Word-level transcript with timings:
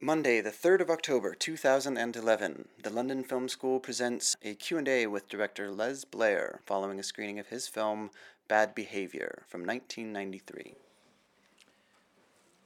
Monday, 0.00 0.40
the 0.42 0.50
3rd 0.50 0.82
of 0.82 0.90
October, 0.90 1.34
2011, 1.34 2.68
the 2.82 2.90
London 2.90 3.24
Film 3.24 3.48
School 3.48 3.80
presents 3.80 4.36
a 4.42 4.54
Q&A 4.54 5.06
with 5.06 5.26
director 5.26 5.70
Les 5.70 6.04
Blair 6.04 6.60
following 6.66 7.00
a 7.00 7.02
screening 7.02 7.38
of 7.38 7.46
his 7.46 7.66
film 7.66 8.10
Bad 8.46 8.74
Behavior 8.74 9.44
from 9.48 9.64
1993. 9.64 10.74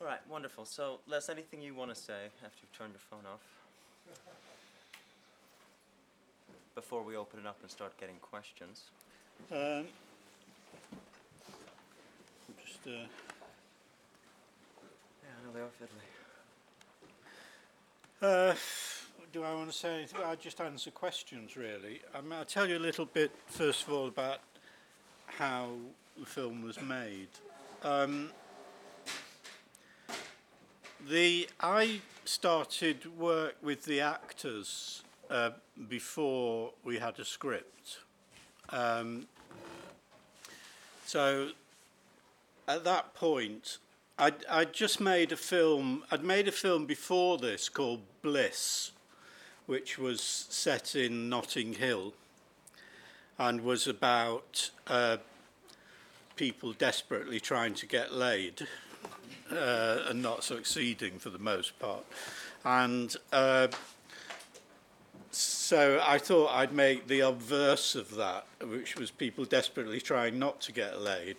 All 0.00 0.08
right, 0.08 0.18
wonderful. 0.28 0.64
So, 0.64 0.98
Les, 1.06 1.28
anything 1.28 1.62
you 1.62 1.72
want 1.72 1.94
to 1.94 1.96
say 2.00 2.30
after 2.44 2.58
you've 2.62 2.72
turned 2.76 2.94
your 2.94 2.98
phone 2.98 3.24
off? 3.32 3.42
Before 6.74 7.04
we 7.04 7.14
open 7.14 7.38
it 7.38 7.46
up 7.46 7.58
and 7.62 7.70
start 7.70 7.96
getting 8.00 8.16
questions. 8.16 8.86
Um, 9.52 9.86
just, 12.66 12.84
uh, 12.88 12.90
Yeah, 12.90 13.06
I 15.38 15.46
know 15.46 15.52
they 15.54 15.60
are 15.60 15.70
fiddly. 15.80 16.19
Uh, 18.22 18.54
do 19.32 19.44
I 19.44 19.54
want 19.54 19.70
to 19.70 19.76
say 19.76 19.96
anything? 19.96 20.20
I'll 20.24 20.36
just 20.36 20.60
answer 20.60 20.90
questions, 20.90 21.56
really. 21.56 22.00
I 22.14 22.20
mean, 22.20 22.32
I'll 22.32 22.44
tell 22.44 22.68
you 22.68 22.76
a 22.76 22.78
little 22.78 23.06
bit, 23.06 23.30
first 23.46 23.86
of 23.86 23.92
all, 23.92 24.08
about 24.08 24.40
how 25.26 25.70
the 26.18 26.26
film 26.26 26.62
was 26.62 26.80
made. 26.80 27.28
Um, 27.82 28.30
the 31.08 31.48
I 31.60 32.00
started 32.24 33.16
work 33.18 33.56
with 33.62 33.84
the 33.84 34.00
actors 34.00 35.02
uh, 35.30 35.50
before 35.88 36.72
we 36.84 36.98
had 36.98 37.18
a 37.18 37.24
script. 37.24 37.98
Um, 38.68 39.26
so 41.06 41.50
at 42.68 42.84
that 42.84 43.14
point, 43.14 43.78
I'd, 44.20 44.44
I'd 44.50 44.74
just 44.74 45.00
made 45.00 45.32
a 45.32 45.36
film. 45.36 46.04
I'd 46.10 46.22
made 46.22 46.46
a 46.46 46.52
film 46.52 46.84
before 46.84 47.38
this 47.38 47.70
called 47.70 48.02
Bliss, 48.20 48.92
which 49.64 49.98
was 49.98 50.20
set 50.20 50.94
in 50.94 51.30
Notting 51.30 51.72
Hill 51.72 52.12
and 53.38 53.62
was 53.62 53.86
about 53.86 54.70
uh, 54.86 55.16
people 56.36 56.74
desperately 56.74 57.40
trying 57.40 57.72
to 57.72 57.86
get 57.86 58.12
laid 58.12 58.66
uh, 59.50 60.00
and 60.08 60.20
not 60.20 60.44
succeeding 60.44 61.18
for 61.18 61.30
the 61.30 61.38
most 61.38 61.78
part. 61.78 62.04
And 62.62 63.16
uh, 63.32 63.68
so 65.30 65.98
I 66.06 66.18
thought 66.18 66.50
I'd 66.50 66.74
make 66.74 67.08
the 67.08 67.20
obverse 67.20 67.94
of 67.94 68.16
that, 68.16 68.44
which 68.62 68.96
was 68.96 69.10
people 69.10 69.46
desperately 69.46 69.98
trying 69.98 70.38
not 70.38 70.60
to 70.60 70.72
get 70.72 71.00
laid. 71.00 71.36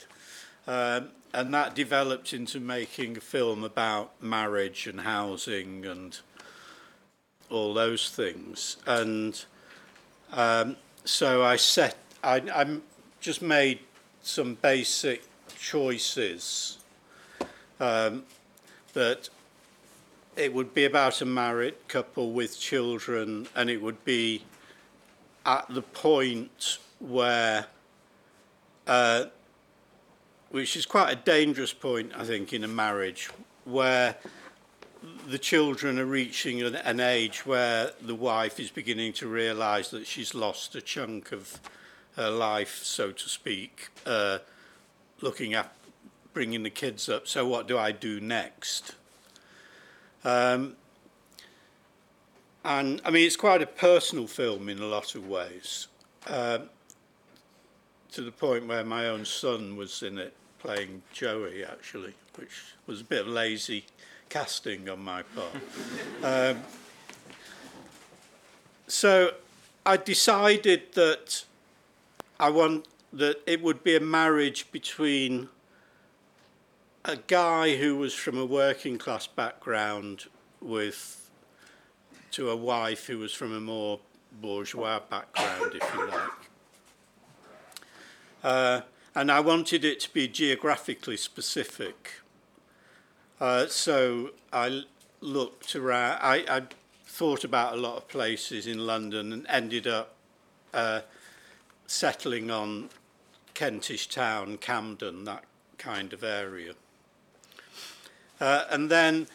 Um, 0.66 1.10
and 1.34 1.54
that 1.54 1.76
developed 1.76 2.34
into 2.34 2.60
making 2.60 3.18
a 3.18 3.22
film 3.22 3.64
about 3.64 4.12
marriage 4.22 4.88
and 4.88 5.02
housing 5.02 5.86
and 5.86 6.20
all 7.50 7.74
those 7.74 8.10
things. 8.10 8.78
And 8.86 9.44
um, 10.32 10.76
so 11.04 11.44
I 11.44 11.56
set, 11.56 11.96
I, 12.24 12.38
I 12.54 12.78
just 13.20 13.42
made 13.42 13.80
some 14.22 14.56
basic 14.56 15.24
choices 15.58 16.80
um, 17.80 18.24
that 18.94 19.30
it 20.36 20.54
would 20.54 20.74
be 20.74 20.86
about 20.86 21.22
a 21.22 21.26
married 21.26 21.76
couple 21.88 22.32
with 22.32 22.60
children, 22.60 23.48
and 23.56 23.70
it 23.70 23.82
would 23.82 24.04
be 24.06 24.44
at 25.46 25.66
the 25.70 25.82
point 25.82 26.78
where, 27.00 27.66
uh, 28.88 29.26
which 30.52 30.76
is 30.76 30.86
quite 30.86 31.12
a 31.12 31.16
dangerous 31.16 31.74
point, 31.74 32.12
I 32.16 32.26
think, 32.26 32.54
in 32.54 32.64
a 32.64 32.68
marriage, 32.68 33.30
where 33.64 34.18
the 35.28 35.40
children 35.40 35.98
are 35.98 36.06
reaching 36.06 36.62
an, 36.62 36.76
an 36.76 37.00
age 37.00 37.46
where 37.46 37.92
the 38.02 38.14
wife 38.14 38.60
is 38.60 38.70
beginning 38.70 39.14
to 39.14 39.28
realise 39.28 39.90
that 39.90 40.06
she's 40.06 40.36
lost 40.36 40.76
a 40.76 40.82
chunk 40.82 41.32
of 41.32 41.60
her 42.18 42.30
life, 42.30 42.82
so 42.84 43.12
to 43.12 43.30
speak, 43.30 43.90
uh, 44.06 44.40
looking 45.22 45.54
at 45.54 45.74
bringing 46.34 46.64
the 46.64 46.70
kids 46.70 47.08
up. 47.08 47.28
So, 47.28 47.48
what 47.48 47.68
do 47.68 47.78
I 47.78 47.94
do 47.94 48.20
next? 48.20 48.96
Um, 50.24 50.76
and 52.64 53.02
I 53.06 53.10
mean, 53.10 53.26
it's 53.26 53.38
quite 53.38 53.62
a 53.62 53.68
personal 53.68 54.28
film 54.28 54.68
in 54.68 54.80
a 54.80 54.86
lot 54.86 55.16
of 55.16 55.28
ways, 55.28 55.88
um, 56.28 56.70
to 58.12 58.22
the 58.22 58.32
point 58.32 58.68
where 58.68 58.84
my 58.84 59.08
own 59.08 59.24
son 59.24 59.78
was 59.78 60.04
in 60.04 60.18
it 60.20 60.36
playing 60.62 61.02
Joey, 61.12 61.66
actually, 61.66 62.14
which 62.36 62.76
was 62.86 63.02
a 63.02 63.04
bit 63.04 63.22
of 63.22 63.28
lazy 63.28 63.86
casting 64.30 64.88
on 64.88 65.04
my 65.04 65.24
part. 65.24 65.56
um, 66.24 66.64
so 68.88 69.32
I 69.86 69.98
decided 69.98 70.94
that 70.94 71.44
I 72.40 72.50
want 72.50 72.86
that 73.14 73.42
it 73.46 73.62
would 73.62 73.84
be 73.84 73.96
a 73.96 74.00
marriage 74.00 74.72
between 74.72 75.50
a 77.04 77.18
guy 77.18 77.76
who 77.78 77.98
was 77.98 78.14
from 78.14 78.38
a 78.38 78.46
working 78.46 78.98
class 78.98 79.26
background 79.26 80.26
with 80.62 81.30
to 82.32 82.50
a 82.50 82.56
wife 82.56 83.08
who 83.08 83.18
was 83.18 83.34
from 83.34 83.54
a 83.54 83.60
more 83.60 84.00
bourgeois 84.40 85.00
background, 85.10 85.74
if 85.76 85.94
you 85.94 86.08
like. 86.08 86.32
Uh, 88.44 88.82
and 89.16 89.32
I 89.32 89.40
wanted 89.40 89.84
it 89.84 90.00
to 90.02 90.14
be 90.14 90.28
geographically 90.28 91.18
specific. 91.18 92.12
Uh, 93.40 93.68
so 93.68 94.32
I 94.54 94.84
looked 95.20 95.76
around, 95.76 96.20
I, 96.22 96.46
I 96.50 96.62
thought 97.06 97.44
about 97.44 97.74
a 97.74 97.78
lot 97.78 97.98
of 97.98 98.08
places 98.08 98.68
in 98.68 98.86
London 98.86 99.34
and 99.34 99.46
ended 99.50 99.88
up 99.88 100.14
uh, 100.74 101.02
settling 101.88 102.50
on 102.50 102.90
Kentish 103.54 104.08
Town, 104.08 104.58
Camden, 104.58 105.26
that 105.26 105.44
kind 105.78 106.14
of 106.14 106.24
area. 106.24 106.74
Uh, 108.40 108.66
and 108.70 108.90
then, 108.90 109.28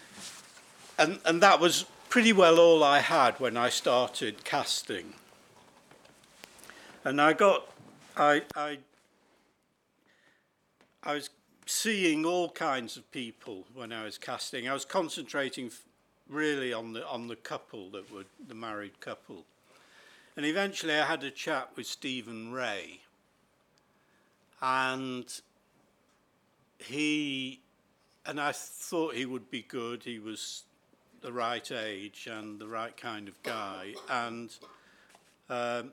and, 0.98 1.20
and 1.24 1.42
that 1.42 1.60
was 1.60 1.84
pretty 2.08 2.32
well 2.32 2.58
all 2.58 2.82
I 2.82 3.00
had 3.00 3.38
when 3.38 3.56
I 3.56 3.68
started 3.68 4.42
casting. 4.44 5.14
And 7.04 7.20
I 7.20 7.34
got, 7.34 7.68
I, 8.16 8.42
I, 8.56 8.78
I 11.06 11.14
was 11.14 11.30
seeing 11.66 12.26
all 12.26 12.50
kinds 12.50 12.96
of 12.96 13.08
people 13.12 13.64
when 13.72 13.92
I 13.92 14.02
was 14.02 14.18
casting. 14.18 14.68
I 14.68 14.72
was 14.72 14.84
concentrating 14.84 15.70
really 16.28 16.72
on 16.72 16.94
the 16.94 17.06
on 17.06 17.28
the 17.28 17.36
couple 17.36 17.90
that 17.90 18.12
were 18.12 18.24
the 18.48 18.56
married 18.56 18.98
couple. 18.98 19.44
And 20.36 20.44
eventually 20.44 20.94
I 20.94 21.06
had 21.06 21.22
a 21.22 21.30
chat 21.30 21.70
with 21.76 21.86
Stephen 21.86 22.50
Rea. 22.50 22.98
And 24.60 25.26
he 26.78 27.60
and 28.26 28.40
I 28.40 28.50
thought 28.50 29.14
he 29.14 29.26
would 29.26 29.48
be 29.48 29.62
good. 29.62 30.02
He 30.02 30.18
was 30.18 30.64
the 31.20 31.32
right 31.32 31.70
age 31.70 32.26
and 32.28 32.58
the 32.58 32.66
right 32.66 32.96
kind 32.96 33.28
of 33.28 33.40
guy. 33.44 33.94
And 34.10 34.52
um, 35.48 35.92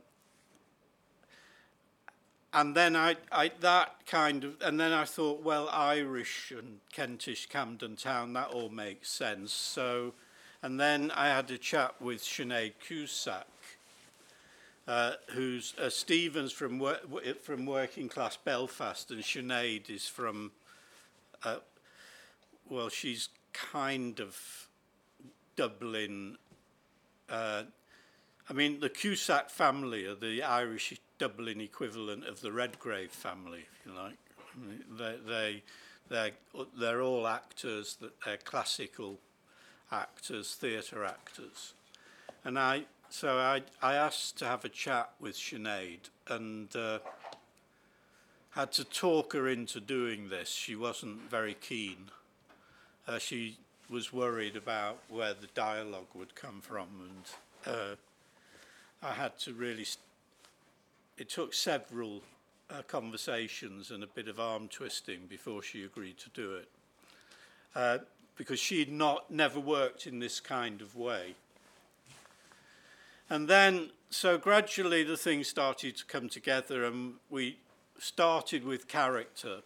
and 2.53 2.75
then 2.75 2.95
I, 2.95 3.17
I 3.31 3.51
that 3.61 4.05
kind 4.05 4.43
of 4.43 4.55
and 4.61 4.79
then 4.79 4.93
I 4.93 5.05
thought, 5.05 5.41
well, 5.41 5.67
Irish 5.69 6.51
and 6.51 6.79
Kentish 6.91 7.47
Camden 7.47 7.95
Town, 7.95 8.33
that 8.33 8.49
all 8.49 8.69
makes 8.69 9.09
sense. 9.09 9.51
So, 9.51 10.13
and 10.61 10.79
then 10.79 11.11
I 11.11 11.29
had 11.29 11.49
a 11.49 11.57
chat 11.57 11.95
with 11.99 12.21
Sinead 12.21 12.73
Cusack, 12.87 13.47
uh, 14.87 15.13
who's 15.31 15.73
uh, 15.81 15.89
Stevens 15.89 16.51
from 16.51 16.77
wor- 16.77 16.99
from 17.41 17.65
working 17.65 18.07
class 18.07 18.37
Belfast, 18.37 19.09
and 19.09 19.23
Sinead 19.23 19.89
is 19.89 20.07
from. 20.07 20.51
Uh, 21.43 21.57
well, 22.69 22.89
she's 22.89 23.29
kind 23.51 24.19
of 24.19 24.69
Dublin. 25.55 26.37
I 28.53 28.55
mean, 28.55 28.81
the 28.81 28.89
Cusack 28.89 29.49
family 29.49 30.05
are 30.05 30.13
the 30.13 30.43
Irish 30.43 30.93
Dublin 31.17 31.59
equivalent 31.59 32.27
of 32.27 32.41
the 32.41 32.51
Redgrave 32.51 33.09
family, 33.09 33.65
if 33.79 33.87
you 33.87 33.99
like. 33.99 34.17
They, 34.95 35.15
they, 35.27 35.63
they're, 36.07 36.31
they're 36.79 37.01
all 37.01 37.25
actors, 37.27 37.97
that 37.99 38.11
they're 38.23 38.37
classical 38.37 39.17
actors, 39.91 40.53
theatre 40.53 41.03
actors. 41.03 41.73
And 42.45 42.59
I, 42.59 42.83
so 43.09 43.39
I, 43.39 43.63
I 43.81 43.95
asked 43.95 44.37
to 44.37 44.45
have 44.45 44.63
a 44.63 44.69
chat 44.69 45.09
with 45.19 45.35
Sinead 45.35 46.11
and 46.27 46.75
uh, 46.75 46.99
had 48.51 48.71
to 48.73 48.83
talk 48.83 49.33
her 49.33 49.47
into 49.47 49.79
doing 49.79 50.29
this. 50.29 50.49
She 50.49 50.75
wasn't 50.75 51.27
very 51.27 51.55
keen. 51.55 52.11
Uh, 53.07 53.17
she 53.17 53.57
was 53.89 54.13
worried 54.13 54.55
about 54.55 54.99
where 55.09 55.33
the 55.33 55.47
dialogue 55.55 56.13
would 56.13 56.35
come 56.35 56.61
from, 56.61 56.87
and 57.65 57.73
uh, 57.73 57.95
I 59.03 59.11
had 59.11 59.37
to 59.39 59.53
really. 59.53 59.83
St- 59.83 59.99
it 61.17 61.29
took 61.29 61.53
several 61.53 62.21
uh, 62.71 62.81
conversations 62.87 63.91
and 63.91 64.03
a 64.03 64.07
bit 64.07 64.27
of 64.27 64.39
arm 64.39 64.67
twisting 64.67 65.27
before 65.29 65.61
she 65.61 65.83
agreed 65.83 66.17
to 66.17 66.29
do 66.29 66.55
it. 66.55 66.67
Uh, 67.75 67.99
because 68.35 68.59
she'd 68.59 68.91
not 68.91 69.29
never 69.29 69.59
worked 69.59 70.07
in 70.07 70.19
this 70.19 70.39
kind 70.39 70.81
of 70.81 70.95
way. 70.95 71.35
And 73.29 73.47
then, 73.47 73.91
so 74.09 74.37
gradually 74.37 75.03
the 75.03 75.17
things 75.17 75.47
started 75.47 75.97
to 75.97 76.05
come 76.05 76.29
together, 76.29 76.85
and 76.85 77.15
we 77.29 77.57
started 77.99 78.63
with 78.63 78.87
character 78.87 79.59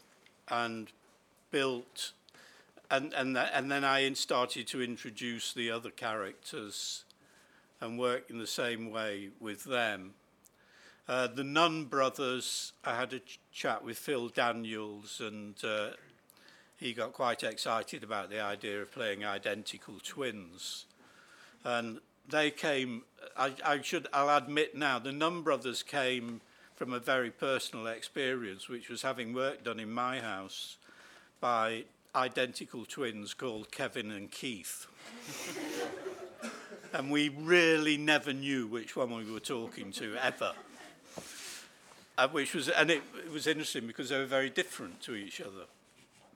and 0.49 0.91
built, 1.51 2.11
and, 2.89 3.13
and, 3.13 3.35
th- 3.35 3.49
and 3.53 3.71
then 3.71 3.83
I 3.83 4.11
started 4.13 4.67
to 4.67 4.81
introduce 4.81 5.53
the 5.53 5.71
other 5.71 5.89
characters 5.89 7.03
and 7.81 7.99
work 7.99 8.29
in 8.29 8.39
the 8.39 8.47
same 8.47 8.91
way 8.91 9.29
with 9.39 9.63
them. 9.63 10.13
Uh, 11.07 11.27
the 11.27 11.43
Nunn 11.43 11.85
brothers, 11.85 12.73
I 12.83 12.95
had 12.95 13.13
a 13.13 13.19
ch- 13.19 13.39
chat 13.51 13.83
with 13.83 13.97
Phil 13.97 14.27
Daniels, 14.27 15.21
and 15.21 15.55
uh, 15.63 15.91
he 16.75 16.93
got 16.93 17.13
quite 17.13 17.43
excited 17.43 18.03
about 18.03 18.29
the 18.29 18.41
idea 18.41 18.81
of 18.81 18.91
playing 18.91 19.23
identical 19.23 19.95
twins. 20.03 20.85
And 21.63 21.99
they 22.27 22.51
came, 22.51 23.03
I, 23.37 23.53
I 23.63 23.81
should, 23.81 24.07
I'll 24.11 24.35
admit 24.35 24.75
now, 24.75 24.99
the 24.99 25.13
Nunn 25.13 25.43
brothers 25.43 25.81
came 25.81 26.41
from 26.75 26.91
a 26.91 26.99
very 26.99 27.31
personal 27.31 27.87
experience, 27.87 28.67
which 28.67 28.89
was 28.89 29.01
having 29.01 29.33
work 29.33 29.63
done 29.63 29.79
in 29.79 29.91
my 29.91 30.19
house 30.19 30.77
by 31.39 31.85
identical 32.13 32.85
twins 32.85 33.33
called 33.33 33.71
Kevin 33.71 34.11
and 34.11 34.29
Keith. 34.29 34.87
and 36.93 37.11
we 37.11 37.29
really 37.29 37.97
never 37.97 38.33
knew 38.33 38.67
which 38.67 38.95
one 38.95 39.15
we 39.15 39.31
were 39.31 39.39
talking 39.39 39.91
to 39.93 40.15
ever. 40.21 40.53
Uh, 42.17 42.27
which 42.29 42.55
was, 42.55 42.67
and 42.69 42.89
it, 42.89 43.03
it 43.23 43.31
was 43.31 43.45
interesting 43.45 43.85
because 43.85 44.09
they 44.09 44.17
were 44.17 44.25
very 44.25 44.49
different 44.49 44.99
to 45.01 45.13
each 45.13 45.39
other, 45.39 45.65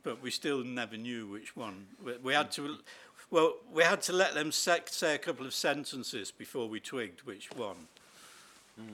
but 0.03 0.21
we 0.21 0.29
still 0.29 0.63
never 0.63 0.95
knew 0.95 1.25
which 1.27 1.55
one. 1.55 1.87
We, 2.03 2.17
we 2.17 2.33
had 2.33 2.51
to, 2.51 2.77
well, 3.31 3.55
we 3.73 3.83
had 3.83 4.01
to 4.03 4.13
let 4.13 4.35
them 4.35 4.51
sec- 4.51 4.89
say 4.89 5.15
a 5.15 5.17
couple 5.17 5.45
of 5.45 5.53
sentences 5.53 6.29
before 6.29 6.69
we 6.69 6.79
twigged 6.79 7.21
which 7.21 7.49
one 7.55 7.87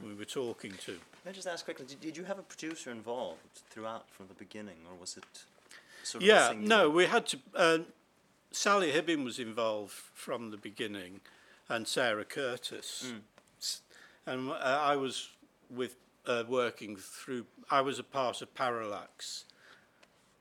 we 0.06 0.14
were 0.14 0.26
talking 0.26 0.72
to. 0.86 0.94
Can 0.94 1.30
I 1.30 1.32
just 1.32 1.48
ask 1.48 1.66
quickly, 1.66 1.86
did, 1.86 2.00
did 2.00 2.18
you 2.18 2.24
have 2.24 2.40
a 2.40 2.44
producer 2.44 2.92
involved 2.92 3.40
throughout 3.70 4.10
from 4.10 4.28
the 4.28 4.34
beginning, 4.34 4.78
or 4.90 4.98
was 5.00 5.18
it 5.18 5.24
sort 6.04 6.24
of 6.24 6.28
Yeah, 6.28 6.54
no, 6.58 6.90
we 6.90 7.06
had 7.06 7.26
to. 7.28 7.40
Uh, 7.56 7.78
Sally 8.52 8.92
Hibbin 8.92 9.24
was 9.24 9.40
involved 9.40 9.92
from 9.92 10.52
the 10.52 10.58
beginning, 10.58 11.20
and 11.70 11.88
Sarah 11.88 12.26
Curtis, 12.26 13.12
S- 13.60 13.82
and 14.26 14.50
uh, 14.50 14.54
I 14.56 14.96
was 14.96 15.30
with 15.70 15.96
uh, 16.26 16.44
working 16.48 16.96
through. 16.96 17.46
I 17.70 17.82
was 17.82 18.00
a 18.00 18.04
part 18.04 18.42
of 18.42 18.54
Parallax, 18.54 19.46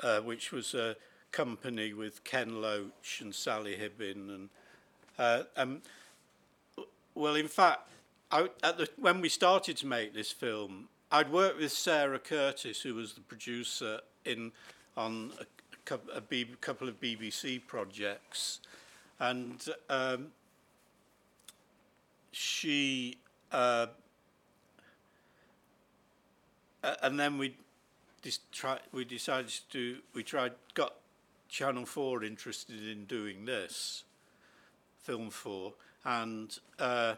uh, 0.00 0.20
which 0.20 0.52
was 0.52 0.74
a 0.74 0.96
company 1.32 1.92
with 1.92 2.24
Ken 2.24 2.60
Loach 2.62 3.20
and 3.20 3.34
Sally 3.34 3.76
Hibbin, 3.76 4.28
and 4.34 4.48
uh, 5.18 5.42
um, 5.56 5.82
well, 7.14 7.34
in 7.34 7.48
fact, 7.48 7.88
I, 8.30 8.48
at 8.62 8.78
the, 8.78 8.88
when 8.96 9.20
we 9.20 9.28
started 9.28 9.76
to 9.78 9.86
make 9.86 10.14
this 10.14 10.30
film, 10.32 10.88
I'd 11.10 11.30
worked 11.32 11.58
with 11.60 11.72
Sarah 11.72 12.18
Curtis, 12.18 12.80
who 12.82 12.94
was 12.94 13.14
the 13.14 13.20
producer 13.20 14.00
in 14.24 14.52
on 14.96 15.32
a, 15.40 15.44
cou- 15.84 16.56
couple 16.60 16.88
of 16.88 17.00
BBC 17.00 17.60
projects, 17.66 18.60
and 19.20 19.64
um, 19.88 20.28
she. 22.36 23.16
Uh, 23.50 23.86
and 27.02 27.18
then 27.18 27.38
we 27.38 27.56
dis- 28.22 28.40
try, 28.52 28.78
we 28.92 29.04
decided 29.04 29.52
to 29.70 29.98
we 30.14 30.22
tried 30.22 30.52
got 30.74 30.94
Channel 31.48 31.86
4 31.86 32.24
interested 32.24 32.86
in 32.86 33.06
doing 33.06 33.46
this 33.46 34.04
film 34.98 35.30
4 35.30 35.72
and 36.04 36.58
uh, 36.78 37.14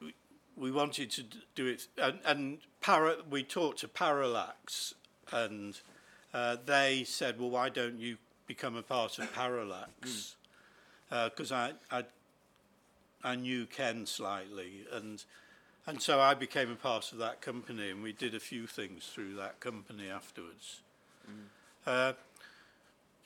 we, 0.00 0.14
we 0.56 0.70
wanted 0.70 1.10
to 1.10 1.24
do 1.54 1.66
it 1.66 1.86
and, 1.98 2.18
and 2.24 2.58
para, 2.80 3.16
we 3.28 3.42
talked 3.42 3.80
to 3.80 3.88
Parallax 3.88 4.94
and 5.30 5.80
uh, 6.32 6.56
they 6.64 7.04
said 7.04 7.38
well 7.38 7.50
why 7.50 7.68
don't 7.68 7.98
you 7.98 8.16
become 8.46 8.76
a 8.76 8.82
part 8.82 9.18
of 9.18 9.32
Parallax 9.34 10.36
because 11.10 11.52
I, 11.52 11.72
I 11.90 12.04
I 13.24 13.36
knew 13.36 13.66
Ken 13.66 14.06
slightly 14.06 14.86
and 14.92 15.24
and 15.84 16.00
so 16.00 16.20
I 16.20 16.34
became 16.34 16.70
a 16.70 16.76
part 16.76 17.10
of 17.10 17.18
that 17.18 17.40
company, 17.40 17.90
and 17.90 18.04
we 18.04 18.12
did 18.12 18.36
a 18.36 18.40
few 18.40 18.68
things 18.68 19.06
through 19.12 19.34
that 19.34 19.58
company 19.58 20.08
afterwards. 20.08 20.80
Uh, 21.84 22.12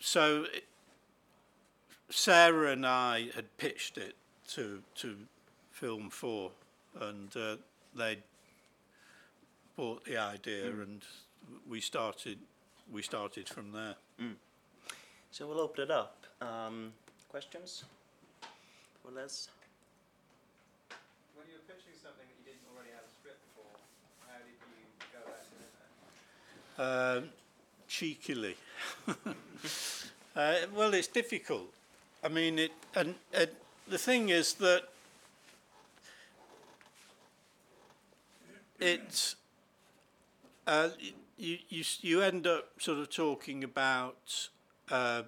so 0.00 0.44
it, 0.54 0.64
Sarah 2.08 2.70
and 2.72 2.86
I 2.86 3.28
had 3.34 3.54
pitched 3.58 3.98
it 3.98 4.14
to 4.54 4.82
to 4.96 5.16
Film 5.70 6.08
Four, 6.08 6.52
and 6.98 7.36
uh, 7.36 7.56
they 7.94 8.18
bought 9.76 10.04
the 10.06 10.16
idea, 10.16 10.70
and 10.70 11.02
we 11.68 11.80
started 11.82 12.38
we 12.90 13.02
started 13.02 13.48
from 13.48 13.72
there. 13.72 13.96
So 15.30 15.46
we'll 15.46 15.60
open 15.60 15.84
it 15.84 15.90
up. 15.90 16.24
Um, 16.40 16.92
questions 17.28 17.84
for 19.02 19.10
Les? 19.12 19.48
When 21.36 21.46
you 21.48 21.60
were 21.60 21.66
pitching 21.68 21.92
something 22.00 22.24
that 22.24 22.36
you 22.40 22.44
didn't 22.48 22.64
already 22.72 22.96
have 22.96 23.04
a 23.04 23.12
script 23.12 23.44
for, 23.52 23.68
how 24.24 24.40
did 24.40 24.56
you 24.56 24.88
go 25.12 25.20
about 25.20 25.44
doing 25.52 25.68
that? 25.76 25.92
Um 26.78 27.30
cheekily. 27.88 28.56
uh, 30.36 30.54
well, 30.74 30.94
it's 30.94 31.08
difficult. 31.08 31.72
I 32.22 32.28
mean, 32.28 32.58
it 32.58 32.72
and, 32.94 33.14
and 33.32 33.50
the 33.88 33.98
thing 33.98 34.28
is 34.30 34.54
that 34.54 34.82
it's 38.80 39.36
uh, 40.66 40.90
you 41.38 41.58
you 41.68 41.84
you 42.00 42.22
end 42.22 42.46
up 42.46 42.70
sort 42.78 42.98
of 42.98 43.10
talking 43.10 43.62
about 43.62 44.48
uh, 44.90 45.22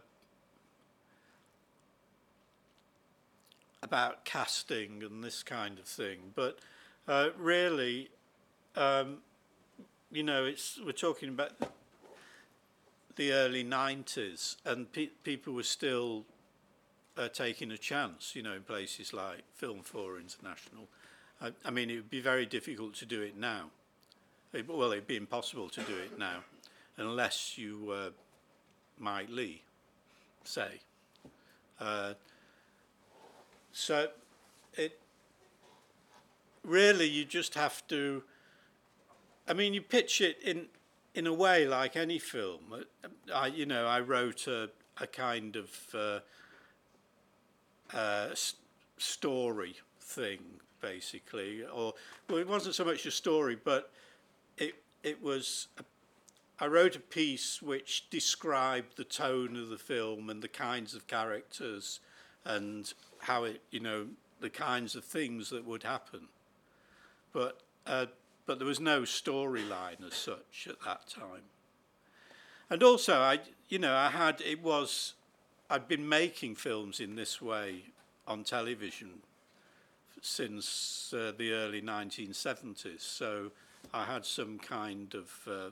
about 3.83 4.25
casting 4.25 5.03
and 5.03 5.23
this 5.23 5.43
kind 5.43 5.79
of 5.79 5.85
thing, 5.85 6.33
but 6.35 6.59
uh, 7.07 7.29
really, 7.39 8.11
um, 8.77 9.19
you 10.11 10.23
know, 10.23 10.45
it's 10.45 10.81
we're 10.85 10.93
talking 10.93 11.29
about 11.29 11.53
the 13.17 13.33
early 13.33 13.65
'90s, 13.65 14.57
and 14.65 14.91
pe- 14.93 15.11
people 15.23 15.53
were 15.53 15.63
still 15.63 16.25
uh, 17.17 17.29
taking 17.29 17.73
a 17.73 17.79
chance, 17.79 18.35
you 18.35 18.43
know, 18.43 18.55
in 18.55 18.63
places 18.63 19.13
like 19.13 19.43
Film 19.55 19.81
4 19.83 20.19
International. 20.19 20.89
I, 21.41 21.53
I 21.65 21.71
mean, 21.71 21.91
it 21.91 21.97
would 21.97 22.11
be 22.11 22.21
very 22.21 22.47
difficult 22.47 22.95
to 22.95 23.07
do 23.07 23.21
it 23.23 23.37
now. 23.37 23.71
It, 24.53 24.69
well, 24.69 24.93
it'd 24.93 25.07
be 25.07 25.17
impossible 25.17 25.69
to 25.71 25.83
do 25.83 25.97
it 25.97 26.19
now, 26.19 26.45
unless 26.97 27.59
you 27.59 27.79
were 27.85 28.11
Mike 28.99 29.29
Leigh, 29.31 29.63
say. 30.45 30.81
Uh, 31.81 32.15
so, 33.73 34.09
it 34.75 34.99
really 36.65 37.07
you 37.07 37.25
just 37.25 37.55
have 37.55 37.87
to. 37.89 38.23
I 39.49 39.55
mean, 39.55 39.73
you 39.75 39.81
pitch 39.81 40.21
it 40.21 40.41
in 40.43 40.67
in 41.15 41.27
a 41.27 41.33
way 41.33 41.67
like 41.67 41.97
any 41.97 42.19
film. 42.19 42.85
I, 43.35 43.47
you 43.47 43.67
know, 43.67 43.87
I 43.87 44.01
wrote 44.01 44.47
a 44.47 44.71
a 45.01 45.07
kind 45.07 45.57
of 45.57 45.71
uh, 45.95 46.21
uh, 47.97 48.29
story 48.99 49.77
thing, 50.01 50.41
basically, 50.81 51.65
or 51.65 51.95
well, 52.29 52.39
it 52.39 52.49
wasn't 52.49 52.75
so 52.75 52.85
much 52.85 53.07
a 53.07 53.11
story, 53.11 53.57
but 53.63 53.91
it 54.59 54.75
it 55.03 55.23
was. 55.23 55.69
A, 55.79 55.83
I 56.61 56.67
wrote 56.67 56.97
a 56.97 57.01
piece 57.01 57.63
which 57.63 58.11
described 58.11 58.97
the 58.97 59.05
tone 59.05 59.55
of 59.55 59.69
the 59.69 59.79
film 59.79 60.29
and 60.29 60.43
the 60.43 60.49
kinds 60.49 60.93
of 60.93 61.07
characters 61.07 62.01
and 62.45 62.93
how 63.21 63.45
it, 63.45 63.63
you 63.71 63.79
know, 63.79 64.09
the 64.41 64.51
kinds 64.51 64.97
of 64.97 65.05
things 65.05 65.51
that 65.51 65.65
would 65.65 65.85
happen. 65.85 66.27
But 67.33 67.61
uh, 67.87 68.07
but 68.49 68.59
there 68.59 68.67
was 68.67 68.81
no 68.81 69.03
storyline 69.03 70.03
as 70.07 70.15
such 70.15 70.67
at 70.71 70.81
that 70.83 71.07
time. 71.07 71.45
And 72.71 72.83
also, 72.83 73.21
I, 73.21 73.41
you 73.69 73.79
know, 73.79 73.95
I 73.95 74.09
had 74.09 74.41
it 74.41 74.63
was, 74.63 75.13
I'd 75.69 75.87
been 75.87 76.09
making 76.09 76.55
films 76.55 76.99
in 76.99 77.15
this 77.15 77.43
way 77.43 77.83
on 78.27 78.45
television 78.45 79.11
since 80.23 81.13
uh, 81.15 81.33
the 81.37 81.53
early 81.53 81.83
1970s, 81.83 83.03
so 83.03 83.53
I 83.93 84.07
had 84.07 84.25
some 84.25 84.59
kind 84.59 85.15
of 85.15 85.31
uh, 85.47 85.71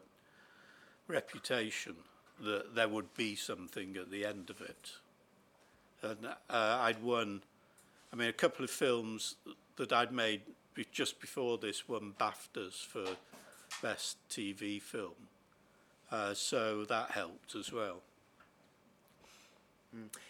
reputation 1.09 1.97
that 2.45 2.75
there 2.75 2.89
would 2.89 3.15
be 3.15 3.37
something 3.37 3.97
at 3.97 4.11
the 4.11 4.27
end 4.27 4.51
of 4.51 4.61
it. 4.61 4.91
And 6.03 6.27
uh, 6.27 6.79
I'd 6.83 7.03
won, 7.03 7.41
I 8.13 8.17
mean, 8.17 8.29
a 8.29 8.35
couple 8.35 8.67
of 8.67 8.71
films 8.71 9.37
that 9.77 9.95
I'd 9.95 10.13
made 10.13 10.43
be- 10.77 10.87
just 10.93 11.21
before 11.21 11.59
this 11.59 11.89
won 11.89 12.15
BAFTAs 12.21 12.85
for 12.87 13.17
Best 13.83 14.19
TV 14.31 14.81
Film. 14.81 15.15
Uh, 16.13 16.35
so 16.35 16.85
that 16.85 17.11
helped 17.11 17.57
as 17.57 17.73
well. 17.73 18.03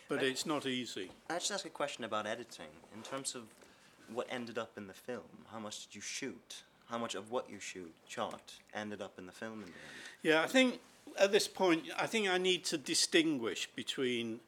But 0.08 0.20
I- 0.20 0.26
it's 0.26 0.46
not 0.46 0.64
easy. 0.64 1.10
I 1.28 1.34
just 1.34 1.50
ask 1.50 1.66
a 1.66 1.70
question 1.70 2.04
about 2.04 2.26
editing 2.26 2.68
in 2.94 3.02
terms 3.02 3.34
of 3.34 3.42
what 4.08 4.26
ended 4.30 4.56
up 4.56 4.78
in 4.78 4.86
the 4.86 4.94
film. 4.94 5.46
How 5.50 5.58
much 5.58 5.86
did 5.86 5.94
you 5.96 6.00
shoot? 6.00 6.62
How 6.88 6.98
much 6.98 7.16
of 7.16 7.32
what 7.32 7.50
you 7.50 7.58
shoot 7.58 7.92
shot 8.06 8.52
ended 8.72 9.02
up 9.02 9.18
in 9.18 9.26
the 9.26 9.32
film 9.32 9.54
in 9.54 9.60
the 9.60 9.66
end? 9.66 9.74
Yeah, 10.22 10.42
I 10.42 10.46
think 10.46 10.80
at 11.18 11.32
this 11.32 11.48
point, 11.48 11.84
I 11.98 12.06
think 12.06 12.28
I 12.28 12.38
need 12.38 12.64
to 12.66 12.78
distinguish 12.78 13.66
between 13.74 14.40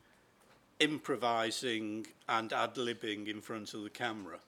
improvising 0.78 2.06
and 2.28 2.52
ad 2.52 2.74
libbing 2.76 3.26
in 3.26 3.40
front 3.40 3.74
of 3.74 3.82
the 3.82 3.90
camera. 3.90 4.38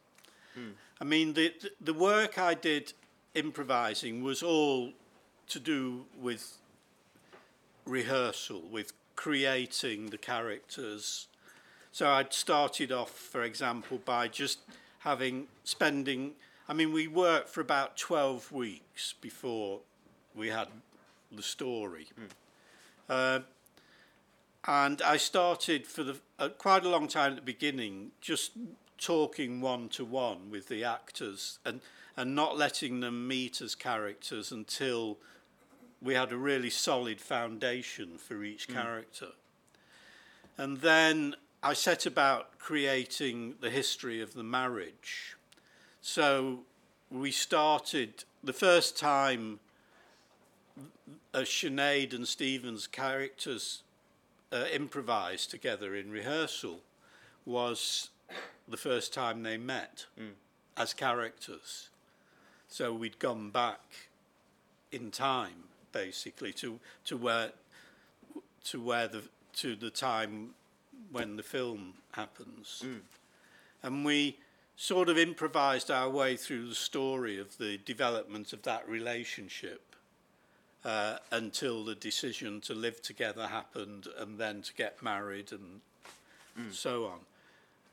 I 1.00 1.04
mean, 1.04 1.34
the 1.34 1.52
the 1.80 1.94
work 1.94 2.38
I 2.38 2.54
did 2.54 2.92
improvising 3.34 4.22
was 4.22 4.42
all 4.42 4.92
to 5.48 5.60
do 5.60 6.04
with 6.20 6.58
rehearsal, 7.86 8.62
with 8.70 8.92
creating 9.16 10.10
the 10.10 10.18
characters. 10.18 11.28
So 11.92 12.08
I'd 12.08 12.32
started 12.32 12.92
off, 12.92 13.10
for 13.10 13.42
example, 13.42 13.98
by 14.04 14.28
just 14.28 14.60
having 15.00 15.48
spending. 15.64 16.32
I 16.68 16.72
mean, 16.72 16.92
we 16.92 17.08
worked 17.08 17.48
for 17.48 17.60
about 17.60 17.96
twelve 17.96 18.52
weeks 18.52 19.14
before 19.20 19.80
we 20.34 20.48
had 20.48 20.68
the 21.32 21.42
story. 21.42 22.06
Uh, 23.08 23.40
and 24.66 25.02
I 25.02 25.16
started 25.16 25.86
for 25.86 26.04
the 26.04 26.16
uh, 26.38 26.48
quite 26.50 26.84
a 26.84 26.88
long 26.88 27.08
time 27.08 27.32
at 27.32 27.36
the 27.36 27.42
beginning, 27.42 28.12
just 28.20 28.52
talking 29.00 29.60
one 29.60 29.88
to 29.88 30.04
one 30.04 30.50
with 30.50 30.68
the 30.68 30.84
actors 30.84 31.58
and 31.64 31.80
and 32.16 32.34
not 32.34 32.56
letting 32.56 33.00
them 33.00 33.26
meet 33.26 33.60
as 33.60 33.74
characters 33.74 34.52
until 34.52 35.16
we 36.02 36.14
had 36.14 36.32
a 36.32 36.36
really 36.36 36.70
solid 36.70 37.20
foundation 37.20 38.18
for 38.18 38.42
each 38.42 38.68
character. 38.68 39.28
And 40.58 40.78
then 40.78 41.36
I 41.62 41.72
set 41.74 42.06
about 42.06 42.58
creating 42.58 43.54
the 43.60 43.70
history 43.70 44.20
of 44.20 44.34
the 44.34 44.42
marriage. 44.42 45.36
So 46.02 46.60
we 47.10 47.30
started 47.30 48.24
the 48.42 48.52
first 48.52 48.98
time 48.98 49.60
uh, 51.32 51.40
Sinead 51.40 52.14
and 52.14 52.26
Stephen's 52.26 52.86
characters 52.86 53.82
uh, 54.52 54.64
improvised 54.72 55.50
together 55.50 55.94
in 55.94 56.10
rehearsal 56.10 56.80
was 57.44 58.10
the 58.68 58.76
first 58.76 59.12
time 59.12 59.42
they 59.42 59.56
met 59.56 60.06
hmm. 60.16 60.30
as 60.76 60.94
characters. 60.94 61.88
So 62.68 62.92
we'd 62.92 63.18
gone 63.18 63.50
back 63.50 63.80
in 64.92 65.10
time, 65.10 65.64
basically, 65.92 66.52
to 66.54 66.78
to 67.04 67.16
where 67.16 67.50
to 68.64 68.80
where 68.80 69.08
the 69.08 69.22
to 69.54 69.74
the 69.74 69.90
time 69.90 70.50
when 71.10 71.36
the 71.36 71.42
film 71.42 71.94
happens, 72.12 72.82
hmm. 72.84 72.98
and 73.82 74.04
we 74.04 74.38
sort 74.76 75.08
of 75.08 75.18
improvised 75.18 75.90
our 75.90 76.08
way 76.08 76.36
through 76.36 76.68
the 76.68 76.74
story 76.74 77.38
of 77.38 77.58
the 77.58 77.76
development 77.78 78.52
of 78.54 78.62
that 78.62 78.88
relationship 78.88 79.94
uh, 80.84 81.18
until 81.30 81.84
the 81.84 81.94
decision 81.94 82.60
to 82.62 82.72
live 82.72 83.02
together 83.02 83.46
happened 83.46 84.08
and 84.18 84.38
then 84.38 84.62
to 84.62 84.72
get 84.72 85.02
married 85.02 85.52
and 85.52 85.80
hmm. 86.56 86.70
so 86.70 87.04
on. 87.04 87.18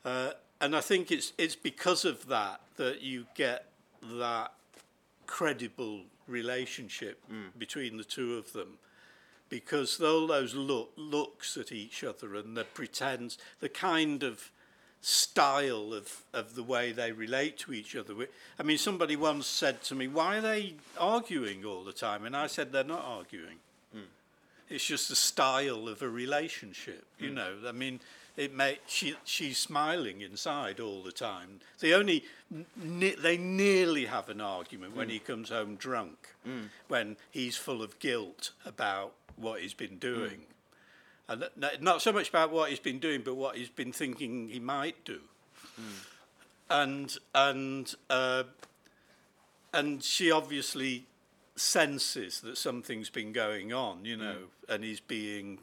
Uh, 0.06 0.32
and 0.60 0.76
I 0.76 0.82
think 0.82 1.12
it's 1.12 1.34
it's 1.38 1.56
because 1.56 2.06
of 2.06 2.28
that 2.28 2.62
that 2.78 3.02
you 3.02 3.26
get 3.36 3.66
that 4.02 4.52
credible 5.26 6.02
relationship 6.28 7.20
mm. 7.32 7.58
between 7.58 7.98
the 7.98 8.04
two 8.04 8.36
of 8.36 8.54
them. 8.54 8.78
Because 9.50 10.02
all 10.02 10.28
those 10.28 10.54
look, 10.54 10.92
looks 10.98 11.56
at 11.56 11.72
each 11.72 12.04
other 12.04 12.36
and 12.36 12.58
the 12.58 12.66
pretends, 12.66 13.38
the 13.62 13.70
kind 13.70 14.22
of 14.22 14.52
style 15.00 15.94
of, 15.94 16.24
of 16.34 16.56
the 16.56 16.64
way 16.64 16.92
they 16.92 17.14
relate 17.14 17.58
to 17.60 17.72
each 17.72 17.96
other. 17.96 18.14
I 18.60 18.64
mean, 18.64 18.78
somebody 18.78 19.16
once 19.16 19.48
said 19.48 19.82
to 19.84 19.96
me, 19.96 20.08
Why 20.08 20.38
are 20.38 20.42
they 20.42 20.76
arguing 21.00 21.64
all 21.64 21.84
the 21.84 21.94
time? 21.94 22.26
And 22.26 22.36
I 22.36 22.48
said, 22.48 22.72
They're 22.72 22.84
not 22.84 23.06
arguing. 23.06 23.58
Mm. 23.96 24.02
It's 24.70 24.86
just 24.86 25.08
the 25.08 25.16
style 25.16 25.88
of 25.88 26.02
a 26.02 26.10
relationship, 26.10 27.06
you 27.18 27.30
mm. 27.30 27.36
know. 27.36 27.54
I 27.66 27.72
mean, 27.72 28.02
it 28.38 28.54
may 28.54 28.78
she 28.86 29.16
she's 29.26 29.58
smiling 29.58 30.22
inside 30.22 30.80
all 30.80 31.02
the 31.02 31.12
time. 31.12 31.60
They 31.80 31.94
only 31.94 32.24
ne- 32.76 33.16
they 33.16 33.38
nearly 33.38 34.06
have 34.06 34.30
an 34.30 34.40
argument 34.40 34.96
when 34.96 35.08
hmm. 35.08 35.14
he 35.14 35.20
comes 35.20 35.50
home 35.50 35.76
drunk, 35.76 36.30
hmm. 36.46 36.66
when 36.88 37.18
he's 37.32 37.58
full 37.58 37.82
of 37.82 37.98
guilt 38.00 38.52
about 38.64 39.14
what 39.36 39.62
he's 39.62 39.74
been 39.74 39.94
hmm. 39.94 39.98
doing, 39.98 40.42
and 41.28 41.46
th- 41.60 41.82
not 41.82 42.02
so 42.02 42.14
much 42.14 42.30
about 42.30 42.52
what 42.52 42.70
he's 42.70 42.80
been 42.80 43.00
doing, 43.00 43.22
but 43.26 43.36
what 43.36 43.58
he's 43.58 43.70
been 43.70 43.92
thinking 43.92 44.50
he 44.50 44.60
might 44.60 45.04
do. 45.04 45.20
And 46.70 47.16
and 47.34 47.94
uh, 48.10 48.44
and 49.74 50.04
she 50.04 50.32
obviously 50.32 51.06
senses 51.56 52.42
that 52.42 52.58
something's 52.58 53.10
been 53.10 53.34
going 53.34 53.74
on, 53.74 54.06
you 54.06 54.16
know, 54.16 54.38
and 54.70 54.84
he's 54.84 55.00
being 55.00 55.60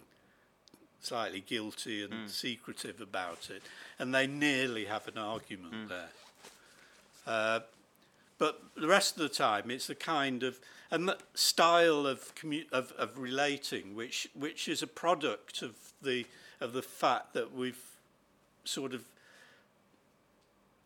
slightly 1.04 1.40
guilty 1.40 2.02
and 2.04 2.30
secretive 2.30 3.00
about 3.00 3.50
it, 3.50 3.62
and 3.98 4.14
they 4.14 4.26
nearly 4.26 4.86
have 4.86 5.06
an 5.08 5.18
argument 5.18 5.88
there. 5.88 6.08
Uh, 7.26 7.60
but 8.38 8.62
the 8.76 8.86
rest 8.88 9.16
of 9.16 9.22
the 9.22 9.28
time, 9.28 9.70
it's 9.70 9.86
the 9.86 9.94
kind 9.94 10.42
of 10.42 10.58
and 10.90 11.14
style 11.34 12.06
of, 12.06 12.34
commu- 12.34 12.70
of 12.70 12.92
of 12.92 13.18
relating, 13.18 13.94
which 13.94 14.28
which 14.34 14.68
is 14.68 14.82
a 14.82 14.86
product 14.86 15.62
of 15.62 15.74
the 16.02 16.26
of 16.60 16.72
the 16.72 16.82
fact 16.82 17.32
that 17.34 17.52
we've 17.54 17.82
sort 18.64 18.94
of 18.94 19.04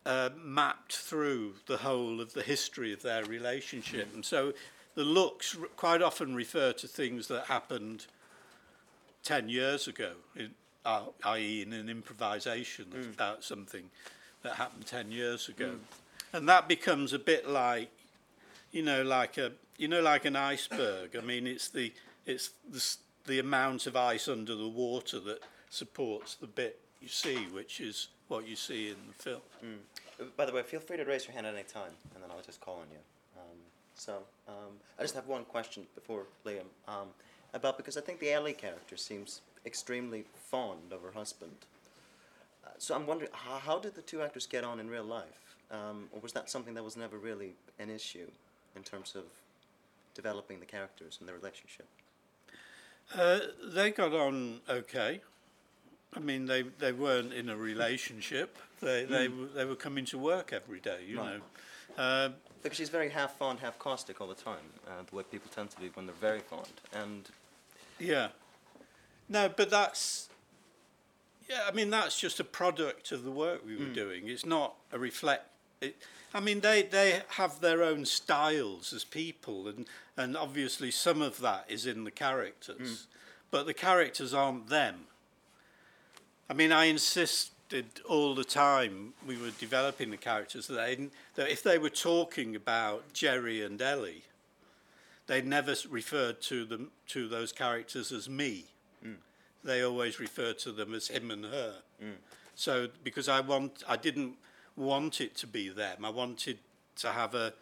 uh, 0.05 0.29
mapped 0.43 0.95
through 0.95 1.53
the 1.67 1.77
whole 1.77 2.21
of 2.21 2.33
the 2.33 2.41
history 2.41 2.93
of 2.93 3.01
their 3.01 3.23
relationship, 3.25 4.07
and 4.13 4.25
so 4.25 4.53
the 4.95 5.03
looks 5.03 5.55
r- 5.59 5.67
quite 5.75 6.01
often 6.01 6.35
refer 6.35 6.71
to 6.73 6.87
things 6.87 7.27
that 7.27 7.45
happened 7.45 8.05
ten 9.23 9.49
years 9.49 9.87
ago, 9.87 10.13
in, 10.35 10.51
uh, 10.85 11.03
i.e., 11.25 11.61
in 11.61 11.73
an 11.73 11.89
improvisation 11.89 12.85
about 13.13 13.43
something 13.43 13.89
that 14.43 14.55
happened 14.55 14.85
ten 14.85 15.11
years 15.11 15.49
ago, 15.49 15.75
and 16.33 16.47
that 16.47 16.67
becomes 16.67 17.13
a 17.13 17.19
bit 17.19 17.47
like, 17.47 17.91
you 18.71 18.81
know, 18.81 19.03
like 19.03 19.37
a 19.37 19.51
you 19.77 19.87
know, 19.87 20.01
like 20.01 20.25
an 20.25 20.35
iceberg. 20.35 21.15
I 21.15 21.21
mean, 21.21 21.47
it's 21.47 21.69
the 21.69 21.93
it's 22.25 22.51
the, 22.69 22.97
the 23.25 23.39
amount 23.39 23.87
of 23.87 23.95
ice 23.95 24.27
under 24.27 24.53
the 24.53 24.67
water 24.67 25.19
that 25.21 25.39
supports 25.69 26.35
the 26.35 26.47
bit 26.47 26.79
you 27.01 27.07
see, 27.07 27.47
which 27.47 27.79
is 27.79 28.09
what 28.27 28.47
you 28.47 28.55
see 28.55 28.89
in 28.89 28.97
the 29.07 29.23
film. 29.23 29.41
Uh, 30.19 30.25
By 30.35 30.45
the 30.45 30.51
way, 30.51 30.61
feel 30.63 30.81
free 30.81 30.97
to 30.97 31.05
raise 31.05 31.25
your 31.25 31.33
hand 31.33 31.47
at 31.47 31.53
any 31.53 31.63
time, 31.63 31.91
and 32.13 32.23
then 32.23 32.29
I'll 32.29 32.43
just 32.43 32.59
call 32.59 32.75
on 32.75 32.87
you. 32.91 32.99
Um, 33.37 33.57
so, 33.95 34.17
um, 34.47 34.73
I 34.97 35.01
just 35.01 35.15
have 35.15 35.27
one 35.27 35.45
question 35.45 35.85
before 35.95 36.23
Liam 36.45 36.65
um, 36.87 37.07
about 37.53 37.77
because 37.77 37.97
I 37.97 38.01
think 38.01 38.19
the 38.19 38.31
Ellie 38.31 38.53
character 38.53 38.97
seems 38.97 39.41
extremely 39.65 40.25
fond 40.49 40.91
of 40.91 41.01
her 41.01 41.11
husband. 41.11 41.55
Uh, 42.65 42.69
so 42.77 42.95
I'm 42.95 43.05
wondering, 43.07 43.31
how, 43.33 43.57
how 43.59 43.79
did 43.79 43.95
the 43.95 44.01
two 44.01 44.21
actors 44.21 44.45
get 44.45 44.63
on 44.63 44.79
in 44.79 44.89
real 44.89 45.03
life, 45.03 45.55
um, 45.71 46.07
or 46.11 46.19
was 46.19 46.33
that 46.33 46.49
something 46.49 46.73
that 46.75 46.83
was 46.83 46.95
never 46.97 47.17
really 47.17 47.53
an 47.79 47.89
issue 47.89 48.29
in 48.75 48.83
terms 48.83 49.15
of 49.15 49.23
developing 50.13 50.59
the 50.59 50.65
characters 50.65 51.17
and 51.19 51.27
the 51.27 51.33
relationship? 51.33 51.87
Uh, 53.15 53.39
they 53.73 53.89
got 53.91 54.13
on 54.13 54.59
okay. 54.69 55.21
I 56.15 56.19
mean, 56.19 56.45
they, 56.47 56.63
they 56.63 56.91
weren't 56.91 57.33
in 57.33 57.49
a 57.49 57.55
relationship. 57.55 58.57
They 58.81 59.05
they 59.05 59.27
w 59.27 59.47
they 59.53 59.65
were 59.65 59.75
coming 59.75 60.05
to 60.05 60.17
work 60.17 60.53
every 60.53 60.79
day, 60.79 60.99
you 61.07 61.17
Right. 61.19 61.37
know. 61.37 62.03
Uh, 62.03 62.29
Because 62.63 62.77
she's 62.77 62.89
very 62.89 63.09
half 63.09 63.37
fond, 63.37 63.59
half 63.59 63.77
caustic 63.79 64.19
all 64.21 64.27
the 64.27 64.35
time, 64.51 64.65
uh, 64.87 65.03
the 65.09 65.15
way 65.15 65.23
people 65.23 65.49
tend 65.53 65.69
to 65.71 65.79
be 65.79 65.89
when 65.95 66.05
they're 66.07 66.15
very 66.31 66.39
fond. 66.39 66.73
And 66.93 67.29
yeah. 67.99 68.29
No, 69.27 69.49
but 69.55 69.69
that's 69.69 70.29
yeah. 71.49 71.61
I 71.67 71.71
mean, 71.71 71.89
that's 71.89 72.19
just 72.19 72.39
a 72.39 72.43
product 72.43 73.11
of 73.11 73.23
the 73.23 73.31
work 73.31 73.65
we 73.65 73.75
were 73.75 73.85
hmm. 73.85 73.93
doing. 73.93 74.27
It's 74.27 74.45
not 74.45 74.75
a 74.91 74.99
reflect. 74.99 75.45
It, 75.81 75.95
I 76.33 76.39
mean, 76.39 76.59
they 76.59 76.83
they 76.83 77.21
have 77.29 77.61
their 77.61 77.83
own 77.83 78.05
styles 78.05 78.93
as 78.93 79.03
people, 79.03 79.67
and 79.67 79.85
and 80.17 80.35
obviously 80.35 80.91
some 80.91 81.21
of 81.21 81.39
that 81.41 81.65
is 81.69 81.85
in 81.85 82.03
the 82.03 82.11
characters, 82.11 82.77
hmm. 82.77 82.93
but 83.51 83.65
the 83.65 83.73
characters 83.73 84.33
aren't 84.33 84.69
them. 84.69 85.05
I 86.49 86.53
mean, 86.53 86.71
I 86.71 86.85
insisted 86.85 87.85
all 88.07 88.33
the 88.33 88.43
time 88.43 89.13
we 89.27 89.37
were 89.37 89.51
developing 89.51 90.09
the 90.09 90.17
characters 90.17 90.65
that, 90.67 91.09
that 91.35 91.51
if 91.51 91.61
they 91.61 91.77
were 91.77 91.91
talking 91.91 92.55
about 92.55 93.13
Jerry 93.13 93.63
and 93.63 93.79
Ellie, 93.79 94.23
they 95.29 95.43
never 95.43 95.75
referred 95.91 96.41
to 96.41 96.65
them 96.65 96.89
to 97.07 97.27
those 97.27 97.51
characters 97.51 98.11
as 98.11 98.27
me. 98.27 98.65
They 99.63 99.83
always 99.83 100.19
referred 100.19 100.57
to 100.59 100.71
them 100.71 100.95
as 100.95 101.07
him 101.07 101.29
and 101.29 101.45
her. 101.45 101.75
So 102.55 102.87
because 103.03 103.29
I 103.29 103.39
want, 103.39 103.83
I 103.87 103.95
didn't 103.95 104.37
want 104.75 105.21
it 105.21 105.35
to 105.37 105.47
be 105.47 105.69
them. 105.69 106.03
I 106.03 106.09
wanted 106.09 106.57
to 106.97 107.09
have 107.09 107.35
a 107.35 107.53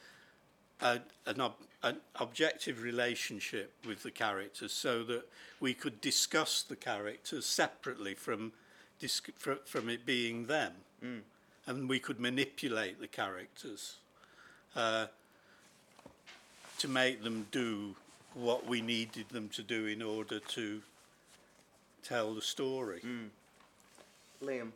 a, 0.79 0.99
an, 1.25 1.41
ob, 1.41 1.55
an 1.83 1.97
objective 2.15 2.81
relationship 2.83 3.73
with 3.85 4.03
the 4.03 4.11
characters 4.11 4.71
so 4.71 5.03
that 5.03 5.27
we 5.59 5.73
could 5.73 5.99
discuss 6.01 6.61
the 6.61 6.75
characters 6.75 7.45
separately 7.45 8.13
from, 8.13 8.53
disc, 8.99 9.29
fr- 9.35 9.63
from 9.65 9.89
it 9.89 10.05
being 10.05 10.45
them. 10.45 10.73
Mm. 11.03 11.21
And 11.65 11.89
we 11.89 11.99
could 11.99 12.19
manipulate 12.19 13.01
the 13.01 13.07
characters 13.07 13.95
uh, 14.75 15.07
to 16.79 16.87
make 16.87 17.23
them 17.23 17.47
do 17.51 17.95
what 18.33 18.67
we 18.67 18.81
needed 18.81 19.29
them 19.29 19.49
to 19.49 19.63
do 19.63 19.85
in 19.85 20.01
order 20.01 20.39
to 20.39 20.81
tell 22.03 22.33
the 22.33 22.41
story. 22.41 22.99
Mm. 22.99 23.29
Liam. 24.43 24.71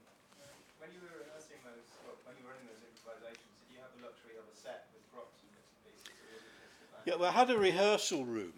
When 0.79 0.89
you 0.91 0.99
were 1.03 1.19
rehearsing 1.23 1.61
those, 1.63 1.85
well, 2.03 2.17
when 2.25 2.35
you 2.39 2.43
were 2.43 2.51
running 2.51 2.65
those 2.67 2.81
improvisations, 2.81 3.45
did 3.67 3.75
you 3.75 3.81
have 3.81 3.93
the 3.95 4.05
luxury 4.05 4.35
of 4.37 4.45
a 4.51 4.57
set 4.57 4.87
with 4.93 5.05
props 5.13 5.37
and 5.43 5.51
bits 5.53 5.69
and 5.77 5.85
pieces, 5.85 6.09
or 6.09 6.33
was 6.33 6.41
it 6.41 6.57
just 6.57 6.89
about 6.89 7.05
Yeah, 7.05 7.15
well, 7.21 7.29
I 7.29 7.33
had 7.33 7.49
a 7.51 7.57
rehearsal 7.59 8.25
room, 8.25 8.53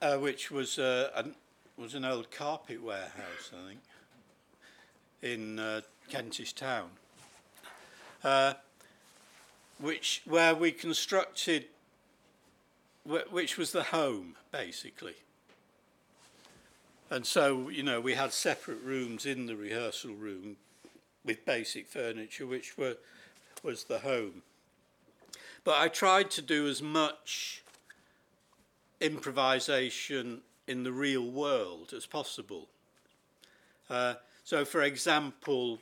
uh, 0.00 0.16
which 0.16 0.50
was 0.50 0.78
uh, 0.78 1.10
an, 1.14 1.34
was 1.76 1.94
an 1.94 2.04
old 2.04 2.30
carpet 2.30 2.82
warehouse, 2.82 3.52
I 3.52 3.68
think, 3.68 3.80
in 5.22 5.58
uh, 5.58 5.82
Kentish 6.08 6.54
Town, 6.54 6.90
uh, 8.24 8.54
which 9.78 10.22
where 10.24 10.54
we 10.54 10.72
constructed, 10.72 11.66
wh- 11.66 11.71
which 13.04 13.56
was 13.56 13.72
the 13.72 13.84
home 13.84 14.36
basically. 14.50 15.14
And 17.10 17.26
so, 17.26 17.68
you 17.68 17.82
know, 17.82 18.00
we 18.00 18.14
had 18.14 18.32
separate 18.32 18.82
rooms 18.82 19.26
in 19.26 19.46
the 19.46 19.56
rehearsal 19.56 20.14
room 20.14 20.56
with 21.24 21.44
basic 21.44 21.86
furniture, 21.86 22.46
which 22.46 22.78
were 22.78 22.96
was 23.62 23.84
the 23.84 23.98
home. 23.98 24.42
But 25.62 25.78
I 25.78 25.88
tried 25.88 26.30
to 26.32 26.42
do 26.42 26.66
as 26.66 26.82
much 26.82 27.62
improvisation 29.00 30.40
in 30.66 30.84
the 30.84 30.92
real 30.92 31.30
world 31.30 31.92
as 31.94 32.06
possible. 32.06 32.68
Uh, 33.90 34.14
so, 34.44 34.64
for 34.64 34.82
example, 34.82 35.78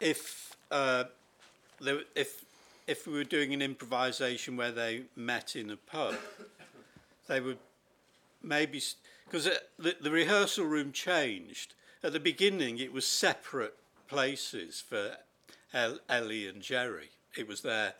if 0.00 0.54
uh, 0.70 1.04
there, 1.80 2.00
if 2.14 2.44
if 2.86 3.06
we 3.06 3.12
were 3.14 3.24
doing 3.24 3.52
an 3.52 3.62
improvisation 3.62 4.56
where 4.56 4.72
they 4.72 5.04
met 5.16 5.56
in 5.56 5.70
a 5.70 5.76
pub, 5.76 6.14
they 7.28 7.40
would 7.40 7.58
maybe 8.42 8.82
because 9.24 9.46
uh, 9.46 9.56
the, 9.78 9.96
the 10.00 10.10
rehearsal 10.10 10.66
room 10.66 10.92
changed. 10.92 11.74
At 12.02 12.12
the 12.12 12.20
beginning, 12.20 12.78
it 12.78 12.92
was 12.92 13.06
separate 13.06 13.76
places 14.08 14.80
for 14.80 15.16
El, 15.72 16.00
Ellie 16.08 16.48
and 16.48 16.60
Jerry. 16.60 17.10
It 17.36 17.46
was 17.46 17.62
their 17.62 17.94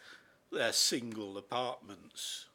their 0.50 0.72
single 0.72 1.38
apartments. 1.38 2.46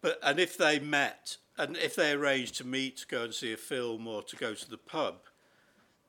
But 0.00 0.18
and 0.22 0.40
if 0.40 0.56
they 0.56 0.78
met 0.78 1.36
and 1.58 1.76
if 1.76 1.94
they 1.94 2.12
arranged 2.12 2.56
to 2.56 2.66
meet 2.66 2.98
to 2.98 3.06
go 3.06 3.24
and 3.24 3.34
see 3.34 3.52
a 3.52 3.58
film 3.58 4.06
or 4.06 4.22
to 4.22 4.36
go 4.36 4.54
to 4.54 4.70
the 4.70 4.78
pub, 4.78 5.16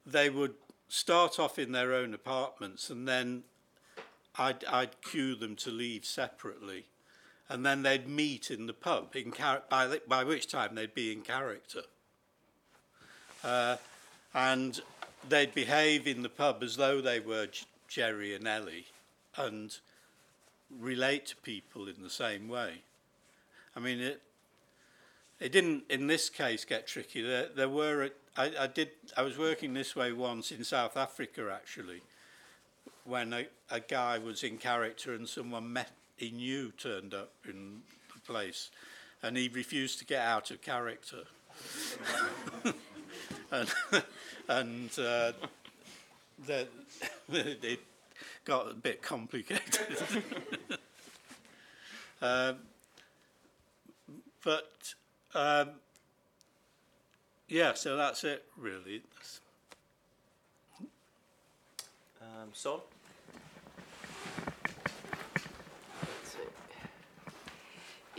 they 0.05 0.29
would 0.29 0.53
start 0.87 1.39
off 1.39 1.59
in 1.59 1.71
their 1.71 1.93
own 1.93 2.13
apartments 2.13 2.89
and 2.89 3.07
then 3.07 3.43
I'd, 4.37 4.63
I'd 4.65 5.01
cue 5.01 5.35
them 5.35 5.55
to 5.57 5.69
leave 5.69 6.05
separately. 6.05 6.85
And 7.49 7.65
then 7.65 7.83
they'd 7.83 8.07
meet 8.07 8.49
in 8.49 8.67
the 8.67 8.73
pub, 8.73 9.15
in 9.15 9.33
char- 9.33 9.63
by, 9.69 9.99
by 10.07 10.23
which 10.23 10.47
time 10.47 10.75
they'd 10.75 10.93
be 10.93 11.11
in 11.11 11.21
character. 11.21 11.81
Uh, 13.43 13.75
and 14.33 14.79
they'd 15.27 15.53
behave 15.53 16.07
in 16.07 16.21
the 16.21 16.29
pub 16.29 16.63
as 16.63 16.77
though 16.77 17.01
they 17.01 17.19
were 17.19 17.47
Jerry 17.87 18.33
and 18.33 18.47
Ellie 18.47 18.85
and 19.35 19.77
relate 20.79 21.25
to 21.27 21.35
people 21.37 21.87
in 21.87 22.01
the 22.01 22.09
same 22.09 22.47
way. 22.47 22.83
I 23.75 23.79
mean, 23.79 23.99
it, 23.99 24.21
it 25.39 25.51
didn't, 25.51 25.83
in 25.89 26.07
this 26.07 26.29
case, 26.29 26.63
get 26.63 26.87
tricky. 26.87 27.21
There, 27.21 27.49
there 27.53 27.69
were, 27.69 28.05
a, 28.05 28.09
I, 28.37 28.51
I 28.61 28.67
did, 28.67 28.91
I 29.17 29.23
was 29.23 29.37
working 29.37 29.73
this 29.73 29.95
way 29.95 30.13
once 30.13 30.51
in 30.51 30.63
South 30.63 30.95
Africa, 30.95 31.51
actually, 31.53 32.01
when 33.05 33.33
a, 33.33 33.47
a 33.69 33.79
guy 33.79 34.17
was 34.17 34.43
in 34.43 34.57
character 34.57 35.13
and 35.13 35.27
someone 35.27 35.73
met, 35.73 35.91
he 36.17 36.31
knew 36.31 36.71
turned 36.71 37.13
up 37.13 37.33
in 37.47 37.81
the 38.13 38.19
place, 38.21 38.69
and 39.23 39.37
he 39.37 39.47
refused 39.49 39.99
to 39.99 40.05
get 40.05 40.21
out 40.21 40.51
of 40.51 40.61
character. 40.61 41.23
and 43.51 43.69
and 44.47 44.99
uh, 44.99 45.31
it 47.31 47.79
got 48.45 48.71
a 48.71 48.73
bit 48.73 49.01
complicated. 49.01 49.97
um, 52.21 52.55
but 54.43 54.93
um, 55.33 55.69
yeah, 57.47 57.73
so 57.73 57.95
that's 57.95 58.23
it 58.23 58.45
really. 58.57 59.01
Um? 62.21 62.49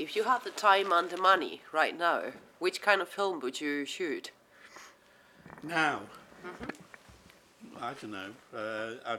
If 0.03 0.17
you 0.17 0.25
had 0.25 0.43
the 0.43 0.51
time 0.51 0.91
and 0.91 1.09
the 1.09 1.17
money 1.17 1.61
right 1.71 1.97
now, 1.97 2.33
which 2.59 2.83
kind 2.83 3.01
of 3.01 3.09
film 3.09 3.39
would 3.39 3.61
you 3.61 3.85
shoot? 3.85 4.33
Now, 5.63 6.01
I 7.81 7.93
don't 7.95 8.11
know. 8.11 8.31
Uh, 8.53 9.19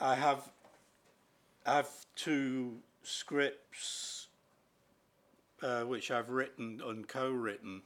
I, 0.00 0.10
I 0.10 0.14
have 0.16 0.50
I 1.64 1.76
have 1.76 1.90
two 2.16 2.78
scripts 3.04 4.26
uh, 5.62 5.82
which 5.82 6.10
I've 6.10 6.30
written 6.30 6.82
and 6.84 7.06
co-written, 7.06 7.82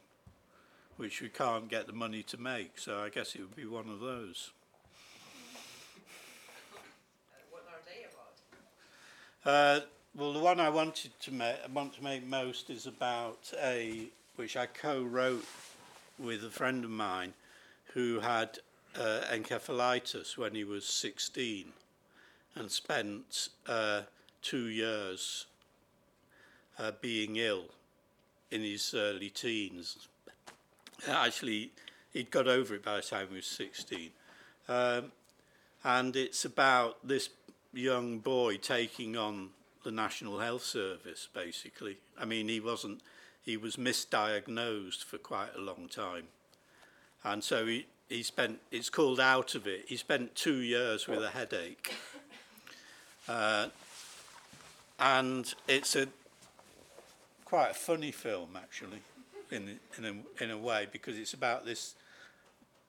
which 0.96 1.20
we 1.20 1.28
can't 1.28 1.68
get 1.68 1.86
the 1.86 1.92
money 1.92 2.22
to 2.22 2.38
make. 2.38 2.78
So 2.78 3.00
I 3.00 3.10
guess 3.10 3.34
it 3.34 3.40
would 3.40 3.56
be 3.56 3.66
one 3.66 3.90
of 3.90 4.00
those. 4.00 4.52
What 7.50 7.64
are 7.68 7.80
they 7.84 8.04
about? 8.04 8.18
Uh, 9.48 9.80
well, 10.14 10.34
the 10.34 10.38
one 10.38 10.60
I 10.60 10.68
wanted 10.68 11.18
to 11.20 11.54
want 11.72 11.94
to 11.94 12.04
make 12.04 12.26
most 12.26 12.68
is 12.68 12.86
about 12.86 13.50
a 13.62 14.08
which 14.36 14.58
I 14.58 14.66
co-wrote 14.66 15.46
with 16.18 16.44
a 16.44 16.50
friend 16.50 16.84
of 16.84 16.90
mine 16.90 17.32
who 17.94 18.20
had 18.20 18.58
uh, 18.94 19.20
encephalitis 19.32 20.36
when 20.36 20.54
he 20.54 20.64
was 20.64 20.84
16 20.84 21.72
and 22.56 22.70
spent 22.70 23.48
uh, 23.66 24.02
two 24.42 24.66
years 24.66 25.46
uh, 26.78 26.92
being 27.00 27.36
ill 27.36 27.64
in 28.50 28.60
his 28.60 28.92
early 28.92 29.30
teens. 29.30 30.08
Actually, 31.08 31.70
he'd 32.12 32.30
got 32.30 32.48
over 32.48 32.74
it 32.74 32.84
by 32.84 32.96
the 32.96 33.02
time 33.02 33.28
he 33.30 33.36
was 33.36 33.46
16. 33.46 34.10
Um, 34.68 35.10
and 35.84 36.16
it's 36.16 36.44
about 36.44 36.98
this 37.02 37.30
young 37.78 38.18
boy 38.18 38.56
taking 38.56 39.16
on 39.16 39.50
the 39.84 39.90
National 39.90 40.40
Health 40.40 40.64
Service, 40.64 41.28
basically. 41.32 41.98
I 42.18 42.24
mean, 42.24 42.48
he 42.48 42.60
wasn't, 42.60 43.00
he 43.42 43.56
was 43.56 43.76
misdiagnosed 43.76 45.04
for 45.04 45.18
quite 45.18 45.54
a 45.56 45.60
long 45.60 45.88
time. 45.88 46.24
And 47.24 47.42
so 47.42 47.66
he, 47.66 47.86
he 48.08 48.22
spent, 48.22 48.60
it's 48.70 48.90
called 48.90 49.20
Out 49.20 49.54
of 49.54 49.66
It, 49.66 49.84
he 49.86 49.96
spent 49.96 50.34
two 50.34 50.56
years 50.56 51.06
with 51.06 51.22
a 51.22 51.30
headache. 51.30 51.94
Uh, 53.28 53.68
and 54.98 55.52
it's 55.68 55.94
a 55.94 56.08
quite 57.44 57.70
a 57.70 57.74
funny 57.74 58.10
film, 58.10 58.56
actually, 58.56 59.00
in, 59.50 59.78
in, 59.96 60.04
a, 60.04 60.44
in 60.44 60.50
a 60.50 60.58
way, 60.58 60.86
because 60.90 61.16
it's 61.16 61.34
about 61.34 61.64
this 61.64 61.94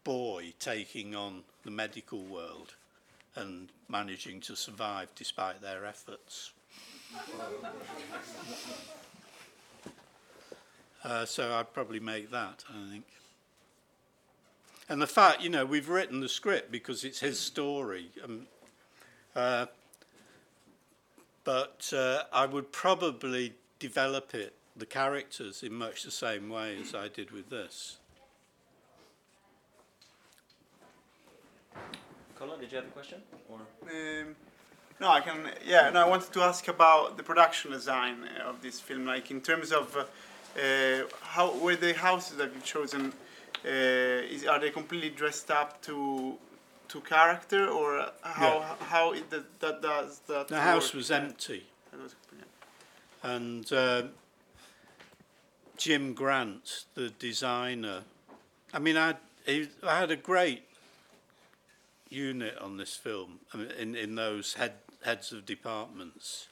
boy 0.04 0.54
taking 0.60 1.14
on 1.14 1.44
the 1.64 1.72
medical 1.72 2.24
world 2.24 2.76
and 3.40 3.70
managing 3.88 4.40
to 4.42 4.56
survive 4.56 5.10
despite 5.16 5.62
their 5.62 5.86
efforts. 5.86 6.52
Uh, 11.02 11.26
so 11.26 11.54
I'd 11.54 11.74
probably 11.74 12.02
make 12.02 12.30
that, 12.32 12.66
I 12.70 12.92
think. 12.92 13.06
And 14.90 15.02
the 15.02 15.08
fact, 15.08 15.42
you 15.42 15.50
know, 15.50 15.66
we've 15.66 15.88
written 15.88 16.20
the 16.20 16.28
script 16.28 16.72
because 16.72 17.06
it's 17.06 17.20
his 17.22 17.40
story. 17.40 18.10
Um, 18.24 18.48
uh, 19.36 19.68
but 21.44 21.92
uh, 21.96 22.24
I 22.34 22.46
would 22.48 22.72
probably 22.72 23.54
develop 23.80 24.36
it, 24.36 24.54
the 24.76 24.86
characters, 24.86 25.64
in 25.64 25.74
much 25.74 26.04
the 26.04 26.12
same 26.12 26.50
way 26.50 26.78
as 26.82 26.94
I 26.94 27.08
did 27.08 27.32
with 27.32 27.50
this. 27.50 27.98
Colin, 32.40 32.60
did 32.60 32.72
you 32.72 32.78
have 32.78 32.88
a 32.88 32.92
question? 32.92 33.22
Or 33.50 33.60
Um, 33.84 34.36
no, 35.00 35.10
I 35.10 35.22
can. 35.22 35.50
Yeah, 35.66 35.90
no, 35.90 36.06
I 36.06 36.08
wanted 36.10 36.32
to 36.34 36.42
ask 36.42 36.68
about 36.68 37.18
the 37.18 37.24
production 37.24 37.72
design 37.72 38.28
of 38.46 38.62
this 38.62 38.80
film. 38.80 39.06
Like 39.06 39.30
in 39.32 39.42
terms 39.42 39.72
of 39.72 39.96
uh, 39.96 41.04
how 41.22 41.54
were 41.58 41.76
the 41.76 41.94
houses 41.94 42.38
that 42.38 42.54
you've 42.54 42.64
chosen? 42.64 43.14
Uh, 43.66 44.34
is, 44.34 44.46
are 44.46 44.60
they 44.60 44.70
completely 44.70 45.10
dressed 45.10 45.52
up 45.52 45.82
to 45.82 46.38
to 46.88 47.02
character, 47.02 47.68
or 47.68 48.10
how 48.22 48.60
Yeah. 48.60 48.76
how 48.90 49.12
it, 49.14 49.30
that, 49.30 49.60
that 49.60 49.82
does 49.82 50.20
that? 50.28 50.48
The 50.48 50.62
house 50.62 50.94
was 50.94 51.12
empty. 51.12 51.66
That 51.92 52.02
was- 52.02 52.16
yeah. 52.38 53.32
and 53.36 53.74
uh, 53.74 54.04
Jim 55.78 56.14
Grant, 56.14 56.86
the 56.96 57.10
designer. 57.10 58.04
I 58.74 58.80
mean, 58.80 58.98
I 58.98 59.16
he, 59.46 59.68
I 59.84 60.00
had 60.00 60.12
a 60.12 60.16
great 60.16 60.64
unit 62.10 62.58
on 62.60 62.78
this 62.78 62.96
film 62.96 63.40
in, 63.78 63.96
in 63.96 64.16
those 64.16 64.56
head, 64.56 64.74
heads 65.04 65.32
of 65.32 65.46
departments. 65.46 66.48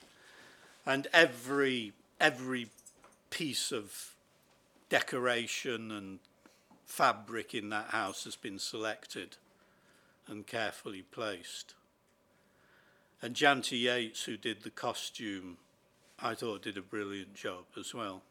And 0.86 1.08
every, 1.14 1.94
every 2.20 2.68
piece 3.30 3.72
of 3.72 4.14
decoration 4.90 5.92
and 5.92 6.20
fabric 6.86 7.54
in 7.54 7.70
that 7.70 7.90
house 7.90 8.24
has 8.24 8.36
been 8.36 8.60
selected 8.60 9.36
and 10.28 10.48
carefully 10.48 11.02
placed. 11.02 11.74
And 13.22 13.36
Janty 13.36 13.82
Yates, 13.82 14.24
who 14.24 14.38
did 14.38 14.64
the 14.64 14.70
costume, 14.70 15.58
I 16.20 16.36
thought 16.36 16.62
did 16.62 16.78
a 16.78 16.82
brilliant 16.82 17.36
job 17.36 17.66
as 17.78 17.94
well. 17.94 18.22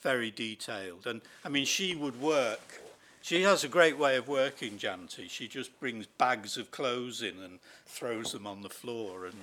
Very 0.00 0.30
detailed. 0.30 1.06
And 1.06 1.20
I 1.44 1.48
mean, 1.48 1.66
she 1.66 1.94
would 1.94 2.20
work 2.20 2.80
She 3.22 3.42
has 3.42 3.64
a 3.64 3.68
great 3.68 3.98
way 3.98 4.16
of 4.16 4.28
working, 4.28 4.78
Janty. 4.78 5.28
She 5.28 5.46
just 5.46 5.78
brings 5.78 6.06
bags 6.06 6.56
of 6.56 6.70
clothes 6.70 7.22
in 7.22 7.38
and 7.42 7.58
throws 7.86 8.32
them 8.32 8.46
on 8.46 8.62
the 8.62 8.68
floor 8.68 9.26
and 9.26 9.36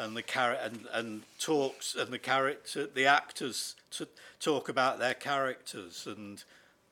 and 0.00 0.16
the 0.16 0.22
char- 0.22 0.52
and, 0.52 0.86
and 0.92 1.22
talks 1.40 1.96
and 1.96 2.12
the 2.12 2.20
character 2.20 2.86
the 2.86 3.06
actors 3.06 3.74
talk 4.38 4.68
about 4.68 5.00
their 5.00 5.14
characters 5.14 6.06
and 6.06 6.44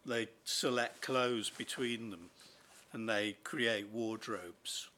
they 0.05 0.27
select 0.45 1.03
clothes 1.03 1.49
between 1.49 2.11
them 2.11 2.31
and 2.93 3.09
they 3.09 3.37
create 3.45 3.87
wardrobes 3.93 4.89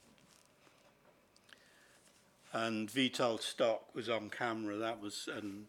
and 2.52 2.88
Witold 2.88 3.42
Stok 3.42 3.94
was 3.94 4.08
on 4.08 4.30
camera. 4.30 4.76
That 4.76 5.00
was 5.00 5.28
and 5.32 5.66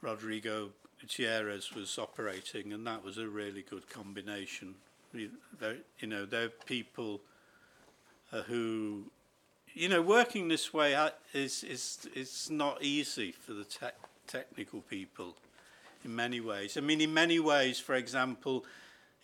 Rodrigo 0.00 0.70
Gutierrez 1.00 1.74
was 1.74 1.98
operating, 1.98 2.72
and 2.72 2.86
that 2.86 3.04
was 3.04 3.18
a 3.18 3.26
really 3.26 3.62
good 3.62 3.88
combination. 3.88 4.74
You 5.12 5.30
know, 6.02 6.26
they're 6.26 6.48
people 6.48 7.20
uh, 8.32 8.42
who, 8.42 9.04
you 9.74 9.88
know, 9.88 10.02
working 10.02 10.48
this 10.48 10.74
way 10.74 10.94
uh, 10.94 11.10
is 11.32 11.64
is 11.64 12.08
is 12.14 12.50
not 12.50 12.82
easy 12.82 13.32
for 13.32 13.54
the 13.54 13.64
tech 13.64 13.94
technical 14.26 14.82
people. 14.82 15.34
In 16.04 16.14
many 16.14 16.40
ways, 16.40 16.76
I 16.76 16.80
mean, 16.80 17.00
in 17.00 17.12
many 17.12 17.40
ways, 17.40 17.80
for 17.80 17.96
example, 17.96 18.64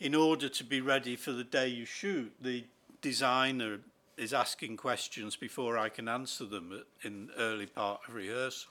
in 0.01 0.13
order 0.15 0.49
to 0.49 0.65
be 0.65 0.81
ready 0.81 1.15
for 1.15 1.31
the 1.31 1.45
day 1.45 1.69
you 1.69 1.85
shoot, 1.85 2.33
the 2.41 2.65
designer 3.01 3.79
is 4.17 4.33
asking 4.33 4.77
questions 4.77 5.37
before 5.37 5.79
I 5.79 5.89
can 5.89 6.09
answer 6.09 6.45
them 6.45 6.83
in 7.03 7.31
early 7.39 7.67
part 7.67 8.01
of 8.09 8.15
rehearsal. 8.15 8.71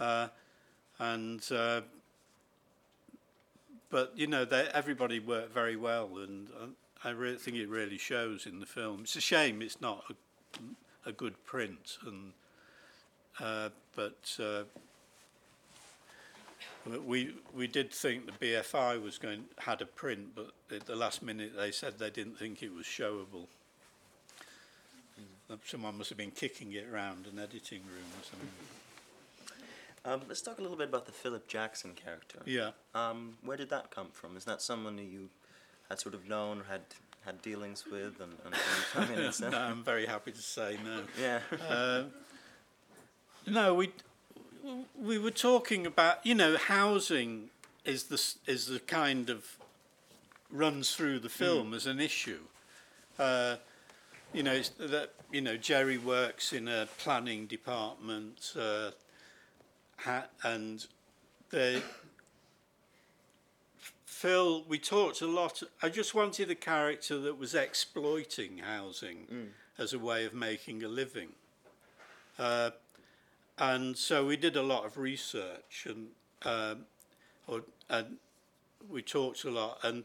Uh, 0.00 0.28
and 0.98 1.44
uh, 1.52 1.82
but 3.90 4.12
you 4.16 4.26
know, 4.26 4.44
they, 4.44 4.68
everybody 4.74 5.18
worked 5.18 5.52
very 5.52 5.76
well, 5.76 6.18
and 6.18 6.48
uh, 6.60 6.66
I 7.04 7.10
really 7.10 7.36
think 7.36 7.56
it 7.56 7.68
really 7.68 7.98
shows 7.98 8.46
in 8.46 8.60
the 8.60 8.66
film. 8.66 9.00
It's 9.02 9.16
a 9.16 9.20
shame 9.20 9.62
it's 9.62 9.80
not 9.80 10.04
a, 10.10 11.08
a 11.08 11.12
good 11.12 11.44
print, 11.44 11.98
and 12.06 12.32
uh, 13.40 13.70
but. 13.94 14.36
Uh, 14.40 14.64
we 17.04 17.34
we 17.54 17.66
did 17.66 17.92
think 17.92 18.26
the 18.26 18.32
BFI 18.32 19.02
was 19.02 19.18
going 19.18 19.44
had 19.58 19.82
a 19.82 19.86
print, 19.86 20.34
but 20.34 20.52
at 20.74 20.86
the 20.86 20.96
last 20.96 21.22
minute 21.22 21.52
they 21.56 21.70
said 21.70 21.98
they 21.98 22.08
didn't 22.08 22.38
think 22.38 22.62
it 22.62 22.74
was 22.74 22.86
showable. 22.86 23.46
Someone 25.64 25.98
must 25.98 26.08
have 26.10 26.18
been 26.18 26.30
kicking 26.30 26.72
it 26.72 26.86
around 26.90 27.26
an 27.26 27.38
editing 27.38 27.80
room 27.80 28.04
or 28.18 28.24
something. 28.24 28.48
Um, 30.04 30.22
let's 30.28 30.40
talk 30.40 30.58
a 30.58 30.62
little 30.62 30.76
bit 30.76 30.88
about 30.88 31.06
the 31.06 31.12
Philip 31.12 31.48
Jackson 31.48 31.92
character. 31.94 32.38
Yeah. 32.44 32.70
Um, 32.94 33.36
where 33.44 33.56
did 33.56 33.70
that 33.70 33.90
come 33.90 34.08
from? 34.12 34.36
Is 34.36 34.44
that 34.44 34.62
someone 34.62 34.96
who 34.98 35.04
you 35.04 35.28
had 35.88 35.98
sort 35.98 36.14
of 36.14 36.28
known 36.28 36.60
or 36.60 36.64
had 36.64 36.82
had 37.24 37.42
dealings 37.42 37.84
with? 37.90 38.20
And, 38.20 38.34
and, 38.44 38.54
and 38.94 39.04
I 39.04 39.16
mean, 39.16 39.32
no, 39.50 39.58
I'm 39.58 39.82
very 39.82 40.06
happy 40.06 40.32
to 40.32 40.42
say 40.42 40.78
no. 40.84 41.02
yeah. 41.20 41.40
Uh, 41.68 42.04
no, 43.46 43.74
we 43.74 43.90
we 44.98 45.18
were 45.18 45.30
talking 45.30 45.86
about 45.86 46.24
you 46.24 46.34
know 46.34 46.56
housing 46.56 47.50
is 47.84 48.04
the 48.04 48.22
is 48.46 48.66
the 48.66 48.80
kind 48.80 49.30
of 49.30 49.56
runs 50.50 50.94
through 50.94 51.18
the 51.18 51.28
film 51.28 51.74
as 51.74 51.86
an 51.86 52.00
issue. 52.00 52.40
Uh, 53.18 53.56
you 54.32 54.42
know 54.42 54.52
it's 54.52 54.70
that 54.78 55.14
you 55.32 55.40
know 55.40 55.56
Jerry 55.56 55.98
works 55.98 56.52
in 56.52 56.68
a 56.68 56.86
planning 56.98 57.46
department, 57.46 58.52
uh, 58.58 58.90
and 60.42 60.86
they. 61.50 61.82
Phil, 64.04 64.64
we 64.68 64.78
talked 64.78 65.20
a 65.20 65.26
lot. 65.26 65.62
I 65.82 65.88
just 65.88 66.14
wanted 66.14 66.50
a 66.50 66.54
character 66.54 67.18
that 67.20 67.38
was 67.38 67.54
exploiting 67.54 68.58
housing 68.58 69.26
as 69.78 69.92
a 69.92 69.98
way 69.98 70.24
of 70.24 70.34
making 70.34 70.82
a 70.82 70.88
living. 70.88 71.28
Uh, 72.38 72.70
and 73.58 73.96
so 73.96 74.26
we 74.26 74.36
did 74.36 74.56
a 74.56 74.62
lot 74.62 74.84
of 74.84 74.96
research 74.98 75.86
and 75.88 76.08
um, 76.44 76.84
or, 77.46 77.62
and 77.90 78.16
we 78.88 79.02
talked 79.02 79.44
a 79.44 79.50
lot 79.50 79.78
and 79.82 80.04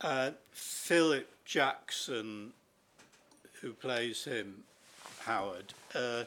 uh, 0.00 0.30
Philip 0.50 1.28
Jackson 1.44 2.52
who 3.60 3.72
plays 3.72 4.24
him 4.24 4.64
Howard 5.20 5.72
uh, 5.94 6.24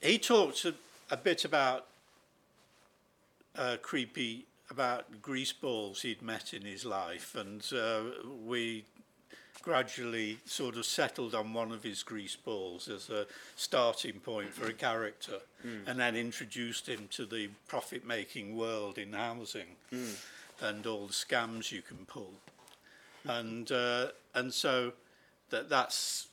he 0.00 0.18
talked 0.18 0.66
a, 1.10 1.16
bit 1.16 1.44
about 1.44 1.86
uh, 3.56 3.76
creepy 3.82 4.46
about 4.70 5.20
grease 5.20 5.52
balls 5.52 6.02
he'd 6.02 6.22
met 6.22 6.54
in 6.54 6.62
his 6.62 6.84
life 6.84 7.34
and 7.34 7.66
uh, 7.74 8.02
we 8.46 8.84
gradually 9.62 10.38
sort 10.46 10.76
of 10.76 10.86
settled 10.86 11.34
on 11.34 11.52
one 11.52 11.72
of 11.72 11.82
his 11.82 12.02
grease 12.02 12.36
balls 12.36 12.88
as 12.88 13.10
a 13.10 13.26
starting 13.56 14.20
point 14.20 14.52
for 14.54 14.66
a 14.66 14.72
character 14.72 15.38
and 15.86 15.98
then 15.98 16.16
introduced 16.16 16.88
him 16.88 17.06
to 17.10 17.26
the 17.26 17.48
profit 17.68 18.06
making 18.06 18.56
world 18.56 18.96
in 18.96 19.12
housing 19.12 19.76
and 20.60 20.86
all 20.86 21.06
the 21.06 21.12
scams 21.12 21.70
you 21.70 21.82
can 21.82 21.98
pull. 22.06 22.32
And 23.24 23.70
uh, 23.70 24.08
and 24.34 24.52
so 24.52 24.92
that 25.50 25.68
that's 25.68 26.28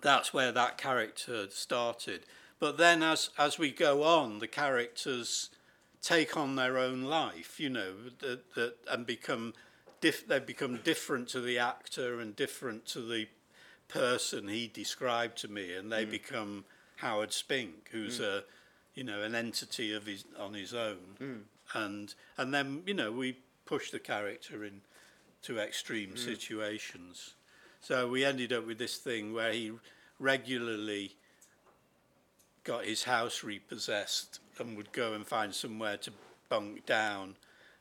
that's 0.00 0.32
where 0.32 0.52
that 0.52 0.78
character 0.78 1.46
started 1.50 2.22
but 2.62 2.78
then 2.78 3.02
as 3.02 3.30
as 3.36 3.58
we 3.58 3.70
go 3.70 4.02
on 4.02 4.38
the 4.38 4.48
characters 4.48 5.50
take 6.00 6.36
on 6.36 6.56
their 6.56 6.78
own 6.78 7.02
life 7.02 7.60
you 7.60 7.68
know 7.68 7.92
that, 8.20 8.54
that 8.54 8.74
and 8.90 9.04
become 9.04 9.52
diff- 10.02 10.28
they 10.28 10.38
become 10.38 10.80
different 10.84 11.28
to 11.28 11.40
the 11.40 11.58
actor 11.58 12.20
and 12.20 12.36
different 12.36 12.84
to 12.84 13.00
the 13.00 13.26
person 13.92 14.48
he 14.48 14.66
described 14.68 15.38
to 15.38 15.48
me, 15.48 15.74
and 15.74 15.90
they 15.90 16.04
hmm. 16.04 16.10
become 16.10 16.64
Howard 16.96 17.32
Spink, 17.32 17.88
who's 17.90 18.18
hmm. 18.18 18.24
a 18.24 18.42
you 18.94 19.04
know 19.04 19.22
an 19.22 19.34
entity 19.34 19.94
of 19.94 20.06
his 20.06 20.24
on 20.38 20.52
his 20.52 20.74
own, 20.74 21.16
hmm. 21.18 21.36
and 21.74 22.14
and 22.36 22.52
then 22.52 22.82
you 22.86 22.92
know 22.94 23.10
we 23.10 23.38
push 23.64 23.90
the 23.90 23.98
character 23.98 24.64
in 24.64 24.82
to 25.42 25.58
extreme 25.58 26.16
situations. 26.16 27.34
So 27.80 28.08
we 28.08 28.24
ended 28.24 28.52
up 28.52 28.64
with 28.64 28.78
this 28.78 28.98
thing 28.98 29.32
where 29.32 29.52
he 29.52 29.72
regularly 30.20 31.16
got 32.64 32.84
his 32.84 33.04
house 33.04 33.42
repossessed 33.42 34.40
and 34.58 34.76
would 34.76 34.92
go 34.92 35.14
and 35.14 35.26
find 35.26 35.54
somewhere 35.54 35.96
to 35.96 36.12
bunk 36.48 36.86
down 36.86 37.34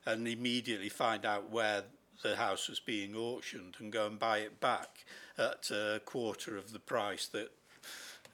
and 0.05 0.27
immediately 0.27 0.89
find 0.89 1.25
out 1.25 1.51
where 1.51 1.83
the 2.23 2.35
house 2.35 2.67
was 2.69 2.79
being 2.79 3.15
auctioned 3.15 3.75
and 3.79 3.91
go 3.91 4.07
and 4.07 4.19
buy 4.19 4.39
it 4.39 4.59
back 4.59 5.05
at 5.37 5.69
a 5.71 5.99
quarter 6.05 6.57
of 6.57 6.71
the 6.71 6.79
price 6.79 7.27
that 7.27 7.51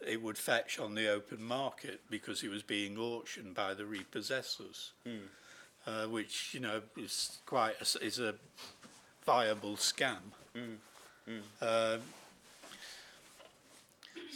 it 0.05 0.21
would 0.21 0.37
fetch 0.37 0.79
on 0.79 0.93
the 0.95 1.09
open 1.09 1.41
market 1.43 2.01
because 2.09 2.43
it 2.43 2.49
was 2.49 2.63
being 2.63 2.97
auctioned 2.97 3.55
by 3.55 3.73
the 3.73 3.83
repossessors, 3.83 4.91
uh, 5.87 6.05
which 6.05 6.53
you 6.53 6.59
know 6.59 6.81
is 6.97 7.39
quite 7.45 7.75
a, 7.81 8.05
is 8.05 8.19
a 8.19 8.35
viable 9.25 9.75
scam. 9.75 10.17
Um, 11.61 12.01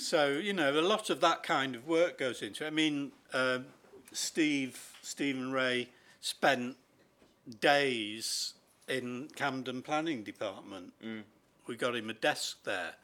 so 0.01 0.29
you 0.29 0.53
know 0.53 0.79
a 0.79 0.81
lot 0.81 1.09
of 1.09 1.21
that 1.21 1.43
kind 1.43 1.75
of 1.75 1.87
work 1.87 2.17
goes 2.17 2.41
into 2.41 2.65
it. 2.65 2.67
I 2.67 2.71
mean, 2.71 3.11
um, 3.33 3.65
Steve 4.11 4.93
Stephen 5.01 5.51
Rea 5.51 5.87
spent 6.19 6.75
days 7.59 8.53
in 8.87 9.29
Camden 9.35 9.81
Planning 9.81 10.23
Department. 10.23 10.93
We 11.67 11.75
got 11.75 11.95
him 11.95 12.09
a 12.09 12.13
desk 12.13 12.63
there, 12.63 12.95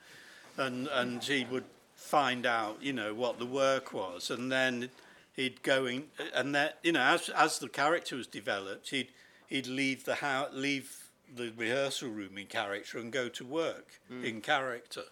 and 0.57 0.87
and 0.87 1.23
he 1.23 1.45
would 1.45 1.65
find 1.95 2.45
out, 2.45 2.81
you 2.81 2.93
know, 2.93 3.13
what 3.13 3.39
the 3.39 3.45
work 3.45 3.93
was, 3.93 4.29
and 4.29 4.51
then 4.51 4.89
he'd 5.35 5.63
go 5.63 5.85
in, 5.85 6.05
and 6.33 6.53
that 6.55 6.79
you 6.83 6.91
know, 6.91 7.01
as 7.01 7.29
as 7.29 7.59
the 7.59 7.69
character 7.69 8.15
was 8.15 8.27
developed, 8.27 8.89
he'd 8.89 9.09
he'd 9.47 9.67
leave 9.67 10.05
the 10.05 10.15
house, 10.15 10.49
leave 10.53 11.09
the 11.33 11.51
rehearsal 11.57 12.09
room 12.09 12.37
in 12.37 12.47
character 12.47 12.97
and 12.97 13.11
go 13.11 13.27
to 13.27 13.43
work 13.43 13.99
in 14.23 14.39
character 14.39 15.03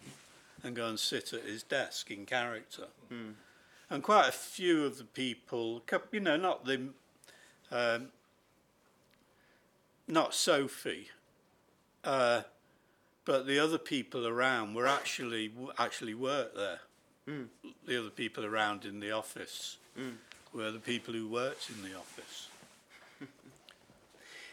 and 0.65 0.75
go 0.75 0.87
and 0.87 0.99
sit 0.99 1.31
at 1.31 1.43
his 1.43 1.63
desk 1.63 2.09
in 2.09 2.25
character. 2.25 2.87
And 3.89 4.01
quite 4.01 4.27
a 4.27 4.31
few 4.31 4.83
of 4.85 4.97
the 4.97 5.03
people, 5.03 5.83
you 6.11 6.19
know, 6.19 6.37
not 6.37 6.65
the, 6.65 6.89
um, 7.71 8.07
not 10.07 10.33
Sophie, 10.33 11.09
uh, 12.03 12.41
but 13.25 13.45
the 13.45 13.59
other 13.59 13.77
people 13.77 14.27
around 14.27 14.73
were 14.73 14.87
actually 14.87 15.51
actually 15.77 16.13
worked 16.15 16.55
there. 16.55 16.79
The 17.87 17.99
other 17.99 18.09
people 18.09 18.45
around 18.45 18.85
in 18.85 18.99
the 18.99 19.11
office 19.11 19.77
were 20.53 20.71
the 20.71 20.79
people 20.79 21.13
who 21.13 21.27
worked 21.27 21.69
in 21.69 21.89
the 21.89 21.97
office. 21.97 22.49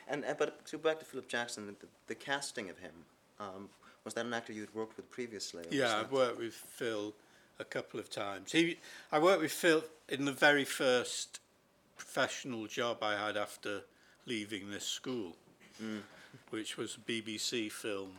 And 0.08 0.24
uh, 0.24 0.34
but 0.36 0.66
to 0.66 0.76
go 0.76 0.90
back 0.90 0.98
to 0.98 1.04
Philip 1.04 1.28
Jackson, 1.28 1.66
the, 1.66 1.86
the 2.08 2.14
casting 2.14 2.68
of 2.68 2.78
him 2.78 2.92
um, 3.38 3.68
was 4.04 4.14
that 4.14 4.26
an 4.26 4.34
actor 4.34 4.52
you'd 4.52 4.74
worked 4.74 4.96
with 4.96 5.10
previously? 5.10 5.64
Yeah, 5.70 6.00
I've 6.00 6.12
worked 6.12 6.38
with 6.38 6.54
Phil 6.54 7.14
a 7.58 7.64
couple 7.64 8.00
of 8.00 8.10
times. 8.10 8.52
He, 8.52 8.78
I 9.10 9.18
worked 9.18 9.42
with 9.42 9.52
Phil 9.52 9.84
in 10.08 10.24
the 10.24 10.32
very 10.32 10.64
first 10.64 11.40
professional 11.96 12.66
job 12.66 12.98
I 13.02 13.16
had 13.16 13.36
after 13.36 13.82
leaving 14.26 14.70
this 14.70 14.84
school, 14.84 15.36
which 16.50 16.76
was 16.76 16.96
a 16.96 17.10
BBC 17.10 17.70
film 17.70 18.18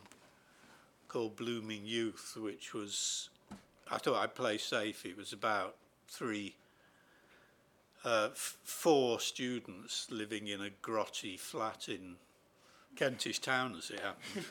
called 1.08 1.36
Blooming 1.36 1.84
Youth, 1.84 2.36
which 2.40 2.72
was, 2.74 3.28
I 3.90 3.98
thought 3.98 4.22
I'd 4.22 4.34
play 4.34 4.58
safe. 4.58 5.04
It 5.04 5.16
was 5.16 5.32
about 5.32 5.76
three, 6.08 6.54
uh, 8.04 8.28
f- 8.32 8.56
four 8.64 9.20
students 9.20 10.06
living 10.10 10.48
in 10.48 10.60
a 10.60 10.70
grotty 10.82 11.38
flat 11.38 11.88
in 11.88 12.16
Kentish 12.96 13.40
Town, 13.40 13.74
as 13.76 13.90
it 13.90 14.00
happened. 14.00 14.46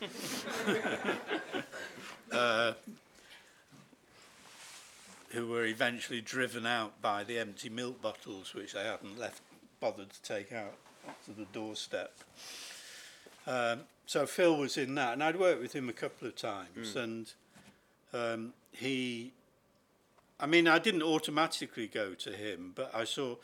who 5.33 5.47
were 5.47 5.65
eventually 5.65 6.21
driven 6.21 6.65
out 6.65 7.01
by 7.01 7.23
the 7.23 7.39
empty 7.39 7.67
milk 7.67 8.01
bottles 8.01 8.53
which 8.53 8.73
they 8.73 8.83
hadn't 8.83 9.17
left 9.17 9.41
bothered 9.79 10.11
to 10.11 10.21
take 10.21 10.53
out 10.53 10.75
to 11.25 11.31
the 11.31 11.45
doorstep. 11.51 12.13
Um, 13.47 13.81
so 14.05 14.25
Phil 14.25 14.55
was 14.55 14.77
in 14.77 14.95
that, 14.95 15.13
and 15.13 15.23
I'd 15.23 15.39
worked 15.39 15.61
with 15.61 15.73
him 15.73 15.89
a 15.89 15.93
couple 15.93 16.27
of 16.27 16.35
times, 16.35 16.95
and 16.95 17.31
um, 18.13 18.53
he, 18.71 19.31
I 20.39 20.45
mean, 20.45 20.67
I 20.67 20.79
didn't 20.79 21.03
automatically 21.03 21.87
go 21.87 22.13
to 22.13 22.31
him, 22.31 22.71
but 22.75 22.93
I 22.93 23.03
saw 23.03 23.35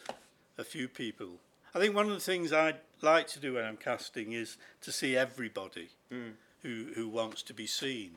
a 0.57 0.63
few 0.63 0.87
people. 0.87 1.39
I 1.73 1.79
think 1.79 1.95
one 1.95 2.07
of 2.07 2.13
the 2.13 2.19
things 2.19 2.51
I 2.51 2.75
like 3.01 3.27
to 3.29 3.39
do 3.39 3.53
when 3.53 3.65
I'm 3.65 3.77
casting 3.77 4.33
is 4.33 4.57
to 4.81 4.91
see 4.91 5.15
everybody 5.15 5.89
hmm. 6.11 6.29
who 6.63 6.87
who 6.95 7.07
wants 7.07 7.43
to 7.43 7.53
be 7.53 7.67
seen, 7.67 8.11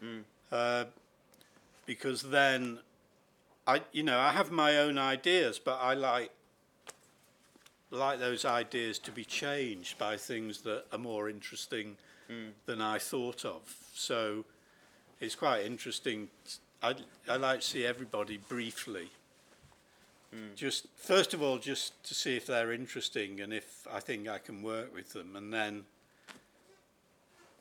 hmm. 0.00 0.20
uh, 0.50 0.84
because 1.86 2.22
then 2.22 2.80
I, 3.66 3.82
you 3.92 4.02
know, 4.02 4.18
I 4.18 4.32
have 4.32 4.50
my 4.50 4.78
own 4.78 4.98
ideas, 4.98 5.58
but 5.58 5.78
I 5.80 5.94
like 5.94 6.30
like 7.90 8.18
those 8.18 8.44
ideas 8.44 8.98
to 8.98 9.12
be 9.12 9.24
changed 9.24 9.96
by 9.98 10.16
things 10.16 10.62
that 10.62 10.84
are 10.92 10.98
more 10.98 11.28
interesting 11.28 11.96
hmm. 12.28 12.48
than 12.66 12.80
I 12.80 12.98
thought 12.98 13.44
of. 13.44 13.62
So 13.94 14.44
it's 15.20 15.34
quite 15.34 15.64
interesting. 15.64 16.28
I 16.82 16.96
I 17.28 17.36
like 17.36 17.60
to 17.60 17.66
see 17.66 17.86
everybody 17.86 18.36
briefly. 18.36 19.10
Mm. 20.34 20.54
Just 20.54 20.86
first 20.96 21.34
of 21.34 21.42
all, 21.42 21.58
just 21.58 22.02
to 22.04 22.14
see 22.14 22.36
if 22.36 22.46
they're 22.46 22.72
interesting 22.72 23.40
and 23.40 23.52
if 23.52 23.86
I 23.92 24.00
think 24.00 24.28
I 24.28 24.38
can 24.38 24.62
work 24.62 24.94
with 24.94 25.12
them, 25.12 25.36
and 25.36 25.52
then 25.52 25.84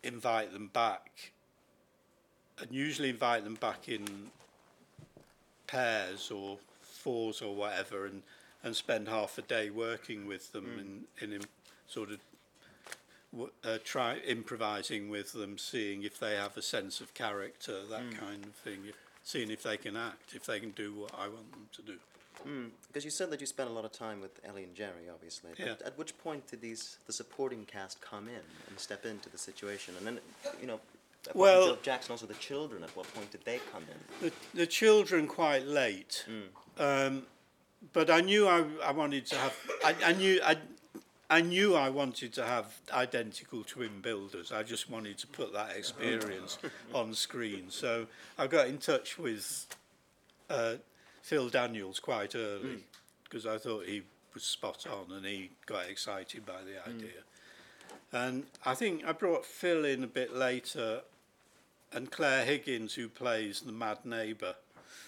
invite 0.04 0.54
them 0.54 0.70
back. 0.72 1.32
And 2.60 2.72
usually 2.72 3.10
invite 3.10 3.44
them 3.44 3.56
back 3.56 3.90
in 3.90 4.32
pairs 5.68 6.32
or 6.32 6.58
fours 6.82 7.42
or 7.42 7.54
whatever 7.54 8.06
and, 8.06 8.22
and 8.64 8.76
spend 8.76 9.10
half 9.10 9.38
a 9.38 9.42
day 9.42 9.70
working 9.70 10.26
with 10.26 10.52
them 10.54 10.66
mm. 10.66 10.80
in, 10.80 11.04
in 11.22 11.36
im- 11.42 11.50
sort 11.88 12.12
of 12.12 12.20
w- 13.34 13.52
uh, 13.64 13.78
try 13.84 14.18
improvising 14.20 15.10
with 15.10 15.34
them, 15.34 15.58
seeing 15.58 16.04
if 16.04 16.20
they 16.20 16.36
have 16.36 16.56
a 16.56 16.62
sense 16.62 17.02
of 17.02 17.14
character, 17.14 17.86
that 17.90 18.10
mm. 18.10 18.18
kind 18.18 18.46
of 18.46 18.54
thing, 18.56 18.80
seeing 19.24 19.52
if 19.52 19.64
they 19.64 19.76
can 19.76 19.98
act, 19.98 20.34
if 20.34 20.46
they 20.46 20.60
can 20.60 20.72
do 20.72 20.94
what 20.94 21.12
I 21.14 21.28
want 21.28 21.52
them 21.52 21.68
to 21.74 21.82
do. 21.82 21.98
Because 22.88 23.04
you 23.04 23.12
said 23.12 23.30
that 23.32 23.42
you 23.42 23.48
spent 23.48 23.70
a 23.70 23.74
lot 23.74 23.86
of 23.86 23.92
time 23.92 24.22
with 24.22 24.40
Ellie 24.46 24.64
and 24.64 24.76
Jerry, 24.76 25.10
obviously. 25.14 25.52
But 25.58 25.66
Yeah. 25.66 25.74
At 25.86 25.98
which 25.98 26.18
point 26.18 26.48
did 26.48 26.62
these 26.62 26.98
the 27.08 27.14
supporting 27.14 27.66
cast 27.66 28.02
come 28.02 28.28
in 28.28 28.42
and 28.68 28.80
step 28.80 29.06
into 29.06 29.30
the 29.30 29.38
situation? 29.38 29.96
And 29.98 30.06
then, 30.06 30.20
you 30.62 30.68
know, 30.68 30.76
apart 30.76 31.32
from 31.32 31.42
Well- 31.42 31.64
Philip 31.66 31.84
Jackson, 31.84 32.12
also 32.12 32.26
the 32.26 32.34
children. 32.36 32.84
At 32.84 32.96
what 32.96 33.12
point 33.14 33.32
did 33.32 33.44
they 33.46 33.60
come 33.72 33.84
in? 33.84 34.30
The, 34.30 34.34
the 34.54 34.68
children 34.68 35.28
quite 35.28 35.66
late, 35.66 36.26
um, 36.78 37.26
but 37.94 38.10
I 38.10 38.22
knew 38.22 38.48
I, 38.48 38.64
I 38.84 38.92
wanted 38.92 39.26
to 39.28 39.36
have. 39.38 39.56
I, 39.84 39.96
I 40.06 40.14
knew 40.14 40.40
I, 40.44 40.58
I 41.30 41.42
knew 41.42 41.76
I 41.76 41.90
wanted 41.90 42.34
to 42.34 42.46
have 42.46 42.80
identical 42.94 43.64
twin 43.64 44.02
builders. 44.02 44.52
I 44.52 44.62
just 44.64 44.90
wanted 44.90 45.18
to 45.20 45.28
put 45.28 45.54
that 45.54 45.76
experience 45.76 46.60
on 46.94 47.14
screen. 47.16 47.66
So 47.70 48.06
I 48.38 48.46
got 48.48 48.68
in 48.68 48.78
touch 48.78 49.18
with 49.18 49.66
uh, 50.50 50.76
Phil 51.26 51.50
Daniels 51.50 52.00
quite 52.00 52.36
early 52.36 52.76
hmm. 52.76 52.82
because 53.24 53.48
I 53.48 53.58
thought 53.58 53.88
he 53.88 54.04
was 54.36 54.44
spot 54.44 54.86
on 54.86 55.12
and 55.12 55.26
he 55.26 55.50
got 55.66 55.90
excited 55.90 56.46
by 56.46 56.62
the 56.64 56.80
hmm. 56.80 56.98
idea. 56.98 57.22
And 58.12 58.44
I 58.64 58.76
think 58.76 59.04
I 59.04 59.12
brought 59.12 59.44
Phil 59.44 59.86
in 59.86 60.04
a 60.04 60.08
bit 60.08 60.36
later 60.36 61.02
and 61.92 62.12
Claire 62.12 62.46
Higgins, 62.46 62.94
who 62.94 63.10
plays 63.10 63.62
the 63.62 63.72
mad 63.72 64.06
neighbour, 64.06 64.54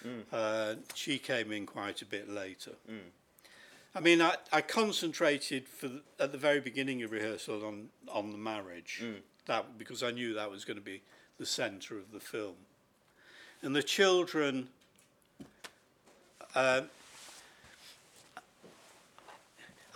hmm. 0.02 0.22
uh, 0.32 0.74
she 0.92 1.18
came 1.18 1.52
in 1.52 1.66
quite 1.66 2.02
a 2.02 2.06
bit 2.06 2.28
later. 2.28 2.72
I 3.94 4.00
mean, 4.00 4.20
I, 4.20 4.34
I 4.52 4.60
concentrated 4.60 5.68
for 5.68 5.86
the, 5.86 6.02
at 6.18 6.32
the 6.32 6.38
very 6.38 6.60
beginning 6.60 7.04
of 7.04 7.12
rehearsal 7.12 7.64
on 7.64 7.90
on 8.08 8.32
the 8.32 8.38
marriage, 8.38 9.02
that 9.46 9.78
because 9.78 10.02
I 10.02 10.10
knew 10.10 10.34
that 10.34 10.50
was 10.50 10.64
going 10.64 10.78
to 10.78 10.84
be 10.84 11.02
the 11.38 11.46
centre 11.46 11.96
of 11.96 12.10
the 12.12 12.20
film, 12.20 12.56
and 13.62 13.76
the 13.76 13.82
children. 13.84 14.70
Uh, 16.54 16.82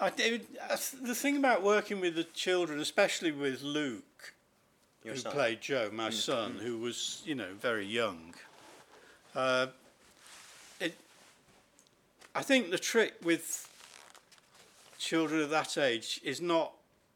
I, 0.01 0.11
did- 0.11 0.47
the 1.03 1.15
thing 1.15 1.37
about 1.37 1.63
working 1.63 2.01
with 2.01 2.15
the 2.17 2.25
children, 2.25 2.81
especially 2.81 3.31
with 3.33 3.63
Luke, 3.63 4.35
Your 5.05 5.15
who 5.15 5.21
son. 5.21 5.33
played 5.33 5.61
Joe, 5.61 5.91
my 5.93 6.11
son, 6.11 6.59
who 6.61 6.79
was, 6.79 7.23
you 7.25 7.35
know, 7.35 7.53
very 7.61 7.87
young. 7.87 8.35
Uh, 9.35 9.69
it, 10.81 10.95
I 12.35 12.43
think 12.43 12.71
the 12.71 12.79
trick 12.79 13.15
with 13.23 13.69
children 14.99 15.41
of 15.41 15.51
that 15.51 15.79
age 15.79 16.21
is 16.25 16.41
not 16.41 16.73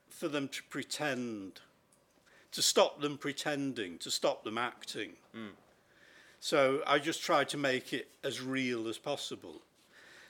for 0.09 0.29
them 0.29 0.49
to 0.49 0.62
pretend, 0.64 1.61
to 2.53 2.62
stop 2.62 3.01
them 3.01 3.18
pretending, 3.18 3.99
to 3.99 4.11
stop 4.11 4.44
them 4.44 4.59
acting. 4.59 5.12
So 6.47 6.81
I 6.87 7.01
just 7.01 7.25
tried 7.25 7.49
to 7.49 7.57
make 7.57 7.93
it 7.93 8.07
as 8.23 8.41
real 8.41 8.87
as 8.87 8.99
possible. 8.99 9.63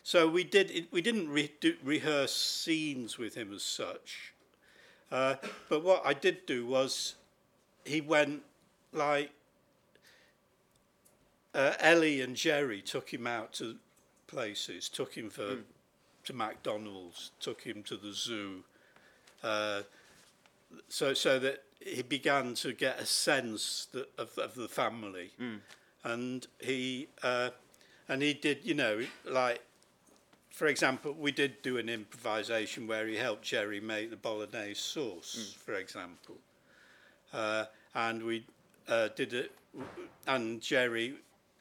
So 0.02 0.26
we 0.26 0.44
did 0.44 0.87
we 0.90 1.02
didn't 1.02 1.29
re- 1.29 1.52
do, 1.61 1.74
rehearse 1.85 2.35
scenes 2.35 3.18
with 3.18 3.35
him 3.35 3.52
as 3.52 3.62
such, 3.62 4.33
uh, 5.12 5.35
but 5.68 5.85
what 5.85 6.00
I 6.07 6.14
did 6.14 6.46
do 6.46 6.64
was 6.64 7.16
he 7.85 8.00
went 8.00 8.44
like 8.94 9.31
uh, 11.55 11.74
Ellie 11.81 12.22
and 12.22 12.35
Jerry 12.35 12.81
took 12.81 13.12
him 13.12 13.26
out 13.26 13.52
to 13.55 13.76
places, 14.26 14.88
took 14.88 15.12
him 15.12 15.29
for 15.29 15.59
to 16.24 16.33
McDonald's, 16.33 17.33
took 17.40 17.61
him 17.61 17.83
to 17.83 17.96
the 17.98 18.14
zoo, 18.14 18.64
uh, 19.42 19.83
so 20.88 21.12
so 21.12 21.38
that 21.40 21.64
he 21.79 22.00
began 22.00 22.55
to 22.55 22.72
get 22.72 22.98
a 22.98 23.05
sense 23.05 23.88
that, 23.92 24.09
of 24.16 24.38
of 24.38 24.55
the 24.55 24.68
family, 24.68 25.33
and 26.06 26.46
he 26.60 27.08
uh, 27.22 27.50
and 28.08 28.22
he 28.22 28.34
did 28.34 28.64
you 28.64 28.74
know 28.74 29.04
like. 29.24 29.62
For 30.50 30.68
example, 30.68 31.12
we 31.12 31.32
did 31.32 31.60
do 31.60 31.76
an 31.76 31.90
improvisation 31.90 32.86
where 32.86 33.06
he 33.06 33.16
helped 33.16 33.42
Jerry 33.42 33.78
make 33.78 34.08
the 34.08 34.16
bolognese 34.16 34.80
sauce, 34.80 35.54
for 35.62 35.74
example 35.74 36.38
uh, 37.32 37.64
and 37.94 38.22
we 38.22 38.44
uh, 38.88 39.08
did 39.14 39.32
it. 39.32 39.52
And 40.26 40.60
Jerry, 40.60 41.14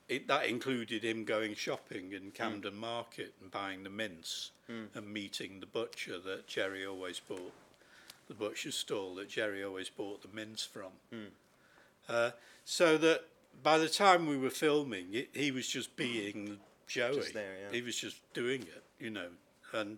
it, 0.07 0.27
that 0.27 0.45
included 0.45 1.03
him 1.03 1.25
going 1.25 1.55
shopping 1.55 2.13
in 2.13 2.31
Camden 2.31 2.75
Market 2.75 3.33
and 3.41 3.51
buying 3.51 3.83
the 3.83 3.89
mince 3.89 4.51
and 4.95 5.13
meeting 5.13 5.59
the 5.59 5.65
butcher 5.65 6.17
that 6.19 6.47
Jerry 6.47 6.85
always 6.85 7.19
bought, 7.19 7.53
the 8.27 8.33
butcher's 8.33 8.75
stall 8.75 9.15
that 9.15 9.29
Jerry 9.29 9.63
always 9.63 9.89
bought 9.89 10.21
the 10.21 10.33
mince 10.33 10.63
from. 10.63 10.91
Uh, 12.07 12.31
so 12.63 12.97
that 12.97 13.25
by 13.63 13.77
the 13.77 13.89
time 13.89 14.27
we 14.27 14.37
were 14.37 14.49
filming, 14.49 15.07
it, 15.11 15.29
he 15.33 15.51
was 15.51 15.67
just 15.67 15.93
mm. 15.93 15.97
being 15.97 16.57
Joey. 16.87 17.31
there, 17.33 17.55
yeah. 17.61 17.75
He 17.75 17.81
was 17.81 17.97
just 17.97 18.17
doing 18.33 18.61
it, 18.61 18.83
you 18.99 19.09
know, 19.09 19.27
and 19.73 19.97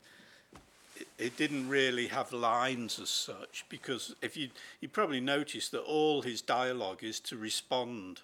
it, 0.95 1.07
it 1.17 1.37
didn't 1.37 1.69
really 1.69 2.07
have 2.07 2.31
lines 2.33 2.99
as 2.99 3.09
such 3.09 3.65
because 3.69 4.15
if 4.21 4.37
you 4.37 4.49
you 4.81 4.87
probably 4.87 5.19
noticed 5.19 5.71
that 5.71 5.81
all 5.81 6.21
his 6.21 6.41
dialogue 6.41 7.03
is 7.03 7.19
to 7.21 7.37
respond 7.37 8.21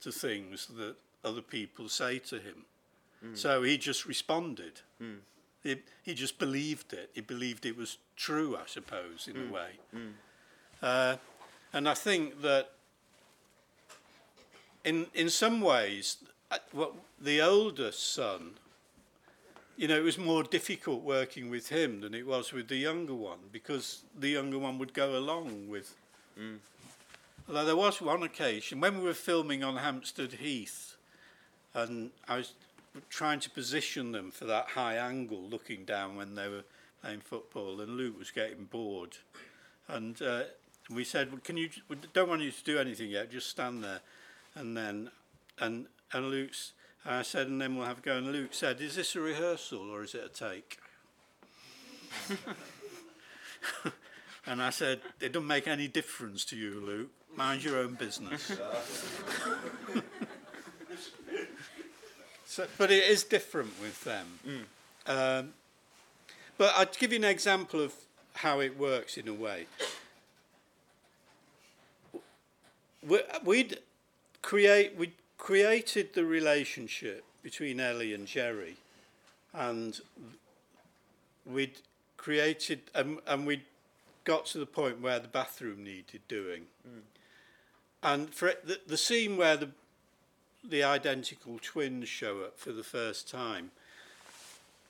to 0.00 0.12
things 0.12 0.68
that 0.76 0.94
other 1.24 1.42
people 1.42 1.88
say 1.88 2.18
to 2.18 2.36
him. 2.36 2.64
Mm. 3.24 3.36
So 3.36 3.62
he 3.62 3.76
just 3.76 4.06
responded. 4.06 4.80
Mm. 5.02 5.18
He, 5.62 5.76
he 6.04 6.14
just 6.14 6.38
believed 6.38 6.92
it. 6.92 7.10
He 7.14 7.20
believed 7.20 7.66
it 7.66 7.76
was 7.76 7.98
true, 8.16 8.56
I 8.56 8.66
suppose, 8.66 9.28
in 9.28 9.48
a 9.48 9.52
way. 9.52 9.70
Uh, 10.80 11.16
and 11.72 11.88
I 11.88 11.94
think 11.94 12.42
that 12.42 12.70
in 14.84 15.06
in 15.14 15.30
some 15.30 15.60
ways, 15.60 16.18
uh, 16.50 16.58
what 16.72 16.92
the 17.20 17.40
older 17.40 17.92
son, 17.92 18.52
you 19.76 19.88
know, 19.88 19.96
it 19.96 20.02
was 20.02 20.18
more 20.18 20.42
difficult 20.42 21.02
working 21.02 21.50
with 21.50 21.68
him 21.68 22.00
than 22.00 22.14
it 22.14 22.26
was 22.26 22.52
with 22.52 22.68
the 22.68 22.76
younger 22.76 23.14
one 23.14 23.38
because 23.52 24.02
the 24.18 24.28
younger 24.28 24.58
one 24.58 24.78
would 24.78 24.94
go 24.94 25.16
along 25.16 25.68
with. 25.68 25.94
Although 27.48 27.64
there 27.64 27.76
was 27.76 28.00
one 28.00 28.22
occasion 28.22 28.80
when 28.80 28.98
we 28.98 29.04
were 29.04 29.14
filming 29.14 29.64
on 29.64 29.76
Hampstead 29.76 30.32
Heath, 30.32 30.96
and 31.74 32.10
I 32.28 32.36
was 32.36 32.52
trying 33.08 33.40
to 33.40 33.50
position 33.50 34.12
them 34.12 34.30
for 34.30 34.44
that 34.44 34.66
high 34.70 34.96
angle, 34.96 35.42
looking 35.42 35.84
down 35.84 36.16
when 36.16 36.34
they 36.34 36.48
were 36.48 36.64
playing 37.02 37.20
football, 37.20 37.80
and 37.80 37.96
Luke 37.96 38.18
was 38.18 38.30
getting 38.30 38.64
bored, 38.64 39.16
and 39.88 40.20
uh, 40.20 40.42
we 40.90 41.04
said, 41.04 41.32
well, 41.32 41.40
"Can 41.42 41.56
you? 41.56 41.70
We 41.88 41.96
don't 42.12 42.28
want 42.28 42.42
you 42.42 42.50
to 42.50 42.64
do 42.64 42.78
anything 42.78 43.10
yet. 43.10 43.30
Just 43.30 43.48
stand 43.48 43.82
there." 43.82 44.00
And 44.54 44.76
then, 44.76 45.10
and 45.58 45.86
and 46.12 46.30
Luke's, 46.30 46.72
and 47.04 47.14
I 47.14 47.22
said, 47.22 47.46
and 47.48 47.60
then 47.60 47.76
we'll 47.76 47.86
have 47.86 47.98
a 47.98 48.02
go. 48.02 48.16
And 48.16 48.32
Luke 48.32 48.52
said, 48.52 48.80
"Is 48.80 48.96
this 48.96 49.14
a 49.16 49.20
rehearsal 49.20 49.90
or 49.90 50.02
is 50.02 50.14
it 50.14 50.24
a 50.24 50.28
take?" 50.28 50.78
and 54.46 54.62
I 54.62 54.70
said, 54.70 55.00
"It 55.20 55.32
doesn't 55.32 55.46
make 55.46 55.68
any 55.68 55.88
difference 55.88 56.44
to 56.46 56.56
you, 56.56 56.80
Luke. 56.80 57.10
Mind 57.36 57.62
your 57.62 57.78
own 57.78 57.94
business." 57.94 58.52
so, 62.46 62.66
but 62.76 62.90
it 62.90 63.04
is 63.04 63.24
different 63.24 63.78
with 63.80 64.02
them. 64.04 64.26
Um, 65.06 65.54
but 66.56 66.74
I'd 66.76 66.98
give 66.98 67.12
you 67.12 67.18
an 67.18 67.24
example 67.24 67.80
of 67.80 67.94
how 68.34 68.60
it 68.60 68.78
works 68.78 69.16
in 69.16 69.28
a 69.28 69.34
way. 69.34 69.66
We, 73.06 73.20
we'd 73.44 73.78
create 74.42 74.96
we 74.96 75.12
created 75.36 76.14
the 76.14 76.24
relationship 76.24 77.24
between 77.42 77.80
Ellie 77.80 78.14
and 78.14 78.26
Jerry, 78.26 78.76
and 79.52 80.00
we'd 81.46 81.78
created 82.16 82.80
um, 82.94 83.08
and, 83.08 83.18
and 83.26 83.46
we 83.46 83.62
got 84.24 84.46
to 84.46 84.58
the 84.58 84.66
point 84.66 85.00
where 85.00 85.18
the 85.18 85.28
bathroom 85.28 85.84
needed 85.84 86.20
doing, 86.28 86.62
hmm. 86.82 87.00
and 88.02 88.34
for 88.34 88.48
it, 88.48 88.66
the, 88.66 88.80
the 88.86 88.96
scene 88.96 89.36
where 89.36 89.56
the 89.56 89.70
the 90.68 90.82
identical 90.82 91.58
twins 91.62 92.08
show 92.08 92.40
up 92.40 92.58
for 92.58 92.72
the 92.72 92.82
first 92.82 93.30
time, 93.30 93.70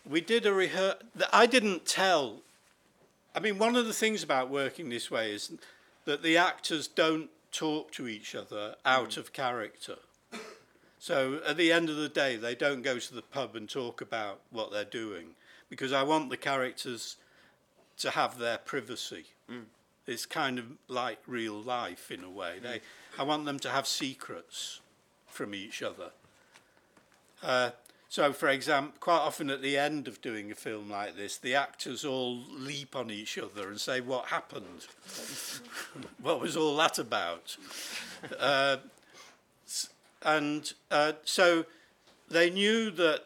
we 0.08 0.20
did 0.20 0.46
a 0.46 0.52
rehearsal. 0.52 1.00
I 1.32 1.46
didn't 1.46 1.86
tell. 1.86 2.36
I 3.34 3.40
mean, 3.40 3.58
one 3.58 3.76
of 3.76 3.86
the 3.86 3.92
things 3.92 4.22
about 4.22 4.50
working 4.50 4.88
this 4.88 5.10
way 5.10 5.32
is 5.32 5.52
that 6.06 6.22
the 6.22 6.36
actors 6.36 6.88
don't 6.88 7.30
talk 7.52 7.92
to 7.92 8.08
each 8.08 8.34
other 8.34 8.76
out 8.84 9.10
mm. 9.10 9.16
of 9.18 9.32
character. 9.32 9.96
So 10.98 11.40
at 11.46 11.56
the 11.56 11.72
end 11.72 11.90
of 11.90 11.96
the 11.96 12.08
day, 12.08 12.36
they 12.36 12.54
don't 12.54 12.82
go 12.82 12.98
to 12.98 13.14
the 13.14 13.22
pub 13.22 13.54
and 13.54 13.68
talk 13.68 14.00
about 14.00 14.40
what 14.50 14.72
they're 14.72 14.84
doing 14.84 15.28
because 15.70 15.92
I 15.92 16.02
want 16.02 16.30
the 16.30 16.36
characters 16.36 17.16
to 17.98 18.10
have 18.10 18.38
their 18.38 18.58
privacy. 18.58 19.26
Mm. 19.50 19.64
It's 20.06 20.26
kind 20.26 20.58
of 20.58 20.64
like 20.88 21.18
real 21.26 21.60
life 21.60 22.10
in 22.10 22.24
a 22.24 22.30
way. 22.30 22.56
They, 22.62 22.78
mm. 22.78 22.82
I 23.18 23.22
want 23.22 23.44
them 23.44 23.58
to 23.60 23.70
have 23.70 23.86
secrets 23.86 24.80
from 25.26 25.54
each 25.54 25.82
other. 25.82 26.10
Uh, 27.42 27.70
so, 28.08 28.32
for 28.32 28.48
example, 28.48 28.94
quite 29.00 29.18
often 29.18 29.50
at 29.50 29.60
the 29.60 29.76
end 29.76 30.08
of 30.08 30.22
doing 30.22 30.50
a 30.50 30.54
film 30.54 30.90
like 30.90 31.16
this, 31.16 31.36
the 31.36 31.54
actors 31.54 32.06
all 32.06 32.42
leap 32.50 32.96
on 32.96 33.10
each 33.10 33.36
other 33.36 33.68
and 33.68 33.78
say, 33.78 34.00
What 34.00 34.26
happened? 34.26 34.86
what 36.22 36.40
was 36.40 36.56
all 36.56 36.76
that 36.78 36.98
about? 36.98 37.56
Uh, 38.38 38.78
and 40.22 40.72
uh, 40.90 41.12
so 41.24 41.66
they 42.30 42.48
knew 42.48 42.90
that 42.92 43.24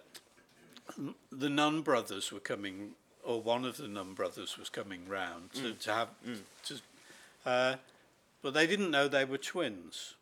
the 1.30 1.48
Nunn 1.48 1.82
brothers 1.82 2.32
were 2.32 2.40
coming, 2.40 2.90
or 3.24 3.40
one 3.40 3.64
of 3.64 3.76
the 3.76 3.88
Nunn 3.88 4.14
brothers 4.14 4.58
was 4.58 4.68
coming 4.68 5.08
round 5.08 5.52
to, 5.54 5.72
to 5.74 5.92
have, 5.92 6.08
to, 6.64 6.80
uh, 7.46 7.76
but 8.42 8.52
they 8.52 8.66
didn't 8.66 8.90
know 8.90 9.06
they 9.06 9.24
were 9.24 9.38
twins. 9.38 10.14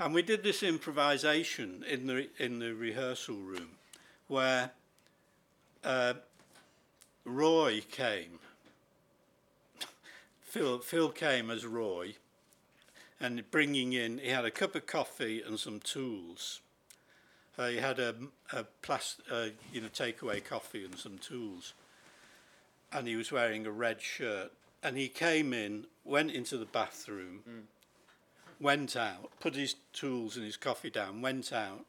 And 0.00 0.14
we 0.14 0.22
did 0.22 0.42
this 0.42 0.62
improvisation 0.62 1.84
in 1.86 2.06
the 2.06 2.30
in 2.38 2.58
the 2.58 2.72
rehearsal 2.72 3.36
room, 3.36 3.72
where 4.28 4.70
uh, 5.84 6.14
Roy 7.26 7.82
came. 7.90 8.38
Phil 10.40 10.78
Phil 10.78 11.10
came 11.10 11.50
as 11.50 11.66
Roy, 11.66 12.14
and 13.20 13.50
bringing 13.50 13.92
in 13.92 14.16
he 14.16 14.30
had 14.30 14.46
a 14.46 14.50
cup 14.50 14.74
of 14.74 14.86
coffee 14.86 15.42
and 15.46 15.60
some 15.60 15.80
tools. 15.80 16.60
Uh, 17.58 17.68
he 17.68 17.76
had 17.76 17.98
a, 17.98 18.14
a 18.54 18.64
uh, 19.30 19.48
you 19.70 19.82
know 19.82 19.88
takeaway 19.88 20.42
coffee 20.42 20.82
and 20.82 20.96
some 20.96 21.18
tools, 21.18 21.74
and 22.90 23.06
he 23.06 23.16
was 23.16 23.30
wearing 23.30 23.66
a 23.66 23.70
red 23.70 24.00
shirt. 24.00 24.50
And 24.82 24.96
he 24.96 25.08
came 25.08 25.52
in, 25.52 25.84
went 26.06 26.30
into 26.30 26.56
the 26.56 26.64
bathroom 26.64 27.66
went 28.60 28.96
out, 28.96 29.30
put 29.40 29.54
his 29.54 29.76
tools 29.92 30.36
and 30.36 30.44
his 30.44 30.56
coffee 30.56 30.90
down, 30.90 31.22
went 31.22 31.52
out, 31.52 31.84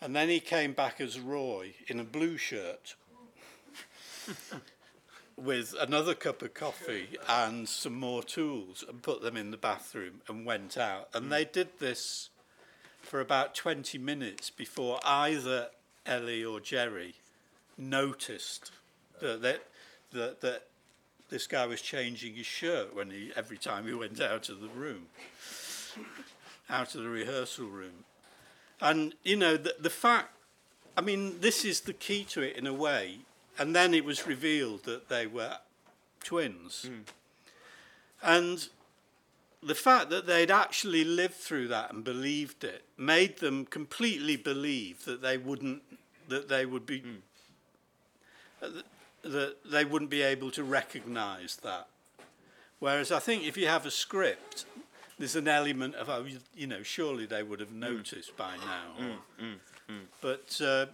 and 0.00 0.14
then 0.14 0.28
he 0.28 0.40
came 0.40 0.72
back 0.72 1.00
as 1.00 1.18
Roy 1.18 1.74
in 1.88 1.98
a 1.98 2.04
blue 2.04 2.36
shirt 2.36 2.94
with 5.36 5.74
another 5.80 6.14
cup 6.14 6.42
of 6.42 6.54
coffee 6.54 7.16
and 7.28 7.68
some 7.68 7.94
more 7.94 8.22
tools 8.22 8.84
and 8.88 9.02
put 9.02 9.22
them 9.22 9.36
in 9.36 9.50
the 9.50 9.56
bathroom 9.56 10.20
and 10.28 10.46
went 10.46 10.78
out. 10.78 11.08
And 11.14 11.32
they 11.32 11.44
hmm. 11.44 11.52
did 11.52 11.68
this 11.80 12.30
for 13.00 13.20
about 13.20 13.54
20 13.54 13.98
minutes 13.98 14.50
before 14.50 15.00
either 15.04 15.68
Ellie 16.06 16.44
or 16.44 16.60
Jerry 16.60 17.14
noticed 17.76 18.70
that, 19.20 19.42
that, 19.42 19.64
that, 20.12 20.40
that 20.40 20.62
this 21.28 21.46
guy 21.46 21.66
was 21.66 21.80
changing 21.80 22.34
his 22.34 22.46
shirt 22.46 22.94
when 22.94 23.10
he 23.10 23.30
every 23.36 23.58
time 23.58 23.86
he 23.86 23.94
went 23.94 24.20
out 24.20 24.48
of 24.48 24.60
the 24.60 24.68
room 24.68 25.06
out 26.70 26.94
of 26.94 27.02
the 27.02 27.08
rehearsal 27.08 27.66
room. 27.66 28.04
And, 28.80 29.14
you 29.24 29.36
know, 29.36 29.56
the, 29.56 29.74
the 29.78 29.90
fact, 29.90 30.30
I 30.96 31.00
mean, 31.00 31.40
this 31.40 31.64
is 31.64 31.80
the 31.80 31.92
key 31.92 32.24
to 32.24 32.42
it 32.42 32.56
in 32.56 32.66
a 32.66 32.72
way. 32.72 33.18
And 33.58 33.74
then 33.74 33.92
it 33.92 34.04
was 34.04 34.26
revealed 34.26 34.84
that 34.84 35.08
they 35.08 35.26
were 35.26 35.56
twins. 36.22 36.86
Hmm. 36.88 37.00
And 38.22 38.68
the 39.62 39.74
fact 39.74 40.10
that 40.10 40.26
they'd 40.26 40.50
actually 40.50 41.04
lived 41.04 41.34
through 41.34 41.68
that 41.68 41.92
and 41.92 42.04
believed 42.04 42.62
it 42.62 42.84
made 42.96 43.38
them 43.38 43.64
completely 43.64 44.36
believe 44.36 45.04
that 45.04 45.22
they 45.22 45.36
wouldn't, 45.36 45.82
that 46.28 46.48
they 46.48 46.66
would 46.66 46.86
be, 46.86 47.00
hmm. 47.00 47.14
th- 48.60 48.84
that 49.22 49.56
they 49.64 49.84
wouldn't 49.84 50.10
be 50.10 50.22
able 50.22 50.50
to 50.52 50.62
recognise 50.62 51.56
that. 51.62 51.88
Whereas 52.78 53.10
I 53.10 53.18
think 53.18 53.42
if 53.44 53.56
you 53.56 53.66
have 53.66 53.86
a 53.86 53.90
script, 53.90 54.64
there's 55.18 55.36
an 55.36 55.48
element 55.48 55.94
of, 55.96 56.08
oh, 56.08 56.24
you, 56.24 56.38
you 56.54 56.66
know, 56.66 56.82
surely 56.82 57.26
they 57.26 57.42
would 57.42 57.60
have 57.60 57.72
noticed 57.72 58.36
by 58.36 58.56
now. 58.56 58.92
or- 58.98 59.54
But, 60.20 60.60
uh, 60.60 60.86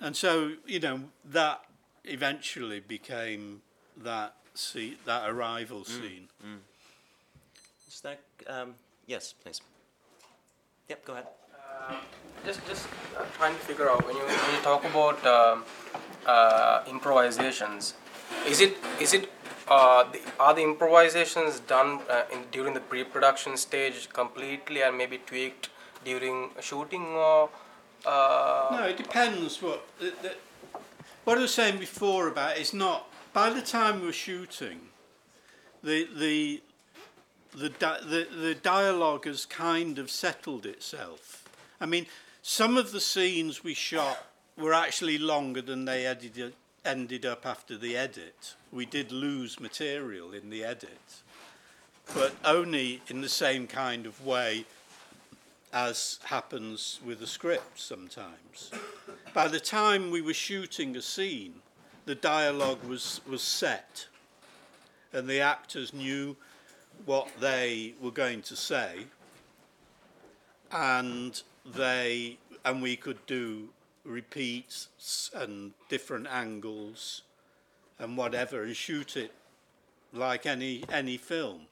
and 0.00 0.16
so, 0.16 0.52
you 0.66 0.80
know, 0.80 1.10
that 1.24 1.64
eventually 2.04 2.80
became 2.80 3.62
that 3.96 4.34
scene, 4.54 4.96
that 5.04 5.28
arrival 5.28 5.84
scene. 5.84 6.28
Is 7.88 8.00
that, 8.00 8.20
um, 8.48 8.74
yes, 9.06 9.32
please. 9.32 9.60
Yep, 10.88 11.04
go 11.04 11.12
ahead. 11.14 11.26
just 12.44 12.60
just 12.66 12.86
uh, 13.16 13.24
trying 13.36 13.54
to 13.54 13.60
figure 13.60 13.88
out 13.90 14.04
when 14.06 14.14
you 14.16 14.22
when 14.22 14.54
you 14.54 14.60
talk 14.62 14.84
about 14.84 15.18
um, 15.26 15.64
uh, 16.26 16.82
improvisations, 16.88 17.94
is 18.46 18.60
it 18.60 18.76
is 19.00 19.14
it 19.14 19.30
uh, 19.72 20.04
the, 20.12 20.20
are 20.44 20.54
the 20.54 20.62
improvisations 20.62 21.60
done 21.60 21.90
uh, 22.10 22.24
in, 22.32 22.40
during 22.50 22.74
the 22.74 22.84
pre-production 22.90 23.56
stage 23.56 24.08
completely 24.20 24.82
and 24.82 24.96
maybe 24.98 25.18
tweaked 25.30 25.70
during 26.04 26.50
shooting 26.60 27.06
or? 27.28 27.48
Uh, 28.04 28.76
No, 28.78 28.82
it 28.92 28.96
depends 28.96 29.62
what. 29.62 29.80
The, 29.98 30.12
the, 30.22 30.32
what 31.24 31.38
I 31.38 31.42
was 31.42 31.54
saying 31.54 31.78
before 31.78 32.28
about 32.28 32.58
it's 32.58 32.74
not. 32.74 33.00
By 33.32 33.48
the 33.50 33.62
time 33.62 34.00
we 34.00 34.06
were 34.06 34.20
shooting, 34.28 34.78
the 35.82 35.98
the 36.24 36.60
the, 37.62 37.70
di- 37.82 38.04
the 38.12 38.22
the 38.46 38.54
dialogue 38.54 39.24
has 39.26 39.46
kind 39.46 39.98
of 39.98 40.10
settled 40.10 40.66
itself. 40.66 41.48
I 41.80 41.86
mean, 41.86 42.06
some 42.42 42.76
of 42.76 42.92
the 42.92 43.00
scenes 43.00 43.64
we 43.64 43.74
shot 43.74 44.18
were 44.56 44.74
actually 44.74 45.18
longer 45.18 45.62
than 45.62 45.84
they 45.84 46.06
edited 46.06 46.54
ended 46.84 47.24
up 47.24 47.46
after 47.46 47.76
the 47.76 47.96
edit. 47.96 48.54
We 48.72 48.86
did 48.86 49.12
lose 49.12 49.60
material 49.60 50.32
in 50.32 50.50
the 50.50 50.64
edit, 50.64 51.22
but 52.14 52.34
only 52.44 53.02
in 53.08 53.20
the 53.20 53.28
same 53.28 53.66
kind 53.66 54.06
of 54.06 54.24
way 54.24 54.64
as 55.72 56.18
happens 56.24 57.00
with 57.04 57.22
a 57.22 57.26
script 57.26 57.80
sometimes. 57.80 58.70
By 59.32 59.48
the 59.48 59.60
time 59.60 60.10
we 60.10 60.20
were 60.20 60.34
shooting 60.34 60.96
a 60.96 61.02
scene, 61.02 61.54
the 62.04 62.14
dialogue 62.14 62.82
was, 62.84 63.20
was 63.28 63.42
set, 63.42 64.06
and 65.12 65.28
the 65.28 65.40
actors 65.40 65.94
knew 65.94 66.36
what 67.06 67.28
they 67.40 67.94
were 68.00 68.10
going 68.10 68.42
to 68.42 68.56
say, 68.56 69.06
and 70.70 71.42
they 71.74 72.38
and 72.64 72.82
we 72.82 72.96
could 72.96 73.24
do 73.26 73.68
repeats 74.04 75.30
and 75.34 75.72
different 75.88 76.26
angles 76.26 77.22
and 77.98 78.16
whatever 78.16 78.62
and 78.64 78.76
shoot 78.76 79.16
it 79.16 79.32
like 80.12 80.46
any 80.46 80.84
any 80.90 81.16
film. 81.16 81.62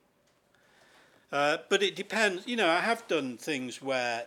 Uh, 1.33 1.59
but 1.69 1.83
it 1.83 1.95
depends. 1.95 2.47
You 2.47 2.57
know, 2.57 2.69
I 2.69 2.81
have 2.81 3.07
done 3.07 3.37
things 3.37 3.81
where 3.81 4.27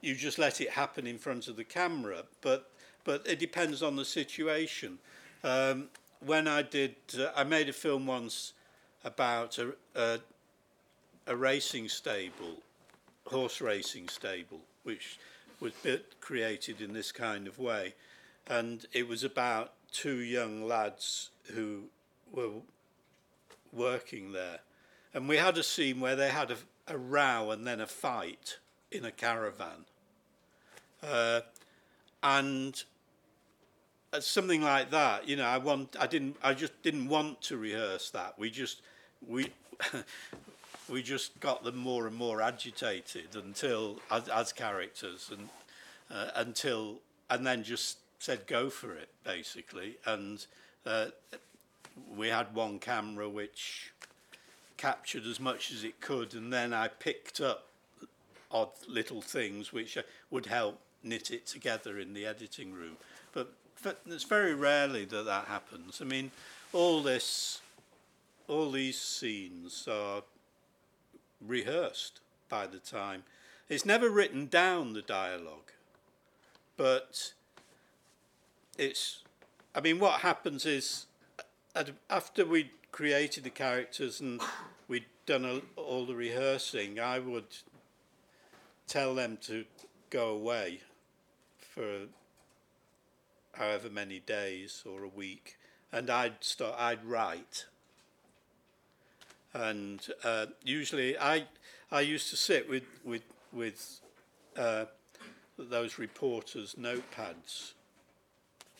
you 0.00 0.14
just 0.14 0.38
let 0.38 0.60
it 0.60 0.70
happen 0.70 1.06
in 1.06 1.18
front 1.18 1.48
of 1.48 1.56
the 1.56 1.64
camera, 1.64 2.24
but 2.40 2.70
but 3.04 3.26
it 3.26 3.38
depends 3.38 3.82
on 3.82 3.96
the 3.96 4.04
situation. 4.04 4.98
Um, 5.44 5.88
when 6.24 6.48
I 6.48 6.62
did, 6.62 6.96
uh, 7.18 7.28
I 7.34 7.44
made 7.44 7.68
a 7.68 7.72
film 7.72 8.06
once 8.06 8.52
about 9.04 9.58
a, 9.58 9.72
a, 9.94 10.18
a 11.26 11.36
racing 11.36 11.88
stable, 11.88 12.56
horse 13.26 13.60
racing 13.60 14.08
stable, 14.08 14.60
which 14.82 15.18
was 15.60 15.72
created 16.20 16.80
in 16.80 16.92
this 16.92 17.12
kind 17.12 17.46
of 17.46 17.58
way, 17.58 17.94
and 18.46 18.86
it 18.92 19.08
was 19.08 19.24
about 19.24 19.72
two 19.92 20.18
young 20.18 20.66
lads 20.66 21.30
who 21.54 21.84
were 22.32 22.50
working 23.72 24.32
there, 24.32 24.60
and 25.14 25.28
we 25.28 25.36
had 25.36 25.58
a 25.58 25.62
scene 25.62 26.00
where 26.00 26.16
they 26.16 26.28
had 26.30 26.50
a, 26.50 26.56
a 26.86 26.96
row 26.96 27.50
and 27.50 27.66
then 27.66 27.80
a 27.80 27.86
fight 27.86 28.58
in 28.90 29.04
a 29.04 29.10
caravan, 29.10 29.84
uh, 31.02 31.40
and 32.22 32.84
uh, 34.12 34.20
something 34.20 34.62
like 34.62 34.90
that. 34.90 35.28
You 35.28 35.36
know, 35.36 35.46
I 35.46 35.58
want, 35.58 35.96
I 35.98 36.06
didn't, 36.06 36.36
I 36.42 36.54
just 36.54 36.82
didn't 36.82 37.08
want 37.08 37.42
to 37.42 37.56
rehearse 37.56 38.10
that. 38.10 38.38
We 38.38 38.50
just, 38.50 38.82
we. 39.26 39.52
we 40.88 41.02
just 41.02 41.38
got 41.40 41.64
them 41.64 41.76
more 41.76 42.06
and 42.06 42.16
more 42.16 42.40
agitated 42.40 43.34
until 43.34 44.00
as, 44.10 44.28
as 44.28 44.52
characters 44.52 45.30
and 45.30 45.48
uh, 46.10 46.30
until 46.36 46.96
and 47.30 47.46
then 47.46 47.62
just 47.62 47.98
said 48.18 48.46
go 48.46 48.70
for 48.70 48.94
it 48.94 49.08
basically. 49.24 49.96
And 50.06 50.44
uh, 50.86 51.06
we 52.16 52.28
had 52.28 52.54
one 52.54 52.78
camera 52.78 53.28
which 53.28 53.92
captured 54.76 55.26
as 55.26 55.40
much 55.40 55.72
as 55.72 55.84
it 55.84 56.00
could 56.00 56.34
and 56.34 56.52
then 56.52 56.72
I 56.72 56.88
picked 56.88 57.40
up 57.40 57.66
odd 58.50 58.70
little 58.88 59.20
things 59.20 59.72
which 59.72 59.96
uh, 59.96 60.02
would 60.30 60.46
help 60.46 60.80
knit 61.02 61.30
it 61.30 61.46
together 61.46 61.98
in 61.98 62.14
the 62.14 62.24
editing 62.24 62.72
room. 62.72 62.96
But, 63.32 63.52
but 63.82 64.00
it's 64.06 64.24
very 64.24 64.54
rarely 64.54 65.04
that 65.04 65.24
that 65.26 65.44
happens. 65.46 66.00
I 66.00 66.04
mean 66.04 66.30
all 66.72 67.02
this 67.02 67.60
all 68.46 68.70
these 68.70 68.98
scenes 68.98 69.86
are 69.86 70.22
rehearsed 71.44 72.20
by 72.48 72.66
the 72.66 72.78
time. 72.78 73.24
It's 73.68 73.84
never 73.84 74.08
written 74.08 74.46
down, 74.46 74.94
the 74.94 75.02
dialogue, 75.02 75.72
but 76.76 77.34
it's, 78.78 79.22
I 79.74 79.80
mean, 79.80 79.98
what 79.98 80.20
happens 80.20 80.64
is 80.64 81.06
uh, 81.74 81.84
after 82.08 82.46
we'd 82.46 82.70
created 82.92 83.44
the 83.44 83.50
characters 83.50 84.20
and 84.20 84.40
we'd 84.88 85.04
done 85.26 85.44
a, 85.44 85.60
all 85.80 86.06
the 86.06 86.14
rehearsing, 86.14 86.98
I 86.98 87.18
would 87.18 87.58
tell 88.86 89.14
them 89.14 89.38
to 89.42 89.66
go 90.08 90.30
away 90.30 90.80
for 91.58 92.06
however 93.52 93.90
many 93.90 94.20
days 94.20 94.82
or 94.86 95.04
a 95.04 95.08
week, 95.08 95.58
and 95.92 96.08
I'd 96.08 96.42
start. 96.42 96.76
I'd 96.78 97.04
write 97.04 97.66
and 99.58 100.06
uh, 100.22 100.46
usually 100.62 101.18
I 101.18 101.44
I 101.90 102.00
used 102.02 102.30
to 102.30 102.36
sit 102.36 102.68
with 102.68 102.84
with 103.04 103.22
with 103.52 104.00
uh, 104.56 104.86
those 105.58 105.98
reporters' 105.98 106.76
notepads 106.78 107.72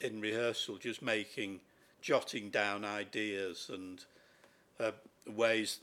in 0.01 0.20
rehearsal, 0.20 0.76
just 0.76 1.03
making 1.03 1.61
jotting 2.01 2.51
down 2.51 2.85
ideas 2.85 3.70
and 3.72 4.05
uh, 4.79 4.93
ways. 5.26 5.81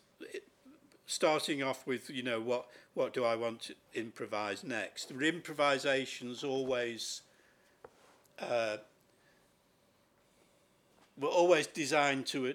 Starting 1.08 1.62
off 1.62 1.86
with, 1.86 2.10
you 2.10 2.24
know, 2.24 2.42
what 2.42 2.66
what 2.96 3.14
do 3.14 3.24
I 3.24 3.36
want 3.36 3.62
to 3.64 3.76
improvise 3.94 4.64
next? 4.64 5.12
Improvisations 5.12 6.44
always 6.44 7.22
uh, 8.40 8.78
were 11.18 11.30
always 11.30 11.68
designed 11.68 12.26
to 12.28 12.46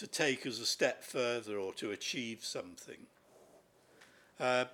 to 0.00 0.06
take 0.06 0.46
us 0.46 0.58
a 0.58 0.64
step 0.64 1.04
further 1.04 1.58
or 1.58 1.74
to 1.74 1.90
achieve 1.90 2.42
something. 2.42 2.96
Uh, 4.40 4.64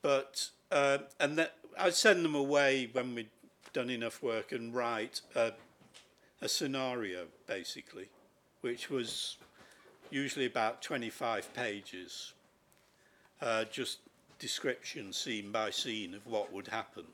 but 0.00 0.48
uh, 0.72 0.98
and 1.20 1.36
that 1.36 1.56
I'd 1.78 1.94
send 1.94 2.24
them 2.24 2.34
away 2.34 2.88
when 2.90 3.14
we'd 3.14 3.28
done 3.74 3.90
enough 3.90 4.22
work 4.22 4.52
and 4.52 4.74
write 4.74 5.20
a, 5.36 5.52
a 6.40 6.48
scenario 6.48 7.26
basically, 7.46 8.08
which 8.62 8.88
was 8.88 9.36
usually 10.10 10.46
about 10.46 10.80
25 10.80 11.52
pages, 11.52 12.32
uh, 13.42 13.64
just 13.64 13.98
description 14.38 15.12
scene 15.12 15.52
by 15.52 15.68
scene 15.68 16.14
of 16.14 16.26
what 16.26 16.50
would 16.54 16.68
happen. 16.68 17.04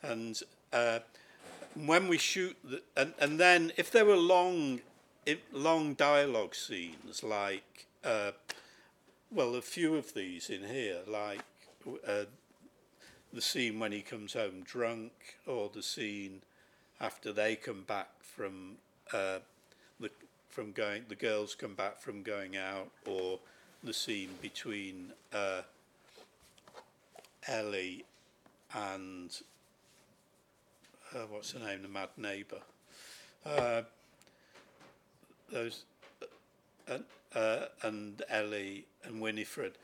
And 0.00 0.40
uh, 0.72 1.00
when 1.74 2.08
we 2.08 2.16
shoot, 2.16 2.56
the, 2.64 2.80
and, 2.96 3.12
and 3.20 3.38
then 3.38 3.72
if 3.76 3.90
there 3.90 4.06
were 4.06 4.16
long 4.16 4.80
long 5.52 5.94
dialogue 5.94 6.54
scenes 6.54 7.22
like, 7.22 7.86
uh, 8.04 8.32
well, 9.30 9.54
a 9.54 9.62
few 9.62 9.96
of 9.96 10.14
these 10.14 10.50
in 10.50 10.64
here, 10.64 11.00
like 11.06 11.42
uh, 12.06 12.24
the 13.32 13.40
scene 13.40 13.78
when 13.78 13.92
he 13.92 14.02
comes 14.02 14.34
home 14.34 14.62
drunk, 14.64 15.12
or 15.46 15.70
the 15.72 15.82
scene 15.82 16.42
after 17.00 17.32
they 17.32 17.56
come 17.56 17.82
back 17.86 18.08
from 18.20 18.76
uh, 19.12 19.38
the 20.00 20.10
from 20.48 20.72
going, 20.72 21.04
the 21.08 21.14
girls 21.14 21.54
come 21.54 21.74
back 21.74 22.00
from 22.00 22.22
going 22.22 22.56
out, 22.56 22.90
or 23.04 23.38
the 23.82 23.92
scene 23.92 24.30
between 24.40 25.12
uh, 25.32 25.62
Ellie 27.46 28.04
and 28.74 29.40
uh, 31.14 31.26
what's 31.30 31.52
her 31.52 31.58
name, 31.58 31.82
the 31.82 31.88
mad 31.88 32.08
neighbour. 32.16 32.62
Those 35.50 35.84
uh, 36.90 36.98
uh, 37.34 37.66
and 37.82 38.22
Ellie 38.28 38.86
and 39.04 39.20
Winifred, 39.20 39.74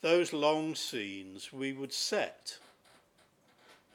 those 0.00 0.32
long 0.32 0.74
scenes 0.74 1.52
we 1.52 1.72
would 1.72 1.92
set. 1.92 2.58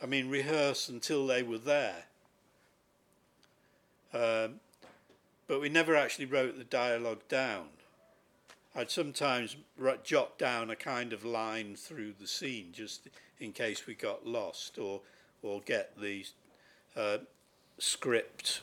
I 0.01 0.05
mean, 0.05 0.29
rehearse 0.29 0.89
until 0.89 1.25
they 1.25 1.43
were 1.43 1.57
there. 1.57 2.05
Um, 4.13 4.59
but 5.47 5.61
we 5.61 5.69
never 5.69 5.95
actually 5.95 6.25
wrote 6.25 6.57
the 6.57 6.63
dialogue 6.63 7.21
down. 7.27 7.67
I'd 8.75 8.91
sometimes 8.91 9.55
jot 10.03 10.37
down 10.37 10.69
a 10.69 10.75
kind 10.75 11.13
of 11.13 11.23
line 11.23 11.75
through 11.75 12.13
the 12.19 12.27
scene 12.27 12.69
just 12.73 13.07
in 13.39 13.53
case 13.53 13.87
we 13.87 13.95
got 13.95 14.27
lost 14.27 14.77
or, 14.77 15.01
or 15.41 15.61
get 15.61 15.99
the 15.99 16.25
uh, 16.95 17.19
script 17.77 18.61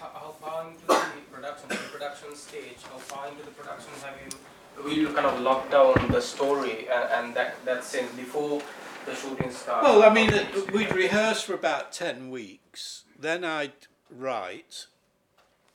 how, 0.00 0.10
how 0.14 0.34
far 0.40 0.68
into 0.68 0.86
the 0.86 1.32
production, 1.32 1.68
the 1.68 1.74
production 1.74 2.34
stage, 2.34 2.78
how 2.90 2.98
far 2.98 3.28
into 3.28 3.44
the 3.44 3.50
production 3.50 3.90
have 4.02 4.14
you 4.22 4.38
will 4.82 5.12
kind 5.12 5.26
of 5.26 5.40
lock 5.40 5.70
down 5.70 5.94
the 6.10 6.20
story 6.20 6.88
and, 6.92 7.10
and 7.12 7.34
that, 7.34 7.64
that 7.64 7.84
sense 7.84 8.12
before 8.12 8.62
the 9.06 9.14
shooting 9.14 9.50
starts? 9.50 9.86
Well, 9.86 10.02
I 10.02 10.12
mean, 10.12 10.30
we'd 10.72 10.94
rehearse 10.94 11.42
for 11.42 11.54
about 11.54 11.92
10 11.92 12.30
weeks. 12.30 13.04
Then 13.18 13.44
I'd 13.44 13.72
write, 14.10 14.86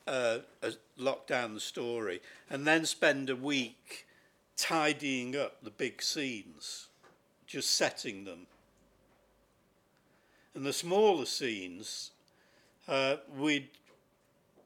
uh, 0.07 0.39
lock 0.97 1.27
down 1.27 1.53
the 1.53 1.59
story, 1.59 2.21
and 2.49 2.67
then 2.67 2.85
spend 2.85 3.29
a 3.29 3.35
week 3.35 4.05
tidying 4.57 5.35
up 5.35 5.63
the 5.63 5.71
big 5.71 6.01
scenes, 6.01 6.87
just 7.47 7.71
setting 7.71 8.25
them. 8.25 8.47
And 10.53 10.65
the 10.65 10.73
smaller 10.73 11.25
scenes, 11.25 12.11
uh, 12.87 13.17
we'd 13.37 13.69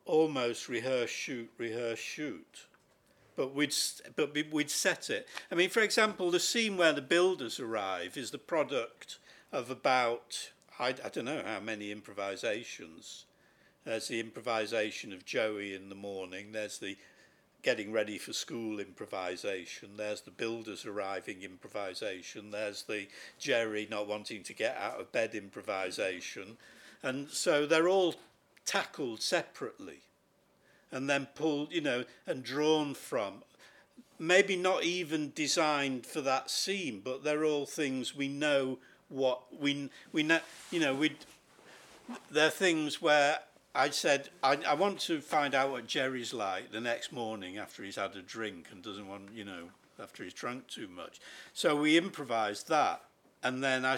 almost 0.05 0.69
rehearse, 0.69 1.09
shoot, 1.09 1.49
rehearse, 1.57 1.99
shoot. 1.99 2.65
But 3.35 3.55
we'd, 3.55 3.73
but 4.15 4.35
we'd 4.51 4.69
set 4.69 5.09
it. 5.09 5.27
I 5.51 5.55
mean, 5.55 5.69
for 5.69 5.81
example, 5.81 6.29
the 6.29 6.39
scene 6.39 6.77
where 6.77 6.93
the 6.93 7.01
builders 7.01 7.59
arrive 7.59 8.15
is 8.15 8.31
the 8.31 8.37
product 8.37 9.17
of 9.51 9.71
about, 9.71 10.51
I, 10.79 10.89
I 10.89 11.09
don't 11.11 11.25
know 11.25 11.41
how 11.43 11.59
many 11.59 11.91
improvisations. 11.91 13.25
There's 13.85 14.07
the 14.07 14.19
improvisation 14.19 15.13
of 15.13 15.25
Joey 15.25 15.73
in 15.73 15.89
the 15.89 15.95
morning. 15.95 16.51
There's 16.51 16.77
the 16.77 16.95
getting 17.63 17.93
ready 17.93 18.17
for 18.17 18.33
school 18.33 18.79
improvisation. 18.79 19.91
There's 19.95 20.21
the 20.21 20.31
builders 20.31 20.85
arriving 20.85 21.41
improvisation. 21.41 22.51
There's 22.51 22.83
the 22.83 23.07
Jerry 23.39 23.87
not 23.89 24.07
wanting 24.07 24.43
to 24.43 24.53
get 24.53 24.77
out 24.77 24.99
of 24.99 25.11
bed 25.11 25.33
improvisation. 25.33 26.57
And 27.01 27.29
so 27.29 27.65
they're 27.65 27.87
all 27.87 28.15
tackled 28.65 29.21
separately 29.21 30.01
and 30.91 31.09
then 31.09 31.27
pulled, 31.35 31.73
you 31.73 31.81
know, 31.81 32.05
and 32.27 32.43
drawn 32.43 32.93
from. 32.93 33.43
Maybe 34.19 34.55
not 34.55 34.83
even 34.83 35.31
designed 35.35 36.05
for 36.05 36.21
that 36.21 36.49
scene, 36.49 37.01
but 37.03 37.23
they're 37.23 37.43
all 37.43 37.65
things 37.65 38.15
we 38.15 38.27
know 38.27 38.77
what 39.09 39.41
we 39.59 39.89
we 40.11 40.23
know. 40.23 40.39
You 40.71 40.79
know, 40.79 40.93
we 40.93 41.15
they're 42.31 42.49
things 42.49 43.01
where 43.01 43.39
I 43.75 43.89
said 43.89 44.29
I, 44.43 44.59
I 44.67 44.75
want 44.75 44.99
to 45.01 45.19
find 45.19 45.55
out 45.55 45.71
what 45.71 45.87
Jerry's 45.87 46.33
like 46.33 46.71
the 46.71 46.79
next 46.79 47.11
morning 47.11 47.57
after 47.57 47.83
he's 47.83 47.95
had 47.95 48.15
a 48.15 48.21
drink 48.21 48.67
and 48.71 48.83
doesn't 48.83 49.07
want, 49.07 49.29
you 49.33 49.43
know, 49.43 49.69
after 50.01 50.23
he's 50.23 50.33
drunk 50.33 50.67
too 50.67 50.87
much. 50.87 51.19
So 51.53 51.75
we 51.75 51.97
improvised 51.97 52.69
that, 52.69 53.01
and 53.41 53.63
then 53.63 53.83
I, 53.83 53.97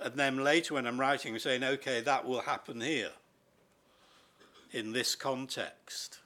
and 0.00 0.14
then 0.14 0.42
later 0.42 0.74
when 0.74 0.86
I'm 0.86 0.98
writing, 0.98 1.34
I'm 1.34 1.38
saying, 1.38 1.62
okay, 1.62 2.00
that 2.00 2.26
will 2.26 2.40
happen 2.40 2.80
here. 2.80 3.10
In 4.76 4.92
this 4.92 5.14
context, 5.14 6.18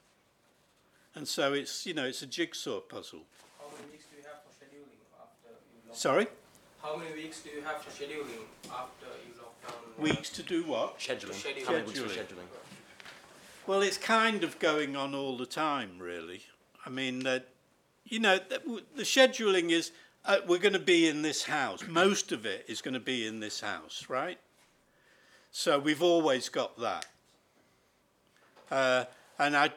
and 1.15 1.29
so 1.29 1.53
it's 1.53 1.87
you 1.87 1.95
know 1.95 2.05
it's 2.05 2.23
a 2.23 2.27
jigsaw 2.27 2.81
puzzle. 2.81 3.21
How 3.61 3.67
many 3.71 3.93
weeks 3.93 4.07
do 4.11 4.17
you 4.17 4.25
have 4.25 4.43
for 4.43 4.51
scheduling 4.51 4.99
after 5.23 5.51
you 5.73 5.89
lock 5.89 5.97
Sorry, 5.97 6.27
How 6.83 6.97
many 6.97 7.13
weeks 7.15 7.43
do 7.43 7.51
you 7.51 7.63
have 7.63 7.81
for 7.81 7.91
scheduling 7.91 8.43
after 8.69 9.07
you 9.25 9.35
lock 9.41 9.55
down? 9.63 10.03
weeks 10.03 10.31
to 10.31 10.43
do 10.43 10.65
what? 10.65 10.99
Scheduling. 10.99 11.35
Schedule. 11.35 11.65
How 11.65 11.73
many 11.75 11.87
weeks 11.87 12.01
for 12.01 12.09
Scheduling. 12.09 12.25
scheduling? 12.49 13.69
Well, 13.69 13.83
it's 13.83 13.99
kind 13.99 14.43
of 14.43 14.59
going 14.59 14.97
on 14.97 15.15
all 15.15 15.37
the 15.37 15.47
time, 15.47 16.01
really. 16.01 16.43
I 16.85 16.91
mean, 16.91 17.21
that 17.21 17.47
you 18.05 18.19
know, 18.19 18.39
that 18.49 18.65
w- 18.65 18.85
the 18.97 19.05
scheduling 19.05 19.71
is 19.71 19.93
uh, 20.25 20.39
we're 20.49 20.59
going 20.59 20.73
to 20.73 20.81
be 20.81 21.07
in 21.07 21.23
this 21.23 21.45
house. 21.45 21.85
Most 21.87 22.33
of 22.33 22.45
it 22.47 22.65
is 22.67 22.83
going 22.83 22.95
to 22.95 23.01
be 23.01 23.29
in 23.29 23.39
this 23.39 23.61
house, 23.61 24.07
right? 24.09 24.41
So 25.53 25.79
we've 25.79 26.03
always 26.03 26.49
got 26.49 26.77
that. 26.81 27.07
Uh, 28.71 29.05
and 29.39 29.57
I 29.57 29.71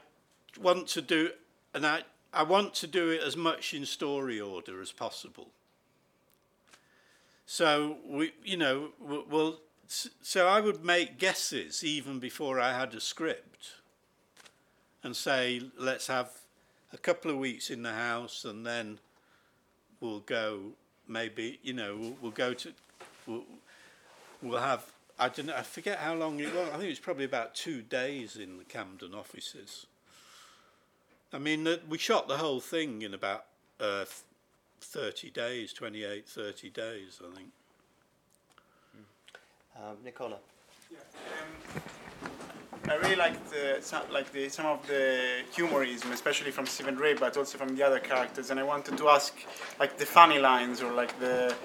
want 0.62 0.88
to 0.90 1.02
do, 1.02 1.30
and 1.74 1.86
I, 1.86 2.04
I 2.34 2.44
want 2.44 2.74
to 2.76 2.88
do 2.88 3.10
it 3.10 3.22
as 3.22 3.36
much 3.36 3.74
in 3.74 3.86
story 3.86 4.40
order 4.40 4.82
as 4.82 4.92
possible. 4.92 5.48
So 7.46 7.98
we, 8.08 8.32
you 8.44 8.58
know, 8.58 8.90
well, 9.00 9.60
so 9.88 10.48
I 10.48 10.60
would 10.60 10.84
make 10.84 11.20
guesses 11.20 11.84
even 11.84 12.20
before 12.20 12.60
I 12.60 12.78
had 12.78 12.94
a 12.94 13.02
script, 13.02 13.74
and 15.04 15.16
say, 15.16 15.62
let's 15.78 16.08
have 16.08 16.30
a 16.94 16.98
couple 16.98 17.30
of 17.30 17.38
weeks 17.38 17.70
in 17.70 17.84
the 17.84 17.92
house, 17.92 18.46
and 18.46 18.66
then 18.66 19.00
we'll 20.00 20.22
go. 20.22 20.74
Maybe 21.06 21.60
you 21.62 21.74
know, 21.74 21.98
we'll, 21.98 22.16
we'll 22.22 22.32
go 22.32 22.54
to, 22.54 22.72
we'll, 23.28 23.44
we'll 24.42 24.62
have. 24.62 24.86
I 25.20 25.30
don't 25.30 25.46
know. 25.46 25.56
I 25.56 25.62
forget 25.62 26.00
how 26.00 26.16
long 26.16 26.40
it 26.40 26.54
was. 26.54 26.68
I 26.70 26.72
think 26.72 26.86
it 26.86 26.90
was 26.90 27.00
probably 27.00 27.26
about 27.26 27.56
two 27.56 27.82
days 27.82 28.36
in 28.36 28.58
the 28.58 28.64
Camden 28.64 29.14
offices. 29.14 29.86
I 31.32 31.38
mean, 31.40 31.68
uh, 31.68 31.78
we 31.88 31.98
shot 31.98 32.28
the 32.28 32.38
whole 32.38 32.60
thing 32.60 33.02
in 33.02 33.14
about 33.14 33.46
uh, 33.80 34.06
30 34.82 35.32
days, 35.32 35.74
28, 35.74 36.28
30 36.28 36.70
days, 36.70 37.22
I 37.22 37.36
think. 37.36 37.50
Um, 39.76 39.98
Nicola. 40.04 40.38
Um, 40.92 41.82
I 42.90 42.96
really 42.98 43.16
liked 43.16 43.54
uh, 43.54 43.82
some, 43.82 44.04
like 44.12 44.32
the, 44.32 44.50
some 44.50 44.66
of 44.66 44.86
the 44.88 45.42
humorism, 45.56 46.12
especially 46.12 46.52
from 46.52 46.66
Stephen 46.66 46.98
Rea, 46.98 47.14
but 47.14 47.38
also 47.38 47.58
from 47.58 47.76
the 47.76 47.84
other 47.84 48.00
characters. 48.00 48.52
And 48.52 48.60
I 48.60 48.64
wanted 48.64 48.98
to 48.98 49.10
ask, 49.10 49.34
like 49.80 49.98
the 49.98 50.06
funny 50.06 50.38
lines 50.38 50.82
or 50.82 50.92
like 50.92 51.18
the 51.20 51.56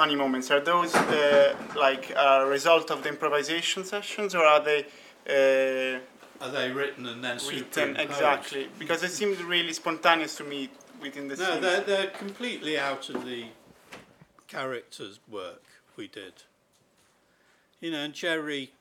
funny 0.00 0.16
moments. 0.16 0.50
Are 0.50 0.60
those 0.60 0.94
uh, 0.94 1.54
like 1.76 2.04
a 2.16 2.46
result 2.46 2.90
of 2.90 3.02
the 3.02 3.10
improvisation 3.10 3.84
sessions, 3.84 4.34
or 4.34 4.44
are 4.54 4.62
they 4.68 4.80
uh, 5.28 6.44
Are 6.44 6.50
they 6.50 6.70
written 6.70 7.04
and 7.12 7.22
then 7.22 7.38
written 7.46 7.96
exactly? 7.96 8.68
Because 8.78 9.02
it 9.02 9.12
seemed 9.12 9.38
really 9.42 9.74
spontaneous 9.74 10.36
to 10.36 10.44
me 10.44 10.70
within 11.02 11.28
the 11.28 11.36
No, 11.36 11.44
scene. 11.44 11.60
they're, 11.60 11.82
they're 11.82 12.12
completely 12.24 12.78
out 12.78 13.10
of 13.10 13.26
the 13.26 13.42
characters' 14.48 15.20
work 15.38 15.64
we 15.98 16.08
did. 16.08 16.34
You 17.82 17.90
know, 17.90 18.02
and 18.06 18.14
Jerry. 18.14 18.72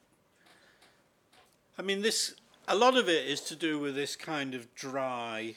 I 1.77 1.81
mean, 1.81 2.01
this. 2.01 2.35
A 2.75 2.75
lot 2.85 2.95
of 2.95 3.09
it 3.09 3.23
is 3.33 3.41
to 3.51 3.55
do 3.55 3.79
with 3.83 3.95
this 3.95 4.15
kind 4.15 4.53
of 4.53 4.73
dry 4.75 5.55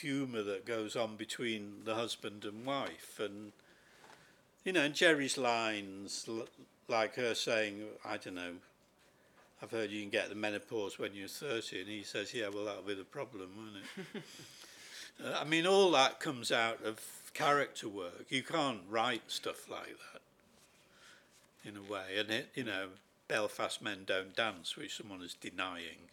humour 0.00 0.42
that 0.42 0.64
goes 0.66 0.96
on 0.96 1.14
between 1.16 1.64
the 1.84 1.94
husband 1.94 2.44
and 2.44 2.66
wife, 2.66 3.20
and 3.20 3.52
you 4.64 4.72
know, 4.72 4.82
and 4.82 4.94
Jerry's 4.94 5.38
lines, 5.38 6.28
like 6.88 7.14
her 7.16 7.34
saying, 7.34 7.84
"I 8.04 8.16
don't 8.16 8.34
know." 8.34 8.54
I've 9.62 9.70
heard 9.70 9.90
you 9.90 10.00
can 10.02 10.10
get 10.10 10.28
the 10.28 10.34
menopause 10.34 10.98
when 10.98 11.14
you're 11.14 11.28
30, 11.28 11.80
and 11.80 11.88
he 11.88 12.02
says, 12.02 12.34
"Yeah, 12.34 12.48
well, 12.48 12.64
that'll 12.64 12.82
be 12.82 12.94
the 12.94 13.04
problem, 13.04 13.50
won't 13.56 13.84
it?" 14.14 14.22
Uh, 15.24 15.38
I 15.40 15.44
mean, 15.44 15.64
all 15.64 15.92
that 15.92 16.18
comes 16.18 16.50
out 16.50 16.82
of 16.84 17.00
character 17.34 17.88
work. 17.88 18.26
You 18.30 18.42
can't 18.42 18.80
write 18.90 19.22
stuff 19.28 19.70
like 19.70 19.96
that, 20.12 20.22
in 21.68 21.76
a 21.76 21.82
way. 21.82 22.18
And 22.18 22.30
it, 22.30 22.48
you 22.56 22.64
know, 22.64 22.88
Belfast 23.28 23.80
men 23.80 24.04
don't 24.06 24.34
dance, 24.34 24.76
which 24.76 24.96
someone 24.96 25.22
is 25.22 25.34
denying. 25.34 26.08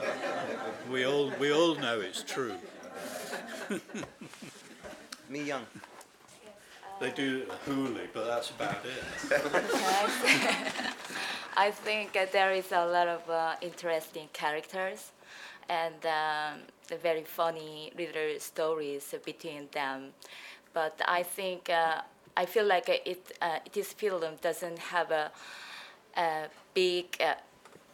we 0.90 1.04
all 1.04 1.32
we 1.40 1.52
all 1.52 1.74
know 1.74 2.00
it's 2.00 2.22
true. 2.22 2.56
Me 5.28 5.42
Young. 5.42 5.66
They 7.00 7.10
do 7.10 7.46
hula, 7.66 8.00
but 8.12 8.26
that's 8.26 8.50
about 8.50 8.78
it. 8.84 9.02
I 11.56 11.70
think 11.70 12.12
there 12.32 12.52
is 12.52 12.72
a 12.72 12.86
lot 12.86 13.08
of 13.08 13.28
uh, 13.28 13.54
interesting 13.60 14.28
characters 14.32 15.12
and 15.68 15.94
um, 16.06 16.60
very 17.02 17.22
funny 17.24 17.92
little 17.96 18.38
stories 18.38 19.14
between 19.24 19.68
them. 19.72 20.10
But 20.72 21.00
I 21.06 21.22
think 21.22 21.70
uh, 21.70 22.00
I 22.36 22.46
feel 22.46 22.66
like 22.66 22.88
it 22.88 23.36
uh, 23.40 23.58
this 23.72 23.92
film 23.92 24.34
doesn't 24.40 24.78
have 24.78 25.10
a, 25.10 25.30
a 26.16 26.48
big 26.74 27.16
uh, 27.20 27.34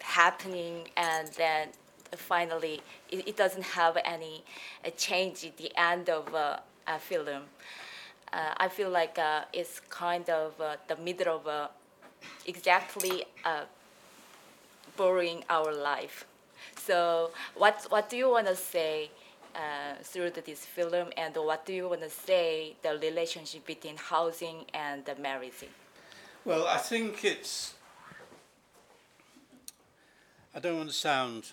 happening 0.00 0.88
and 0.96 1.28
then 1.36 1.68
finally 2.16 2.80
it, 3.10 3.28
it 3.28 3.36
doesn't 3.36 3.64
have 3.64 3.98
any 4.04 4.42
uh, 4.84 4.90
change 4.96 5.44
at 5.44 5.56
the 5.58 5.70
end 5.76 6.08
of 6.08 6.34
uh, 6.34 6.58
a 6.86 6.98
film. 6.98 7.42
Uh, 8.32 8.54
I 8.56 8.68
feel 8.68 8.90
like 8.90 9.18
uh, 9.18 9.42
it's 9.52 9.80
kind 9.88 10.28
of 10.30 10.60
uh, 10.60 10.76
the 10.86 10.96
middle 10.96 11.36
of 11.36 11.46
uh, 11.46 11.68
exactly 12.46 13.24
uh, 13.44 13.64
boring 14.96 15.44
our 15.48 15.72
life. 15.72 16.26
So 16.76 17.30
what 17.56 17.86
what 17.88 18.08
do 18.08 18.16
you 18.16 18.30
want 18.30 18.46
to 18.46 18.56
say 18.56 19.10
uh, 19.54 19.94
through 20.02 20.30
this 20.30 20.64
film, 20.64 21.08
and 21.16 21.34
what 21.36 21.66
do 21.66 21.72
you 21.72 21.88
want 21.88 22.02
to 22.02 22.10
say 22.10 22.74
the 22.82 22.98
relationship 22.98 23.66
between 23.66 23.96
housing 23.96 24.64
and 24.74 25.04
the 25.04 25.14
marriage? 25.16 25.64
Well, 26.44 26.66
I 26.66 26.78
think 26.78 27.24
it's. 27.24 27.74
I 30.54 30.58
don't 30.58 30.76
want 30.76 30.88
to 30.88 30.94
sound 30.94 31.52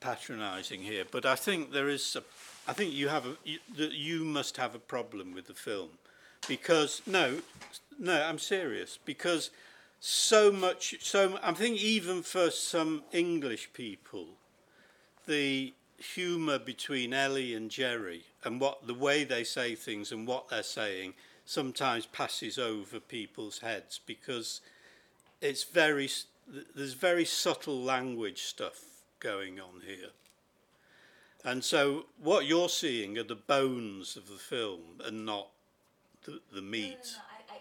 patronising 0.00 0.82
here, 0.82 1.04
but 1.10 1.26
I 1.26 1.36
think 1.36 1.72
there 1.72 1.88
is. 1.88 2.16
A, 2.16 2.22
I 2.70 2.72
think 2.72 2.92
you 2.92 3.08
have 3.08 3.26
a. 3.26 3.36
You, 3.44 3.58
you 3.76 4.24
must 4.24 4.56
have 4.56 4.74
a 4.74 4.78
problem 4.78 5.34
with 5.34 5.46
the 5.46 5.54
film, 5.54 5.90
because 6.46 7.02
no, 7.06 7.40
no, 7.98 8.22
I'm 8.22 8.38
serious. 8.38 8.98
Because 9.04 9.50
so 10.00 10.52
much, 10.52 10.96
so 11.00 11.38
I 11.42 11.52
think 11.52 11.78
even 11.78 12.22
for 12.22 12.50
some 12.50 13.02
English 13.12 13.72
people, 13.72 14.26
the 15.26 15.74
humour 15.98 16.58
between 16.58 17.12
Ellie 17.12 17.54
and 17.54 17.70
Jerry 17.70 18.22
and 18.44 18.60
what 18.60 18.86
the 18.86 18.94
way 18.94 19.24
they 19.24 19.42
say 19.42 19.74
things 19.74 20.12
and 20.12 20.26
what 20.26 20.48
they're 20.48 20.62
saying 20.62 21.14
sometimes 21.44 22.06
passes 22.06 22.58
over 22.58 23.00
people's 23.00 23.58
heads 23.58 24.00
because 24.06 24.60
it's 25.40 25.64
very 25.64 26.08
there's 26.74 26.94
very 26.94 27.24
subtle 27.24 27.80
language 27.82 28.42
stuff 28.42 28.80
going 29.20 29.58
on 29.58 29.82
here. 29.86 30.10
And 31.44 31.62
so 31.62 32.06
what 32.20 32.46
you're 32.46 32.68
seeing 32.68 33.18
are 33.18 33.24
the 33.24 33.34
bones 33.34 34.16
of 34.16 34.28
the 34.28 34.34
film 34.34 35.00
and 35.04 35.26
not 35.26 35.48
the, 36.28 36.40
the 36.56 36.62
meat. 36.62 36.98
I, 37.50 37.54
I, 37.54 37.58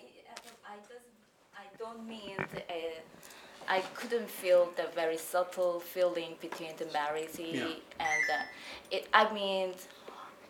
I, 0.74 0.78
doesn't, 0.78 1.08
I 1.56 1.66
don't 1.80 2.08
mean 2.08 2.36
the, 2.54 2.62
uh, 2.62 3.70
I 3.70 3.80
couldn't 3.96 4.30
feel 4.30 4.70
the 4.76 4.88
very 4.94 5.18
subtle 5.18 5.80
feeling 5.80 6.36
between 6.42 6.72
the 6.78 6.88
marriage 6.92 7.40
and 7.40 8.24
uh, 8.30 8.92
it. 8.92 9.08
I 9.14 9.34
mean, 9.34 9.72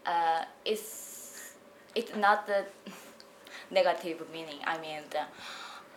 uh, 0.06 0.46
it's 0.66 1.54
it's 1.96 2.16
not 2.16 2.48
the 2.48 2.66
negative 3.72 4.24
meaning. 4.32 4.60
I 4.66 4.80
mean, 4.80 5.02
the, 5.10 5.24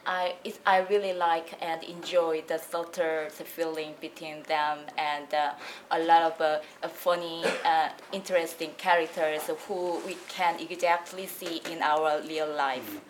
I, 0.07 0.34
it, 0.44 0.59
I 0.64 0.78
really 0.78 1.12
like 1.12 1.55
and 1.61 1.82
enjoy 1.84 2.42
the 2.46 2.59
subtle 2.59 3.28
feeling 3.30 3.94
between 4.01 4.42
them 4.44 4.78
and 4.96 5.32
uh, 5.32 5.53
a 5.90 5.98
lot 6.01 6.22
of 6.22 6.40
uh, 6.40 6.88
funny, 6.88 7.44
uh, 7.64 7.90
interesting 8.12 8.70
characters 8.78 9.51
who 9.68 10.01
we 10.07 10.16
can 10.28 10.59
exactly 10.59 11.26
see 11.26 11.61
in 11.70 11.82
our 11.82 12.20
real 12.22 12.53
life. 12.55 13.01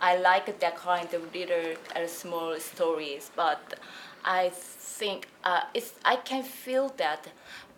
I 0.00 0.16
like 0.18 0.58
that 0.60 0.76
kind 0.76 1.12
of 1.14 1.34
little 1.34 1.74
uh, 1.94 2.06
small 2.06 2.58
stories, 2.60 3.30
but 3.34 3.78
I 4.24 4.50
think 4.50 5.28
uh, 5.44 5.62
it's, 5.74 5.94
I 6.04 6.16
can 6.16 6.42
feel 6.42 6.92
that, 6.98 7.28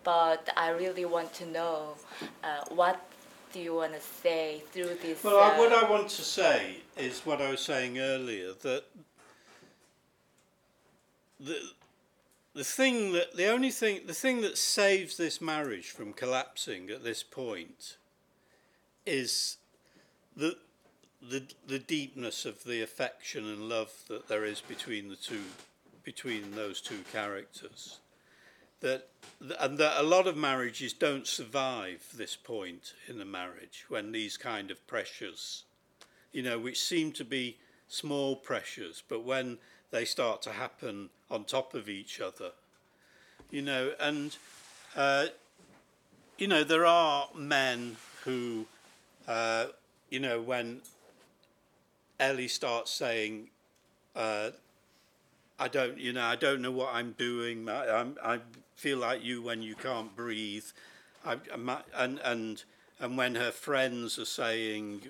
but 0.03 0.49
I 0.57 0.69
really 0.69 1.05
want 1.05 1.33
to 1.35 1.45
know 1.45 1.95
uh, 2.43 2.65
what 2.69 2.99
do 3.51 3.59
you 3.59 3.75
want 3.75 3.93
to 3.93 4.01
say 4.01 4.63
through 4.71 4.95
this? 5.01 5.23
Well, 5.23 5.39
I, 5.39 5.57
what 5.57 5.71
uh, 5.71 5.85
I 5.85 5.89
want 5.89 6.09
to 6.09 6.21
say 6.21 6.77
is 6.97 7.21
what 7.21 7.41
I 7.41 7.49
was 7.51 7.61
saying 7.61 7.99
earlier 7.99 8.53
that 8.61 8.83
the 11.39 11.59
the 12.53 12.63
thing 12.63 13.13
that 13.13 13.35
the 13.35 13.47
only 13.47 13.71
thing 13.71 14.01
the 14.05 14.13
thing 14.13 14.41
that 14.41 14.57
saves 14.57 15.17
this 15.17 15.41
marriage 15.41 15.89
from 15.89 16.13
collapsing 16.13 16.89
at 16.89 17.03
this 17.03 17.23
point 17.23 17.97
is 19.05 19.57
the 20.35 20.57
the 21.21 21.43
the 21.65 21.79
deepness 21.79 22.45
of 22.45 22.63
the 22.63 22.81
affection 22.81 23.45
and 23.45 23.69
love 23.69 23.91
that 24.07 24.27
there 24.27 24.45
is 24.45 24.61
between 24.61 25.09
the 25.09 25.15
two 25.15 25.43
between 26.03 26.55
those 26.55 26.81
two 26.81 27.03
characters 27.11 27.99
that 28.81 29.07
and 29.59 29.77
that 29.77 29.99
a 29.99 30.03
lot 30.03 30.27
of 30.27 30.35
marriages 30.35 30.93
don't 30.93 31.27
survive 31.27 32.05
this 32.15 32.35
point 32.35 32.93
in 33.07 33.19
a 33.21 33.25
marriage 33.25 33.85
when 33.87 34.11
these 34.11 34.37
kind 34.37 34.71
of 34.71 34.85
pressures 34.87 35.63
you 36.31 36.41
know 36.41 36.59
which 36.59 36.81
seem 36.81 37.11
to 37.11 37.23
be 37.23 37.57
small 37.87 38.35
pressures 38.35 39.03
but 39.07 39.23
when 39.23 39.57
they 39.91 40.05
start 40.05 40.41
to 40.41 40.51
happen 40.51 41.09
on 41.31 41.43
top 41.43 41.73
of 41.73 41.89
each 41.89 42.19
other 42.21 42.51
you 43.49 43.61
know 43.61 43.91
and 43.99 44.37
uh, 44.95 45.27
you 46.37 46.47
know 46.47 46.63
there 46.63 46.85
are 46.85 47.27
men 47.35 47.95
who 48.23 48.65
uh, 49.27 49.65
you 50.09 50.19
know 50.19 50.41
when 50.41 50.81
Ellie 52.19 52.47
starts 52.47 52.91
saying 52.91 53.49
uh, 54.15 54.49
I 55.59 55.67
don't, 55.67 55.97
you 55.97 56.13
know, 56.13 56.23
I 56.23 56.37
don't 56.37 56.61
know 56.61 56.71
what 56.71 56.93
I'm 56.93 57.11
doing. 57.13 57.67
I, 57.67 57.99
I'm, 57.99 58.17
I 58.23 58.39
feel 58.79 58.97
like 58.97 59.23
you 59.23 59.41
when 59.41 59.61
you 59.61 59.75
can't 59.75 60.15
breathe. 60.15 60.65
I, 61.25 61.37
and 61.95 62.19
and 62.23 62.63
and 62.99 63.17
when 63.17 63.35
her 63.35 63.51
friends 63.51 64.17
are 64.17 64.25
saying, 64.25 65.01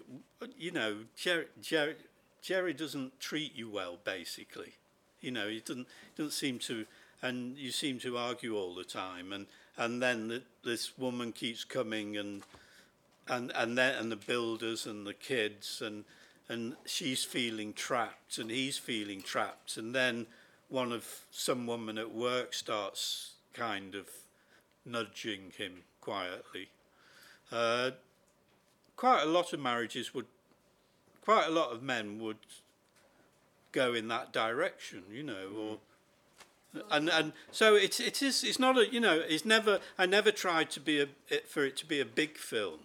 you 0.58 0.72
know, 0.72 0.98
Jerry, 1.16 1.46
Jerry, 1.62 1.96
Jerry 2.42 2.74
doesn't 2.74 3.20
treat 3.20 3.56
you 3.56 3.70
well, 3.70 3.98
basically. 4.04 4.74
You 5.22 5.32
know, 5.32 5.48
he 5.48 5.60
doesn't 5.60 5.88
doesn't 6.18 6.32
seem 6.32 6.58
to, 6.60 6.86
and 7.22 7.58
you 7.58 7.72
seem 7.72 8.00
to 8.00 8.18
argue 8.18 8.58
all 8.58 8.74
the 8.74 8.84
time. 8.84 9.32
And 9.32 9.46
and 9.78 10.02
then 10.02 10.28
the, 10.30 10.42
this 10.66 10.98
woman 10.98 11.32
keeps 11.32 11.64
coming, 11.64 12.18
and 12.18 12.44
and 13.28 13.52
and 13.56 13.78
then 13.78 13.96
and 13.96 14.12
the 14.12 14.16
builders 14.16 14.88
and 14.88 15.06
the 15.06 15.14
kids 15.14 15.82
and 15.86 16.06
and 16.50 16.76
she's 16.86 17.24
feeling 17.24 17.74
trapped 17.74 18.40
and 18.40 18.50
he's 18.50 18.78
feeling 18.78 19.22
trapped 19.22 19.78
and 19.78 19.94
then 19.94 20.26
one 20.68 20.92
of 20.92 21.06
some 21.30 21.68
woman 21.68 21.98
at 22.00 22.12
work 22.12 22.54
starts 22.56 23.34
kind 23.54 23.95
of 23.95 24.08
nudging 24.86 25.52
him 25.58 25.84
quietly. 26.02 26.70
Uh, 27.52 27.91
quite 28.95 29.24
a 29.24 29.26
lot 29.26 29.54
of 29.54 29.60
marriages 29.60 30.14
would, 30.14 30.28
quite 31.24 31.47
a 31.47 31.52
lot 31.52 31.72
of 31.72 31.82
men 31.82 32.20
would 32.20 32.38
go 33.72 33.93
in 33.93 34.08
that 34.08 34.34
direction, 34.34 35.04
you 35.12 35.24
know, 35.24 35.47
or 35.58 35.78
and 36.91 37.10
and 37.10 37.34
so 37.52 37.76
it's 37.76 38.00
it 38.00 38.22
is 38.22 38.43
it's 38.43 38.60
not 38.60 38.78
a 38.78 38.91
you 38.91 39.00
know 39.00 39.22
it's 39.28 39.45
never 39.45 39.80
I 39.97 40.06
never 40.06 40.32
tried 40.32 40.70
to 40.72 40.80
be 40.80 41.02
a 41.02 41.08
it, 41.28 41.47
for 41.47 41.66
it 41.66 41.76
to 41.78 41.86
be 41.86 42.00
a 42.00 42.06
big 42.06 42.38
film. 42.38 42.82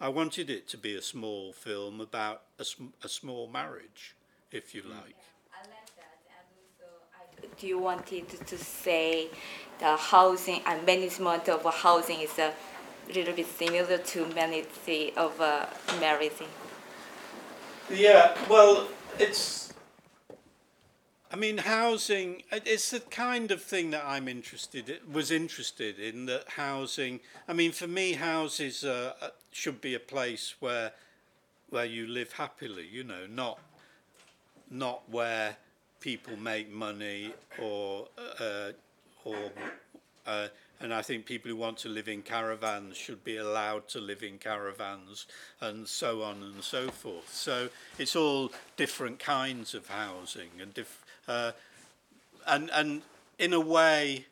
I 0.00 0.08
wanted 0.08 0.48
it 0.48 0.66
to 0.68 0.78
be 0.78 0.94
a 0.94 1.02
small 1.02 1.52
film 1.52 2.00
about 2.00 2.42
a, 2.58 2.64
sm- 2.64 2.94
a 3.04 3.08
small 3.08 3.46
marriage, 3.46 4.14
if 4.50 4.74
you 4.74 4.80
like. 4.80 5.16
I 5.52 5.60
like 5.68 5.94
that, 5.96 6.16
and 6.26 6.46
also 6.56 6.90
I 7.14 7.46
do 7.58 7.66
you 7.66 7.78
wanted 7.78 8.28
to 8.46 8.58
say 8.58 9.28
the 9.80 9.96
housing 9.96 10.60
and 10.66 10.84
management 10.86 11.48
of 11.48 11.64
housing 11.74 12.20
is 12.20 12.38
a 12.38 12.52
little 13.14 13.34
bit 13.34 13.46
similar 13.46 13.98
to 13.98 14.26
management 14.34 15.16
of 15.16 15.40
a 15.40 15.68
marriage? 15.98 16.32
Yeah, 17.90 18.36
well, 18.48 18.86
it's. 19.18 19.72
I 21.32 21.36
mean, 21.36 21.58
housing. 21.58 22.42
it- 22.52 22.66
It's 22.66 22.90
the 22.90 23.00
kind 23.00 23.50
of 23.50 23.62
thing 23.62 23.90
that 23.90 24.04
I'm 24.04 24.28
interested. 24.28 24.88
In, 24.88 25.12
was 25.12 25.30
interested 25.30 25.98
in 25.98 26.26
that 26.26 26.44
housing. 26.50 27.20
I 27.48 27.52
mean, 27.52 27.72
for 27.72 27.86
me, 27.86 28.12
houses 28.14 28.84
uh, 28.84 29.14
uh, 29.20 29.28
should 29.52 29.80
be 29.80 29.94
a 29.94 30.00
place 30.00 30.54
where, 30.60 30.92
where 31.70 31.84
you 31.84 32.06
live 32.06 32.32
happily. 32.32 32.86
You 32.86 33.04
know, 33.04 33.26
not, 33.28 33.58
not 34.70 35.08
where 35.10 35.56
people 36.00 36.36
make 36.36 36.70
money 36.70 37.32
or, 37.60 38.08
uh, 38.38 38.72
or, 39.24 39.52
uh, 40.26 40.48
and 40.80 40.94
I 40.94 41.02
think 41.02 41.26
people 41.26 41.50
who 41.50 41.56
want 41.56 41.78
to 41.78 41.88
live 41.88 42.08
in 42.08 42.22
caravans 42.22 42.96
should 42.96 43.22
be 43.22 43.36
allowed 43.36 43.88
to 43.88 44.00
live 44.00 44.22
in 44.22 44.38
caravans, 44.38 45.26
and 45.60 45.86
so 45.86 46.22
on 46.22 46.42
and 46.42 46.62
so 46.62 46.88
forth. 46.90 47.32
So 47.32 47.68
it's 47.98 48.16
all 48.16 48.50
different 48.76 49.18
kinds 49.18 49.74
of 49.74 49.88
housing, 49.88 50.50
and 50.60 50.86
uh, 51.28 51.52
and 52.46 52.70
and 52.72 53.02
in 53.38 53.52
a 53.52 53.60
way, 53.60 54.26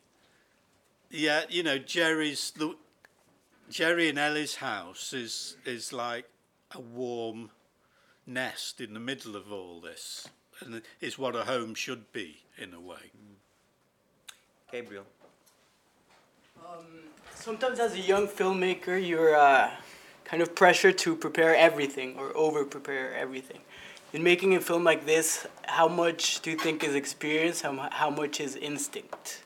yeah, 1.09 1.43
you 1.49 1.63
know, 1.63 1.77
Jerry's 1.77 2.51
the 2.51 2.75
Jerry 3.69 4.09
and 4.09 4.17
Ellie's 4.17 4.55
house 4.55 5.13
is 5.13 5.55
is 5.65 5.93
like 5.93 6.25
a 6.71 6.79
warm 6.79 7.51
nest 8.25 8.81
in 8.81 8.93
the 8.93 8.99
middle 8.99 9.35
of 9.35 9.51
all 9.51 9.79
this, 9.81 10.27
and 10.61 10.81
is 10.99 11.17
what 11.17 11.35
a 11.35 11.45
home 11.45 11.75
should 11.75 12.11
be 12.11 12.41
in 12.57 12.73
a 12.73 12.79
way. 12.79 13.11
Gabriel. 14.71 15.05
Sometimes, 17.35 17.79
as 17.79 17.93
a 17.93 17.99
young 17.99 18.27
filmmaker, 18.27 19.03
you're 19.05 19.35
uh, 19.35 19.71
kind 20.25 20.43
of 20.43 20.53
pressured 20.53 20.97
to 20.99 21.15
prepare 21.15 21.55
everything 21.55 22.17
or 22.17 22.35
over 22.35 22.63
prepare 22.65 23.15
everything. 23.15 23.61
In 24.13 24.23
making 24.23 24.55
a 24.55 24.59
film 24.59 24.83
like 24.83 25.05
this, 25.05 25.47
how 25.65 25.87
much 25.87 26.41
do 26.41 26.51
you 26.51 26.57
think 26.57 26.83
is 26.83 26.95
experience? 26.95 27.61
How, 27.61 27.89
how 27.91 28.09
much 28.09 28.39
is 28.39 28.55
instinct? 28.55 29.43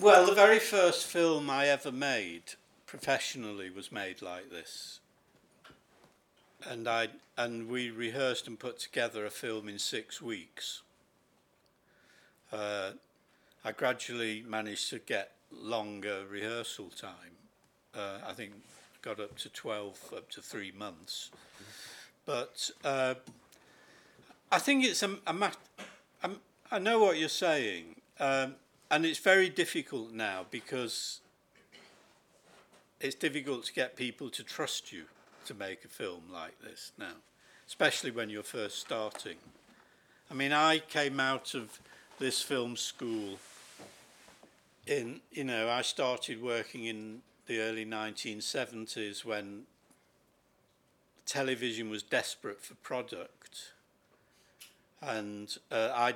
Well, 0.00 0.26
the 0.26 0.34
very 0.34 0.58
first 0.58 1.06
film 1.06 1.50
I 1.50 1.66
ever 1.66 1.92
made 1.92 2.54
professionally 2.86 3.70
was 3.70 3.92
made 3.92 4.22
like 4.22 4.50
this. 4.50 5.00
And 6.68 6.88
I 6.88 7.08
and 7.36 7.68
we 7.68 7.90
rehearsed 7.90 8.46
and 8.46 8.58
put 8.58 8.78
together 8.78 9.24
a 9.24 9.30
film 9.30 9.68
in 9.68 9.78
six 9.78 10.20
weeks. 10.20 10.82
Uh, 12.52 12.92
I 13.64 13.72
gradually 13.72 14.44
managed 14.46 14.90
to 14.90 14.98
get 14.98 15.32
longer 15.52 16.24
rehearsal 16.28 16.90
time. 16.90 17.36
Uh, 17.94 18.18
I 18.26 18.32
think 18.32 18.52
got 19.02 19.20
up 19.20 19.36
to 19.38 19.48
12, 19.48 20.14
up 20.16 20.30
to 20.30 20.42
three 20.42 20.72
months. 20.72 21.30
But 22.26 22.70
uh, 22.84 23.14
I 24.52 24.58
think 24.58 24.84
it's 24.84 25.02
a, 25.02 25.16
a 25.26 25.32
mat- 25.32 25.56
I'm, 26.22 26.36
I 26.70 26.78
know 26.78 26.98
what 26.98 27.18
you're 27.18 27.28
saying. 27.28 27.96
Um, 28.18 28.56
and 28.90 29.06
it's 29.06 29.18
very 29.18 29.48
difficult 29.48 30.12
now 30.12 30.46
because 30.50 31.20
it's 33.00 33.14
difficult 33.14 33.64
to 33.66 33.72
get 33.72 33.96
people 33.96 34.28
to 34.30 34.42
trust 34.42 34.92
you 34.92 35.04
to 35.46 35.54
make 35.54 35.84
a 35.84 35.88
film 35.88 36.24
like 36.32 36.60
this 36.60 36.92
now, 36.98 37.14
especially 37.66 38.10
when 38.10 38.28
you're 38.28 38.42
first 38.42 38.78
starting. 38.78 39.36
I 40.30 40.34
mean, 40.34 40.52
I 40.52 40.78
came 40.80 41.18
out 41.18 41.54
of 41.54 41.80
this 42.20 42.42
film 42.42 42.76
school 42.76 43.38
in, 44.86 45.20
you 45.32 45.42
know, 45.42 45.70
I 45.70 45.80
started 45.80 46.42
working 46.42 46.84
in 46.84 47.22
the 47.46 47.60
early 47.60 47.86
1970s 47.86 49.24
when 49.24 49.62
television 51.24 51.88
was 51.88 52.02
desperate 52.02 52.62
for 52.62 52.74
product. 52.74 53.72
And 55.00 55.56
uh, 55.72 55.92
I, 55.94 56.14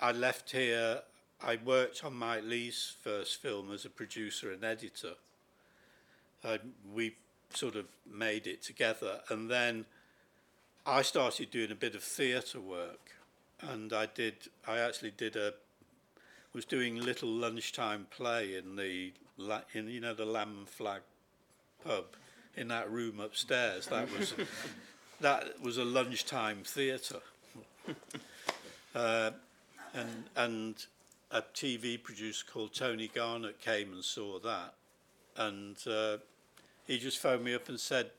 I 0.00 0.12
left 0.12 0.52
here, 0.52 1.00
I 1.42 1.58
worked 1.64 2.04
on 2.04 2.14
Mike 2.14 2.44
Leigh's 2.44 2.94
first 3.02 3.42
film 3.42 3.72
as 3.72 3.84
a 3.84 3.90
producer 3.90 4.52
and 4.52 4.62
editor. 4.62 5.14
We 6.94 7.16
sort 7.52 7.74
of 7.74 7.86
made 8.08 8.46
it 8.46 8.62
together. 8.62 9.22
And 9.28 9.50
then 9.50 9.86
I 10.86 11.02
started 11.02 11.50
doing 11.50 11.72
a 11.72 11.74
bit 11.74 11.96
of 11.96 12.04
theatre 12.04 12.60
work. 12.60 13.05
And 13.60 13.92
I 13.92 14.06
did, 14.06 14.34
I 14.66 14.78
actually 14.78 15.12
did 15.12 15.36
a, 15.36 15.54
was 16.52 16.64
doing 16.64 17.00
little 17.00 17.28
lunchtime 17.28 18.06
play 18.10 18.56
in 18.56 18.76
the, 18.76 19.12
in, 19.72 19.88
you 19.88 20.00
know, 20.00 20.14
the 20.14 20.26
Lamb 20.26 20.66
Flag 20.66 21.02
pub 21.84 22.04
in 22.56 22.68
that 22.68 22.90
room 22.90 23.20
upstairs. 23.20 23.86
That 23.86 24.08
was 24.18 24.34
that 25.20 25.60
was 25.62 25.78
a 25.78 25.84
lunchtime 25.84 26.62
theatre. 26.64 27.20
uh, 28.94 29.30
and, 29.94 30.24
and 30.36 30.86
a 31.30 31.42
TV 31.42 32.02
producer 32.02 32.44
called 32.50 32.74
Tony 32.74 33.10
Garnett 33.12 33.60
came 33.60 33.92
and 33.92 34.04
saw 34.04 34.38
that. 34.40 34.74
And 35.36 35.76
uh, 35.86 36.18
he 36.86 36.98
just 36.98 37.18
phoned 37.18 37.44
me 37.44 37.54
up 37.54 37.68
and 37.68 37.78
said, 37.78 38.10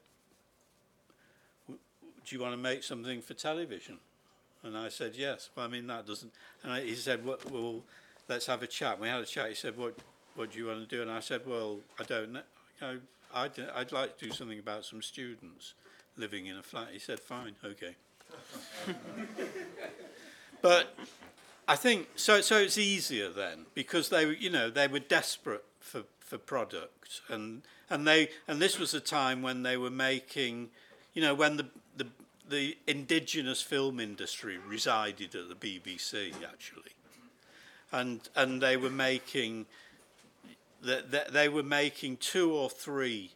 do 1.68 2.36
you 2.36 2.42
want 2.42 2.54
to 2.54 2.58
make 2.58 2.84
something 2.84 3.22
for 3.22 3.34
television? 3.34 3.98
And 4.64 4.78
I 4.78 4.90
said, 4.90 5.14
yes. 5.16 5.50
Well, 5.56 5.66
I 5.66 5.70
mean, 5.70 5.88
that 5.88 6.06
doesn't... 6.06 6.34
And 6.64 6.72
I, 6.72 6.82
he 6.82 6.96
said, 6.96 7.26
well, 7.26 7.38
well, 7.52 7.84
let's 8.28 8.46
have 8.48 8.64
a 8.64 8.68
chat. 8.68 9.00
We 9.00 9.08
had 9.08 9.22
a 9.22 9.26
chat. 9.26 9.50
He 9.50 9.56
said, 9.56 9.78
what, 9.78 9.96
what 10.36 10.52
do 10.52 10.60
you 10.60 10.68
want 10.68 10.88
to 10.88 10.96
do? 10.96 11.02
And 11.02 11.12
I 11.12 11.20
said, 11.20 11.42
well, 11.46 11.80
I 12.00 12.04
don't 12.04 12.34
know. 12.34 13.00
I'd, 13.34 13.52
I'd 13.76 13.92
like 13.92 14.18
to 14.18 14.26
do 14.26 14.32
something 14.32 14.60
about 14.60 14.86
some 14.86 15.02
students 15.02 15.74
living 16.18 16.48
in 16.48 16.58
a 16.58 16.64
flat. 16.64 16.90
He 16.92 17.00
said, 17.00 17.20
fine, 17.20 17.56
okay. 17.64 17.96
but 20.62 20.96
I 21.68 21.76
think 21.76 22.08
so. 22.16 22.42
So 22.42 22.58
it's 22.58 22.78
easier 22.78 23.30
then 23.30 23.66
because 23.74 24.10
they, 24.10 24.36
you 24.36 24.50
know, 24.50 24.70
they 24.70 24.88
were 24.88 25.00
desperate 25.00 25.66
for, 25.80 26.04
for 26.20 26.38
product, 26.38 27.22
and 27.30 27.62
and 27.90 28.08
they 28.08 28.30
and 28.48 28.62
this 28.62 28.80
was 28.80 28.94
a 28.94 29.00
time 29.00 29.42
when 29.42 29.64
they 29.64 29.78
were 29.78 29.90
making, 29.90 30.70
you 31.14 31.22
know, 31.22 31.34
when 31.34 31.58
the 31.58 31.68
the 32.50 32.56
the 32.56 32.78
indigenous 32.88 33.62
film 33.62 34.00
industry 34.00 34.58
resided 34.58 35.36
at 35.36 35.50
the 35.50 35.56
BBC 35.56 36.34
actually, 36.44 36.92
and 37.92 38.28
and 38.36 38.62
they 38.62 38.78
were 38.78 38.90
making. 38.90 39.66
That 40.84 41.10
they, 41.10 41.24
they 41.32 41.50
were 41.50 41.64
making 41.64 42.18
two 42.18 42.54
or 42.54 42.70
three 42.70 43.32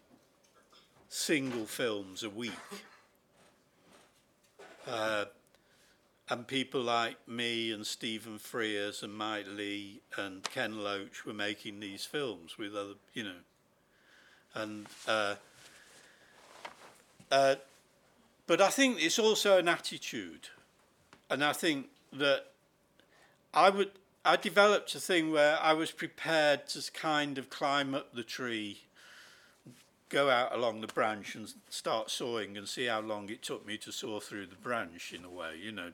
single 1.10 1.66
films 1.66 2.24
a 2.24 2.30
week. 2.30 2.52
Uh, 4.88 5.26
and 6.30 6.48
people 6.48 6.82
like 6.82 7.18
me 7.28 7.74
and 7.74 7.86
Stephen 7.86 8.40
Frears 8.40 9.04
and 9.04 9.14
Mike 9.14 9.46
Leigh 9.50 10.00
and 10.18 10.44
Ken 10.44 10.82
Loach 10.82 11.26
were 11.26 11.34
making 11.34 11.82
these 11.82 12.06
films 12.06 12.58
with 12.58 12.74
other, 12.74 12.94
you 13.14 13.24
know, 13.24 13.42
and 14.54 14.86
uh, 15.08 15.36
uh, 17.32 17.56
but 18.52 18.60
I 18.60 18.68
think 18.68 19.02
it's 19.02 19.18
also 19.18 19.60
an 19.60 19.70
attitude, 19.70 20.50
and 21.30 21.42
I 21.42 21.54
think 21.54 21.88
that 22.12 22.48
I 23.54 23.70
would 23.70 23.92
I 24.26 24.36
developed 24.36 24.94
a 24.94 25.00
thing 25.00 25.32
where 25.32 25.58
I 25.62 25.72
was 25.72 25.92
prepared 25.92 26.68
to 26.68 26.92
kind 26.92 27.38
of 27.38 27.50
climb 27.50 27.96
up 27.96 28.14
the 28.14 28.24
tree 28.24 28.82
go 30.10 30.30
out 30.30 30.54
along 30.54 30.82
the 30.82 30.88
branch 30.88 31.34
and 31.34 31.54
start 31.70 32.12
sawing 32.12 32.58
and 32.58 32.68
see 32.68 32.88
how 32.88 33.00
long 33.00 33.30
it 33.30 33.42
took 33.42 33.66
me 33.66 33.78
to 33.78 33.92
saw 33.94 34.20
through 34.20 34.48
the 34.48 34.58
branch 34.58 35.14
in 35.14 35.24
a 35.24 35.30
way, 35.30 35.54
you 35.58 35.72
know, 35.72 35.94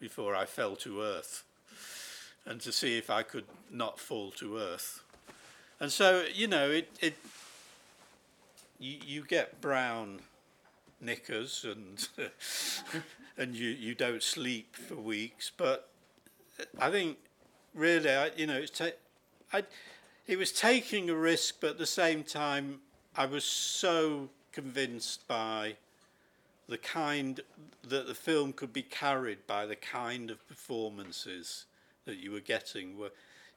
before 0.00 0.34
I 0.34 0.46
fell 0.46 0.76
to 0.76 1.02
earth, 1.02 1.44
and 2.46 2.62
to 2.62 2.72
see 2.72 2.96
if 2.96 3.10
I 3.10 3.22
could 3.22 3.44
not 3.70 4.00
fall 4.00 4.30
to 4.38 4.56
earth. 4.56 5.02
And 5.78 5.92
so, 5.92 6.24
you 6.32 6.48
know, 6.48 6.70
it, 6.70 6.88
it 7.02 7.18
you, 8.78 8.96
you 9.04 9.24
get 9.26 9.60
brown 9.60 10.20
knickers 11.00 11.64
and 11.64 12.08
and 13.38 13.54
you, 13.54 13.70
you 13.70 13.94
don't 13.94 14.22
sleep 14.22 14.76
for 14.76 14.96
weeks, 14.96 15.50
but 15.56 15.88
I 16.78 16.90
think 16.90 17.16
really, 17.74 18.10
I, 18.10 18.30
you 18.36 18.46
know, 18.46 18.58
it's 18.58 18.78
ta- 18.78 18.98
I, 19.52 19.64
it 20.26 20.36
was 20.38 20.52
taking 20.52 21.08
a 21.08 21.14
risk, 21.14 21.56
but 21.60 21.70
at 21.70 21.78
the 21.78 21.86
same 21.86 22.22
time, 22.22 22.80
I 23.16 23.26
was 23.26 23.44
so 23.44 24.28
convinced 24.52 25.26
by 25.26 25.76
the 26.68 26.78
kind 26.78 27.40
that 27.82 28.06
the 28.06 28.14
film 28.14 28.52
could 28.52 28.72
be 28.72 28.82
carried 28.82 29.46
by 29.46 29.66
the 29.66 29.76
kind 29.76 30.30
of 30.30 30.46
performances 30.46 31.64
that 32.04 32.18
you 32.18 32.30
were 32.30 32.40
getting 32.40 32.96
were 32.96 33.10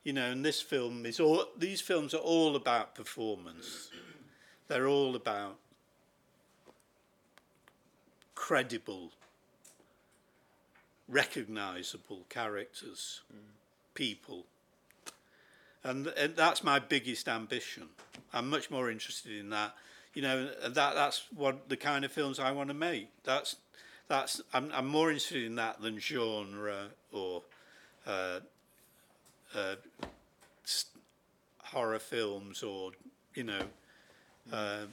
you 0.04 0.12
know 0.12 0.32
and 0.32 0.44
this 0.44 0.62
film 0.62 1.06
is 1.06 1.20
all 1.20 1.46
these 1.58 1.80
films 1.80 2.14
are 2.14 2.18
all 2.18 2.56
about 2.56 2.96
performance. 2.96 3.92
They're 4.68 4.88
all 4.88 5.16
about 5.16 5.58
credible 8.44 9.12
recognizable 11.08 12.22
characters 12.30 13.22
people 13.94 14.46
and, 15.84 16.08
and 16.08 16.36
that's 16.36 16.64
my 16.64 16.80
biggest 16.80 17.28
ambition 17.28 17.88
I'm 18.34 18.50
much 18.50 18.72
more 18.72 18.90
interested 18.90 19.40
in 19.40 19.52
that. 19.52 19.76
You 20.16 20.24
know, 20.24 20.50
that 20.68 20.96
that's 20.96 21.26
what 21.36 21.70
the 21.70 21.78
kind 21.78 22.04
of 22.04 22.12
films 22.12 22.40
I 22.40 22.52
want 22.52 22.70
to 22.70 22.74
make. 22.74 23.10
That's 23.24 23.56
that's 24.08 24.42
I'm 24.54 24.72
I'm 24.74 24.88
more 24.88 25.10
interested 25.10 25.44
in 25.44 25.56
that 25.56 25.82
than 25.82 26.00
genre 26.00 26.88
or 27.12 27.44
uh, 28.06 28.40
uh, 29.56 29.76
horror 31.60 32.00
films 32.00 32.64
or 32.64 32.92
you 33.36 33.44
know. 33.44 33.62
Uh, 34.52 34.86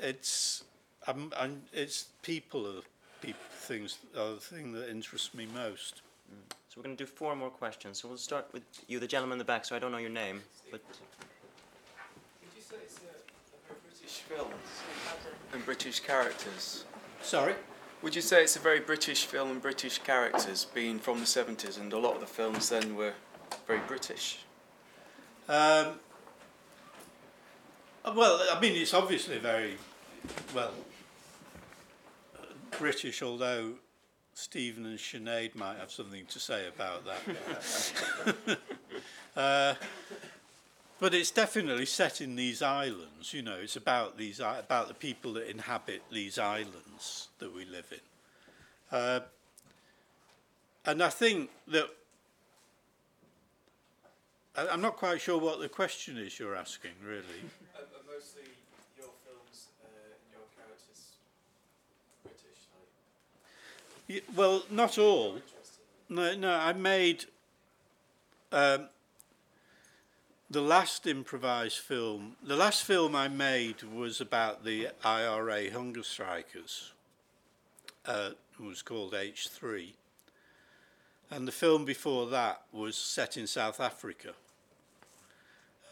it's 0.00 0.64
I'm, 1.06 1.32
I'm 1.36 1.62
it's 1.72 2.06
people 2.22 2.66
are 2.66 2.82
people 3.20 3.40
things 3.50 3.98
are 4.16 4.34
the 4.34 4.40
thing 4.40 4.72
that 4.72 4.90
interests 4.90 5.34
me 5.34 5.46
most. 5.54 6.02
So 6.68 6.74
we're 6.76 6.84
going 6.84 6.96
to 6.96 7.04
do 7.04 7.08
four 7.08 7.34
more 7.36 7.50
questions. 7.50 8.00
So 8.00 8.08
we'll 8.08 8.18
start 8.18 8.48
with 8.52 8.62
you, 8.86 8.98
the 8.98 9.06
gentleman 9.06 9.36
in 9.36 9.38
the 9.38 9.44
back. 9.44 9.64
So 9.64 9.76
I 9.76 9.78
don't 9.78 9.92
know 9.92 9.98
your 9.98 10.10
name, 10.10 10.42
but 10.70 10.82
Would 12.42 12.50
you 12.56 12.62
say 12.62 12.76
it's 12.84 12.98
a, 12.98 13.06
a 13.06 13.66
very 13.66 13.80
British 13.86 14.20
film 14.20 14.50
and 15.52 15.64
British 15.64 16.00
characters? 16.00 16.84
Sorry. 17.22 17.54
Would 18.02 18.14
you 18.14 18.20
say 18.20 18.42
it's 18.42 18.56
a 18.56 18.60
very 18.60 18.80
British 18.80 19.24
film 19.24 19.50
and 19.50 19.62
British 19.62 19.98
characters, 19.98 20.66
being 20.66 20.98
from 20.98 21.20
the 21.20 21.26
seventies, 21.26 21.78
and 21.78 21.92
a 21.92 21.98
lot 21.98 22.14
of 22.14 22.20
the 22.20 22.26
films 22.26 22.68
then 22.68 22.94
were 22.94 23.14
very 23.66 23.80
British? 23.86 24.40
Um, 25.48 26.00
well, 28.04 28.40
I 28.52 28.60
mean, 28.60 28.76
it's 28.76 28.92
obviously 28.92 29.38
very 29.38 29.78
well 30.54 30.72
British, 32.78 33.22
although 33.22 33.74
Stephen 34.34 34.86
and 34.86 34.98
Sinead 34.98 35.54
might 35.54 35.78
have 35.78 35.90
something 35.90 36.26
to 36.26 36.38
say 36.38 36.68
about 36.68 37.04
that. 37.04 38.58
uh, 39.36 39.74
but 40.98 41.14
it's 41.14 41.30
definitely 41.30 41.86
set 41.86 42.20
in 42.20 42.36
these 42.36 42.62
islands. 42.62 43.32
You 43.32 43.42
know, 43.42 43.56
it's 43.56 43.76
about 43.76 44.16
these 44.16 44.40
about 44.40 44.88
the 44.88 44.94
people 44.94 45.34
that 45.34 45.50
inhabit 45.50 46.02
these 46.10 46.38
islands 46.38 47.28
that 47.38 47.54
we 47.54 47.64
live 47.64 47.92
in. 47.92 48.96
Uh, 48.98 49.20
and 50.84 51.02
I 51.02 51.08
think 51.08 51.50
that 51.68 51.88
I'm 54.56 54.80
not 54.80 54.96
quite 54.96 55.20
sure 55.20 55.38
what 55.38 55.60
the 55.60 55.68
question 55.68 56.16
is 56.16 56.38
you're 56.38 56.56
asking, 56.56 56.92
really. 57.04 57.20
Are, 57.76 57.82
are 57.82 58.06
mostly 58.08 58.48
your 58.96 59.12
films 59.20 59.68
uh, 59.84 60.16
and 60.16 60.24
your 60.32 60.48
characters 60.56 61.20
British? 62.22 62.64
Well, 64.34 64.62
not 64.70 64.98
all. 64.98 65.40
No, 66.08 66.36
no. 66.36 66.52
I 66.52 66.72
made 66.72 67.24
um, 68.52 68.88
the 70.48 70.60
last 70.60 71.06
improvised 71.06 71.78
film. 71.78 72.36
The 72.42 72.56
last 72.56 72.84
film 72.84 73.16
I 73.16 73.28
made 73.28 73.82
was 73.82 74.20
about 74.20 74.64
the 74.64 74.88
IRA 75.04 75.70
hunger 75.72 76.04
strikers. 76.04 76.92
Uh, 78.04 78.30
it 78.58 78.64
was 78.64 78.82
called 78.82 79.12
H 79.14 79.48
three, 79.48 79.94
and 81.30 81.48
the 81.48 81.52
film 81.52 81.84
before 81.84 82.26
that 82.28 82.62
was 82.72 82.96
set 82.96 83.36
in 83.36 83.46
South 83.46 83.80
Africa. 83.80 84.34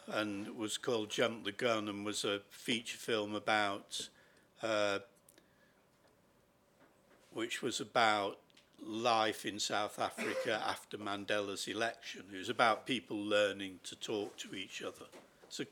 And 0.07 0.57
was 0.57 0.77
called 0.77 1.11
Jump 1.11 1.45
the 1.45 1.53
Gun, 1.53 1.89
and 1.89 2.05
was 2.05 2.25
a 2.25 2.43
feature 2.51 2.99
film 2.99 3.35
about 3.35 4.09
uh, 4.63 4.99
which 7.35 7.63
was 7.63 7.81
about 7.81 8.39
life 8.87 9.45
in 9.45 9.59
South 9.59 9.99
Africa 9.99 10.63
after 10.67 10.97
Mandela's 10.97 11.69
election. 11.69 12.25
It 12.33 12.39
was 12.39 12.49
about 12.49 12.87
people 12.87 13.17
learning 13.17 13.81
to 13.85 13.97
talk 13.97 14.37
to 14.39 14.55
each 14.55 14.83
other. 14.83 15.07
It's 15.45 15.61
a 15.61 15.67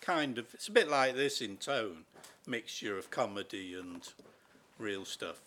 kind 0.00 0.38
of, 0.38 0.52
it's 0.54 0.68
a 0.68 0.72
bit 0.72 0.88
like 0.88 1.14
this 1.14 1.40
in 1.40 1.56
tone, 1.56 2.04
mixture 2.46 2.98
of 2.98 3.10
comedy 3.10 3.74
and 3.74 4.06
real 4.78 5.04
stuff. 5.04 5.40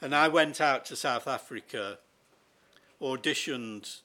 And 0.00 0.14
I 0.14 0.28
went 0.28 0.60
out 0.60 0.84
to 0.86 0.96
South 0.96 1.28
Africa, 1.28 1.98
auditioned, 3.00 4.00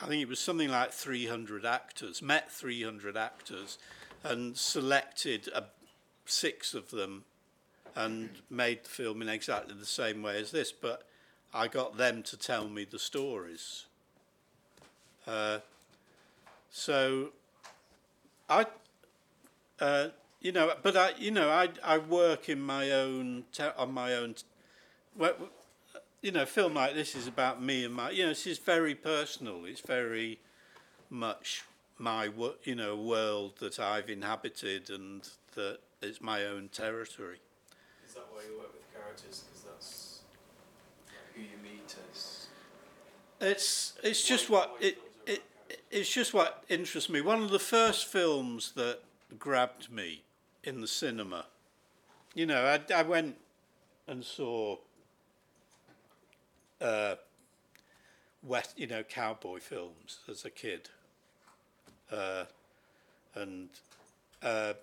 I 0.00 0.06
think 0.06 0.22
it 0.22 0.28
was 0.28 0.40
something 0.40 0.70
like 0.70 0.92
300 0.92 1.66
actors, 1.66 2.22
met 2.22 2.50
300 2.50 3.16
actors, 3.16 3.78
and 4.22 4.56
selected 4.56 5.48
a, 5.54 5.64
six 6.24 6.72
of 6.72 6.90
them 6.90 7.24
and 7.96 8.30
made 8.48 8.84
the 8.84 8.88
film 8.88 9.22
in 9.22 9.28
exactly 9.28 9.74
the 9.74 9.86
same 9.86 10.22
way 10.22 10.40
as 10.40 10.50
this, 10.50 10.72
but 10.72 11.06
I 11.52 11.68
got 11.68 11.96
them 11.96 12.22
to 12.24 12.36
tell 12.36 12.68
me 12.68 12.84
the 12.84 12.98
stories. 12.98 13.86
Uh, 15.26 15.58
so 16.70 17.30
I, 18.48 18.66
uh, 19.80 20.08
you 20.40 20.52
know, 20.52 20.72
but 20.82 20.96
I, 20.96 21.12
you 21.18 21.30
know, 21.30 21.50
I, 21.50 21.68
I 21.84 21.98
work 21.98 22.48
in 22.48 22.60
my 22.60 22.90
own 22.92 23.44
te- 23.52 23.64
on 23.76 23.92
my 23.92 24.14
own. 24.14 24.34
T- 24.34 24.44
well, 25.16 25.34
you 26.22 26.32
know, 26.32 26.42
a 26.42 26.46
film 26.46 26.74
like 26.74 26.94
this 26.94 27.14
is 27.14 27.26
about 27.26 27.62
me 27.62 27.84
and 27.84 27.94
my. 27.94 28.10
You 28.10 28.24
know, 28.24 28.28
this 28.30 28.46
is 28.46 28.58
very 28.58 28.94
personal. 28.94 29.64
It's 29.64 29.80
very 29.80 30.38
much 31.10 31.64
my, 31.98 32.28
wo- 32.28 32.56
you 32.64 32.74
know, 32.74 32.96
world 32.96 33.54
that 33.60 33.78
I've 33.80 34.10
inhabited 34.10 34.90
and 34.90 35.28
that 35.54 35.78
it's 36.02 36.20
my 36.20 36.44
own 36.46 36.68
territory. 36.72 37.38
Is 38.06 38.14
that 38.14 38.26
why 38.32 38.42
you 38.50 38.58
work 38.58 38.72
with 38.72 38.94
characters? 39.20 39.44
Because 39.44 39.62
that's 39.62 40.20
who 41.34 41.42
you 41.42 41.48
meet 41.62 41.96
as. 42.10 42.46
It's 43.40 43.94
it's 44.02 44.26
just 44.26 44.50
what 44.50 44.76
it, 44.80 44.98
it 45.26 45.42
it's 45.90 46.10
just 46.10 46.34
what 46.34 46.64
interests 46.68 47.10
me. 47.10 47.20
One 47.20 47.42
of 47.42 47.50
the 47.50 47.58
first 47.58 48.06
films 48.06 48.72
that 48.76 49.00
grabbed 49.38 49.90
me 49.90 50.22
in 50.64 50.80
the 50.80 50.88
cinema. 50.88 51.46
You 52.34 52.46
know, 52.46 52.64
I, 52.64 52.94
I 52.94 53.02
went 53.02 53.36
and 54.06 54.24
saw 54.24 54.76
uh, 56.80 57.16
west, 58.42 58.78
you 58.78 58.86
know, 58.86 59.02
cowboy 59.02 59.58
films 59.58 60.18
as 60.28 60.44
a 60.44 60.50
kid, 60.50 60.90
uh, 62.12 62.44
and 63.34 63.68
uh, 64.42 64.74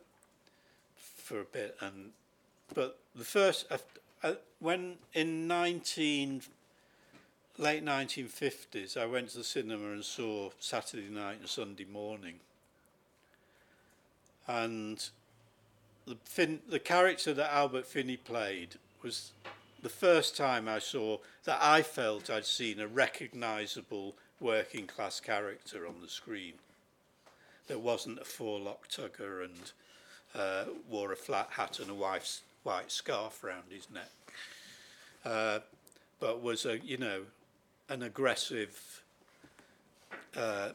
for 0.98 1.40
a 1.40 1.46
bit, 1.46 1.78
and 1.80 2.12
but 2.74 3.00
the 3.16 3.24
first 3.24 3.66
uh, 4.24 4.34
when 4.60 4.96
in 5.14 5.48
nineteen 5.48 6.42
late 7.58 7.84
nineteen 7.84 8.28
fifties, 8.28 8.98
I 8.98 9.06
went 9.06 9.30
to 9.30 9.38
the 9.38 9.44
cinema 9.44 9.92
and 9.92 10.04
saw 10.04 10.52
Saturday 10.60 11.10
Night 11.10 11.40
and 11.40 11.50
Sunday 11.50 11.86
Morning, 11.86 12.40
and 14.48 15.10
the 16.06 16.18
fin- 16.24 16.62
the 16.70 16.80
character 16.80 17.34
that 17.34 17.54
Albert 17.54 17.86
Finney 17.86 18.18
played 18.18 18.76
was 19.04 19.32
the 19.82 19.90
first 19.90 20.36
time 20.36 20.68
I 20.68 20.80
saw 20.80 21.18
that 21.44 21.60
I 21.62 21.82
felt 21.82 22.30
I'd 22.30 22.46
seen 22.46 22.80
a 22.80 22.88
recognisable 22.88 24.16
working 24.40 24.88
class 24.88 25.20
character 25.20 25.86
on 25.88 26.02
the 26.02 26.08
screen. 26.08 26.54
That 27.68 27.82
wasn't 27.82 28.20
a 28.20 28.26
four-lock 28.26 28.88
tugger 28.88 29.44
and 29.44 29.72
uh, 30.34 30.66
wore 30.90 31.12
a 31.12 31.16
flat 31.16 31.50
hat 31.52 31.80
and 31.80 31.90
a 31.90 31.94
wife's 31.94 32.42
white 32.68 32.92
scarf 32.92 33.46
round 33.46 33.64
his 33.70 33.88
neck, 33.90 34.12
uh, 35.24 35.60
but 36.20 36.44
was 36.44 36.66
a 36.66 36.78
you 36.80 36.98
know 36.98 37.22
an 37.88 38.04
aggressive 38.04 39.02
uh, 40.36 40.72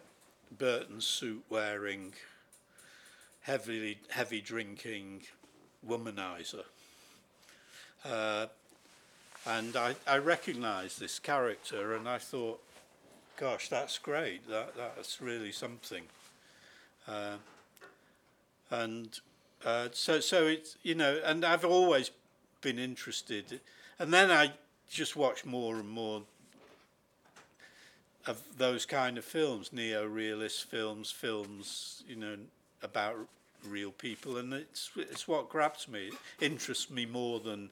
Burton 0.57 1.03
suit 1.03 1.45
wearing, 1.51 2.14
heavily 3.43 3.99
heavy 4.09 4.40
drinking 4.40 5.20
womanizer. 5.86 6.64
Uh, 8.07 8.47
and 9.45 9.76
I, 9.76 9.95
I 10.07 10.16
recognised 10.16 10.99
this 10.99 11.18
character 11.18 11.95
and 11.95 12.09
I 12.09 12.16
thought, 12.16 12.62
gosh, 13.36 13.68
that's 13.68 13.99
great. 13.99 14.49
That 14.49 14.74
that's 14.76 15.20
really 15.20 15.53
something. 15.53 16.05
Uh, 17.07 17.36
and 18.70 19.20
uh, 19.64 19.88
so 19.92 20.20
so 20.20 20.46
it's 20.46 20.76
you 20.82 20.94
know, 20.94 21.20
and 21.24 21.44
I've 21.44 21.64
always 21.64 22.10
been 22.60 22.78
interested. 22.78 23.60
And 23.98 24.12
then 24.12 24.30
I 24.30 24.52
just 24.90 25.16
watch 25.16 25.44
more 25.44 25.76
and 25.76 25.88
more 25.88 26.22
of 28.26 28.40
those 28.56 28.86
kind 28.86 29.18
of 29.18 29.24
films, 29.24 29.72
neo-realist 29.72 30.64
films, 30.64 31.10
films 31.10 32.04
you 32.08 32.16
know 32.16 32.36
about 32.82 33.16
real 33.66 33.92
people, 33.92 34.36
and 34.38 34.52
it's 34.52 34.90
it's 34.96 35.28
what 35.28 35.48
grabs 35.48 35.88
me, 35.88 36.08
it 36.08 36.14
interests 36.40 36.90
me 36.90 37.06
more 37.06 37.40
than 37.40 37.70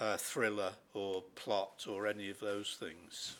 uh, 0.00 0.16
thriller 0.16 0.72
or 0.92 1.22
plot 1.34 1.86
or 1.88 2.06
any 2.06 2.30
of 2.30 2.40
those 2.40 2.76
things. 2.78 3.36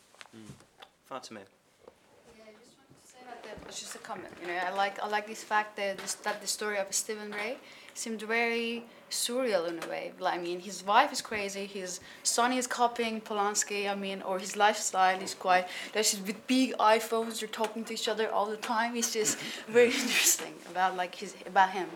Fatima. 1.05 1.39
Yeah, 1.39 2.43
I 2.47 2.51
just 2.59 2.75
wanted 2.77 3.44
to 3.61 3.61
say 3.61 3.61
that 3.61 3.61
that 3.61 3.67
was 3.67 3.79
just 3.79 3.95
a 3.95 3.99
comment. 3.99 4.33
You 4.41 4.47
know, 4.47 4.59
I 4.65 4.71
like 4.71 5.01
I 5.01 5.07
like 5.07 5.27
this 5.27 5.43
fact 5.43 5.75
that 5.77 5.97
this, 5.97 6.15
that 6.15 6.41
the 6.41 6.47
story 6.47 6.77
of 6.77 6.93
Stephen 6.93 7.31
Rea 7.31 7.57
seemed 7.93 8.21
very 8.21 8.83
surreal 9.09 9.67
in 9.69 9.81
a 9.83 9.87
way. 9.87 10.11
Like, 10.19 10.39
I 10.39 10.41
mean, 10.41 10.59
his 10.59 10.85
wife 10.85 11.11
is 11.13 11.21
crazy. 11.21 11.65
His 11.65 11.99
son 12.23 12.53
is 12.53 12.67
copying 12.67 13.21
Polanski. 13.21 13.89
I 13.89 13.95
mean, 13.95 14.21
or 14.21 14.39
his 14.39 14.55
lifestyle 14.55 15.19
is 15.21 15.33
quite. 15.33 15.67
There's 15.93 16.11
just 16.11 16.27
with 16.27 16.47
big 16.47 16.73
iPhones. 16.77 17.39
They're 17.39 17.49
talking 17.49 17.83
to 17.85 17.93
each 17.93 18.07
other 18.07 18.29
all 18.29 18.45
the 18.45 18.57
time. 18.57 18.95
It's 18.95 19.13
just 19.13 19.37
very 19.67 19.87
interesting 19.87 20.53
about 20.69 20.95
like 20.97 21.15
his 21.15 21.35
about 21.45 21.71
him. 21.71 21.89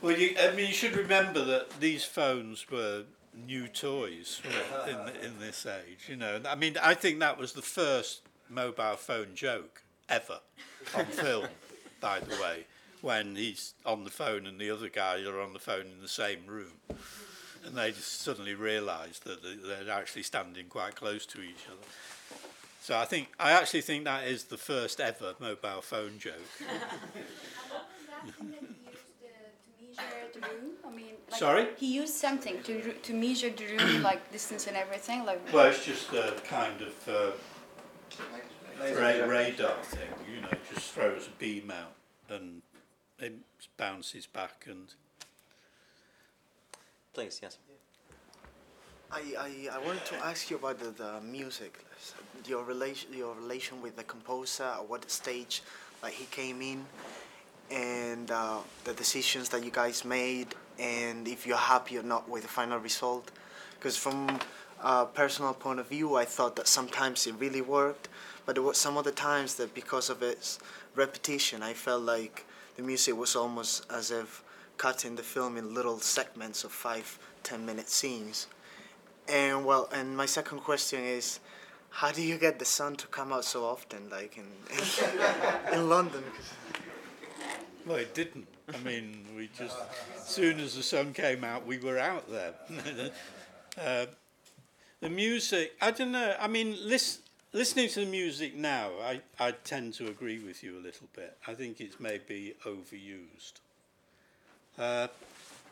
Well, 0.00 0.16
you, 0.16 0.36
I 0.40 0.50
mean, 0.52 0.68
you 0.68 0.72
should 0.72 0.96
remember 0.96 1.44
that 1.44 1.80
these 1.80 2.04
phones 2.04 2.70
were 2.70 3.04
new 3.34 3.66
toys 3.68 4.40
in 4.88 4.98
in 5.24 5.38
this 5.40 5.66
age. 5.66 6.08
You 6.08 6.16
know, 6.16 6.40
I 6.48 6.54
mean, 6.54 6.76
I 6.82 6.94
think 6.94 7.20
that 7.20 7.38
was 7.38 7.52
the 7.52 7.62
first 7.62 8.22
mobile 8.50 8.96
phone 8.96 9.34
joke 9.34 9.82
ever 10.08 10.40
on 10.96 11.04
film. 11.24 11.46
by 12.00 12.20
the 12.20 12.34
way, 12.42 12.64
when 13.02 13.36
he's 13.36 13.74
on 13.86 14.04
the 14.04 14.10
phone 14.10 14.46
and 14.46 14.60
the 14.60 14.70
other 14.70 14.88
guys 14.88 15.26
are 15.26 15.40
on 15.40 15.52
the 15.52 15.58
phone 15.58 15.82
in 15.86 16.00
the 16.02 16.08
same 16.08 16.46
room, 16.46 16.72
and 17.64 17.76
they 17.76 17.90
just 17.92 18.20
suddenly 18.22 18.54
realise 18.54 19.18
that 19.20 19.42
they- 19.42 19.54
they're 19.54 19.90
actually 19.92 20.22
standing 20.22 20.66
quite 20.68 20.94
close 20.94 21.26
to 21.26 21.40
each 21.42 21.66
other. 21.66 21.86
So 22.80 22.96
I 22.96 23.04
think 23.04 23.28
I 23.38 23.52
actually 23.52 23.82
think 23.82 24.04
that 24.04 24.24
is 24.26 24.44
the 24.44 24.56
first 24.56 25.00
ever 25.00 25.34
mobile 25.40 25.82
phone 25.82 26.18
joke. 26.18 26.34
measure 29.98 30.28
the 30.32 30.40
room. 30.40 30.72
I 30.86 30.90
mean, 30.90 31.14
like, 31.30 31.38
Sorry? 31.40 31.66
He 31.76 31.94
used 31.94 32.14
something 32.14 32.62
to 32.62 32.92
to 32.92 33.12
measure 33.14 33.50
the 33.50 33.66
room, 33.76 34.02
like 34.02 34.30
distance 34.32 34.66
and 34.66 34.76
everything. 34.76 35.24
Like. 35.24 35.40
Well, 35.52 35.66
it's 35.66 35.84
just 35.84 36.12
a 36.12 36.34
kind 36.44 36.80
of 36.80 37.08
uh, 37.08 37.30
ra- 38.80 39.26
radar 39.26 39.82
thing, 39.82 40.08
you 40.32 40.40
know, 40.40 40.48
just 40.72 40.92
throws 40.92 41.26
a 41.26 41.30
beam 41.38 41.70
out 41.70 41.94
and 42.28 42.62
it 43.18 43.34
bounces 43.76 44.26
back 44.26 44.66
and. 44.68 44.94
Please, 47.14 47.40
yes. 47.42 47.58
I, 49.10 49.22
I, 49.38 49.76
I 49.76 49.78
wanted 49.78 50.04
to 50.06 50.16
ask 50.16 50.50
you 50.50 50.56
about 50.56 50.78
the, 50.78 50.90
the 50.90 51.20
music, 51.22 51.78
your 52.46 52.62
relation 52.62 53.12
your 53.12 53.34
relation 53.34 53.80
with 53.80 53.96
the 53.96 54.04
composer, 54.04 54.64
at 54.64 54.88
what 54.88 55.10
stage 55.10 55.62
like 56.02 56.12
he 56.12 56.26
came 56.26 56.60
in, 56.60 56.84
and 57.70 58.30
uh, 58.30 58.58
the 58.84 58.92
decisions 58.92 59.48
that 59.48 59.64
you 59.64 59.70
guys 59.70 60.04
made, 60.04 60.54
and 60.78 61.26
if 61.26 61.46
you're 61.46 61.56
happy 61.56 61.96
or 61.96 62.02
not 62.02 62.28
with 62.28 62.42
the 62.42 62.48
final 62.48 62.78
result. 62.78 63.30
Because 63.74 63.96
from 63.96 64.38
a 64.82 65.06
personal 65.06 65.54
point 65.54 65.80
of 65.80 65.88
view, 65.88 66.16
I 66.16 66.24
thought 66.24 66.56
that 66.56 66.68
sometimes 66.68 67.26
it 67.26 67.34
really 67.38 67.62
worked, 67.62 68.08
but 68.48 68.54
there 68.54 68.62
was 68.62 68.78
some 68.78 68.96
other 68.96 69.10
times 69.10 69.56
that 69.56 69.74
because 69.74 70.08
of 70.08 70.22
its 70.22 70.58
repetition, 70.94 71.62
I 71.62 71.74
felt 71.74 72.00
like 72.04 72.46
the 72.78 72.82
music 72.82 73.14
was 73.14 73.36
almost 73.36 73.84
as 73.92 74.10
if 74.10 74.42
cutting 74.78 75.16
the 75.16 75.22
film 75.22 75.58
in 75.58 75.74
little 75.74 75.98
segments 75.98 76.64
of 76.64 76.72
five, 76.72 77.18
ten 77.42 77.66
minute 77.66 77.90
scenes. 77.90 78.46
And 79.28 79.66
well, 79.66 79.90
and 79.92 80.16
my 80.16 80.24
second 80.24 80.60
question 80.60 81.04
is, 81.04 81.40
how 81.90 82.10
do 82.10 82.22
you 82.22 82.38
get 82.38 82.58
the 82.58 82.64
sun 82.64 82.96
to 82.96 83.06
come 83.08 83.34
out 83.34 83.44
so 83.44 83.66
often, 83.66 84.08
like 84.08 84.38
in 84.38 84.46
in, 84.70 85.72
in 85.74 85.88
London? 85.90 86.24
Well, 87.84 87.98
it 87.98 88.14
didn't. 88.14 88.48
I 88.72 88.78
mean, 88.78 89.26
we 89.36 89.50
just, 89.58 89.76
as 90.16 90.26
soon 90.26 90.58
as 90.58 90.74
the 90.74 90.82
sun 90.82 91.12
came 91.12 91.44
out, 91.44 91.66
we 91.66 91.76
were 91.76 91.98
out 91.98 92.24
there. 92.30 92.54
uh, 93.78 94.06
the 95.02 95.10
music, 95.10 95.74
I 95.82 95.90
don't 95.90 96.12
know. 96.12 96.34
I 96.40 96.48
mean, 96.48 96.78
lis- 96.80 97.20
listening 97.52 97.88
to 97.90 98.00
the 98.00 98.06
music 98.06 98.54
now, 98.54 98.90
I, 99.02 99.20
I 99.38 99.52
tend 99.52 99.94
to 99.94 100.08
agree 100.08 100.38
with 100.38 100.62
you 100.62 100.78
a 100.78 100.82
little 100.82 101.08
bit. 101.14 101.36
I 101.46 101.54
think 101.54 101.80
it's 101.80 101.98
maybe 101.98 102.54
overused. 102.64 103.54
Uh, 104.78 105.08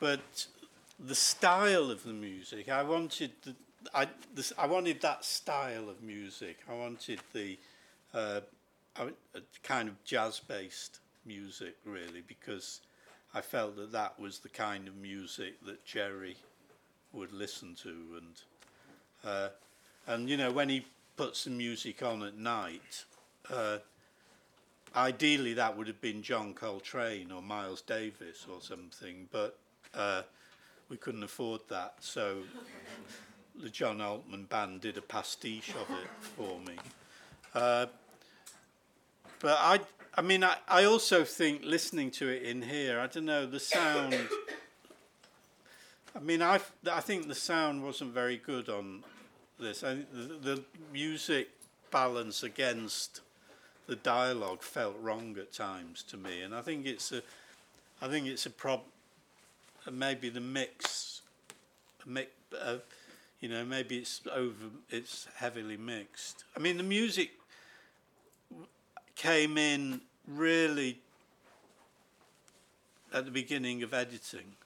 but 0.01 0.47
the 0.99 1.15
style 1.15 1.91
of 1.91 2.03
the 2.05 2.13
music, 2.13 2.69
I 2.69 2.83
wanted 2.83 3.33
the, 3.45 3.55
I, 3.95 4.09
I 4.59 4.67
wanted 4.67 5.01
that 5.03 5.25
style 5.25 5.89
of 5.89 6.03
music. 6.03 6.59
I 6.69 6.75
wanted 6.75 7.21
the 7.33 7.59
uh, 8.13 8.41
kind 9.63 9.89
of 9.89 10.03
jazz-based 10.05 11.01
music, 11.25 11.77
really, 11.85 12.23
because 12.27 12.81
I 13.35 13.41
felt 13.41 13.77
that 13.77 13.93
that 13.93 14.19
was 14.19 14.39
the 14.39 14.49
kind 14.49 14.89
of 14.89 14.97
music 14.97 15.65
that 15.67 15.85
Jerry 15.85 16.37
would 17.13 17.33
listen 17.33 17.75
to, 17.83 17.91
and 18.19 18.41
uh, 19.25 19.49
and 20.07 20.29
you 20.29 20.37
know 20.37 20.51
when 20.51 20.69
he 20.69 20.87
puts 21.17 21.45
the 21.45 21.51
music 21.51 22.03
on 22.03 22.23
at 22.23 22.37
night. 22.37 23.05
Uh, 23.51 23.79
ideally, 24.95 25.55
that 25.55 25.77
would 25.77 25.87
have 25.87 26.01
been 26.01 26.23
John 26.23 26.55
Coltrane 26.55 27.33
or 27.33 27.43
Miles 27.43 27.81
Davis 27.81 28.47
or 28.51 28.61
something, 28.61 29.29
but 29.33 29.59
uh, 29.95 30.23
we 30.89 30.97
couldn't 30.97 31.23
afford 31.23 31.63
that, 31.69 31.95
so 32.01 32.39
the 33.63 33.71
John 33.71 34.01
Altman 34.01 34.45
band 34.45 34.83
did 34.83 34.97
a 34.99 35.03
pastiche 35.03 35.71
of 35.71 35.97
it 35.97 36.09
for 36.37 36.61
me. 36.61 36.77
Uh, 37.55 37.87
but 39.41 39.57
I, 39.61 39.81
I 40.15 40.23
mean, 40.23 40.45
I, 40.45 40.57
I 40.69 40.85
also 40.85 41.25
think 41.25 41.63
listening 41.65 42.11
to 42.13 42.29
it 42.29 42.43
in 42.43 42.63
here, 42.63 43.01
I 43.01 43.07
don't 43.07 43.25
know, 43.25 43.47
the 43.47 43.61
sound. 43.61 44.17
I 46.15 46.21
mean, 46.21 46.43
I 46.43 46.61
I 46.91 47.01
think 47.01 47.29
the 47.29 47.35
sound 47.35 47.85
wasn't 47.85 48.13
very 48.15 48.39
good 48.39 48.69
on 48.69 49.05
this. 49.59 49.81
The, 49.81 50.05
the 50.43 50.63
music 50.93 51.49
balance 51.91 52.43
against 52.43 53.21
the 53.87 53.97
dialogue 53.97 54.63
felt 54.63 54.97
wrong 55.01 55.37
at 55.39 55.53
times 55.53 56.03
to 56.05 56.17
me, 56.17 56.43
and 56.43 56.55
I 56.55 56.61
think 56.61 56.87
it's 56.87 57.13
a, 57.13 57.23
I 58.03 58.09
think 58.09 58.27
it's 58.27 58.47
a 58.47 58.51
prob, 58.51 58.81
maybe 59.91 60.29
the 60.29 60.41
mix, 60.41 61.23
mix, 62.05 62.31
uh, 62.61 62.79
you 63.41 63.49
know, 63.49 63.65
maybe 63.65 63.99
it's 63.99 64.21
over, 64.33 64.55
it's 64.91 65.29
heavily 65.37 65.77
mixed. 65.77 66.45
I 66.57 66.61
mean, 66.61 66.77
the 66.77 66.83
music 66.83 67.31
came 69.15 69.57
in 69.57 70.01
really 70.27 70.99
at 73.13 73.25
the 73.25 73.31
beginning 73.31 73.83
of 73.83 73.95
editing 73.95 74.57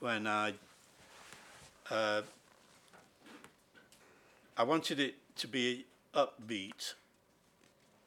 when 0.00 0.26
I 0.26 0.54
uh, 1.90 2.22
I 4.60 4.62
wanted 4.62 5.00
it 5.00 5.14
to 5.36 5.48
be 5.48 5.86
upbeat 6.14 6.92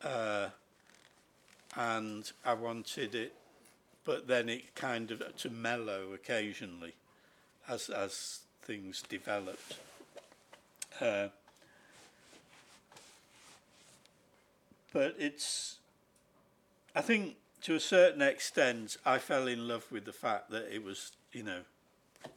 uh, 0.04 0.50
and 1.76 2.32
I 2.46 2.54
wanted 2.54 3.16
it 3.16 3.34
but 4.06 4.28
then 4.28 4.50
it 4.50 4.76
kind 4.76 5.10
of 5.10 5.36
to 5.38 5.50
mellow 5.50 6.14
occasionally 6.14 6.94
as 7.68 7.90
as 7.90 8.42
things 8.62 9.02
developed. 9.10 9.78
Uh, 11.02 11.30
but 14.94 15.16
it's 15.18 15.78
I 16.96 17.02
think 17.02 17.38
to 17.64 17.74
a 17.74 17.80
certain 17.80 18.22
extent 18.22 18.98
I 19.04 19.18
fell 19.18 19.48
in 19.48 19.68
love 19.68 19.92
with 19.92 20.06
the 20.06 20.14
fact 20.14 20.52
that 20.52 20.72
it 20.72 20.84
was 20.84 21.14
you 21.32 21.42
know 21.42 21.62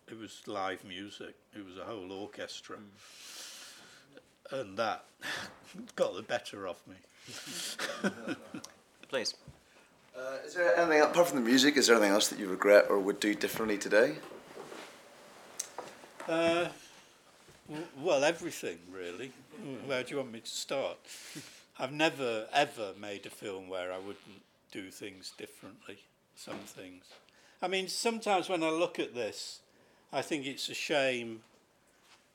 it 0.09 0.19
was 0.19 0.41
live 0.47 0.87
music. 0.87 1.35
It 1.55 1.67
was 1.67 1.77
a 1.77 1.85
whole 1.85 2.11
orchestra. 2.11 2.77
Mm. 2.79 3.46
And 4.51 4.77
that. 4.77 5.05
Got 5.97 6.15
the 6.15 6.23
better 6.23 6.67
of 6.67 6.77
me. 6.87 6.97
Please. 9.09 9.35
Uh, 10.17 10.39
is 10.47 10.55
there 10.55 10.77
anything 10.77 11.03
apart 11.03 11.29
from 11.29 11.43
the 11.43 11.45
music 11.45 11.77
is 11.77 11.89
there 11.89 11.97
anything 11.97 12.13
else 12.13 12.29
that 12.29 12.39
you 12.39 12.49
regret 12.49 12.87
or 12.89 12.99
would 12.99 13.21
do 13.21 13.35
differently 13.35 13.77
today? 13.77 14.17
Uh, 16.29 16.69
well 18.01 18.25
everything 18.25 18.79
really. 18.91 19.33
Where 19.87 20.03
do 20.03 20.11
you 20.13 20.17
want 20.19 20.33
me 20.33 20.41
to 20.41 20.51
start? 20.51 20.97
I've 21.79 21.93
never 21.93 22.47
ever 22.53 22.93
made 22.99 23.27
a 23.27 23.31
film 23.31 23.69
where 23.69 23.93
I 23.93 23.99
wouldn't 23.99 24.43
do 24.73 24.91
things 24.91 25.33
differently. 25.37 25.99
Some 26.35 26.59
things. 26.59 27.05
I 27.61 27.69
mean, 27.69 27.89
sometimes 27.89 28.49
when 28.49 28.63
I 28.63 28.71
look 28.71 28.99
at 28.99 29.15
this, 29.15 29.61
I 30.13 30.23
think 30.23 30.47
it's 30.47 30.69
a 30.69 30.75
shame 30.75 31.41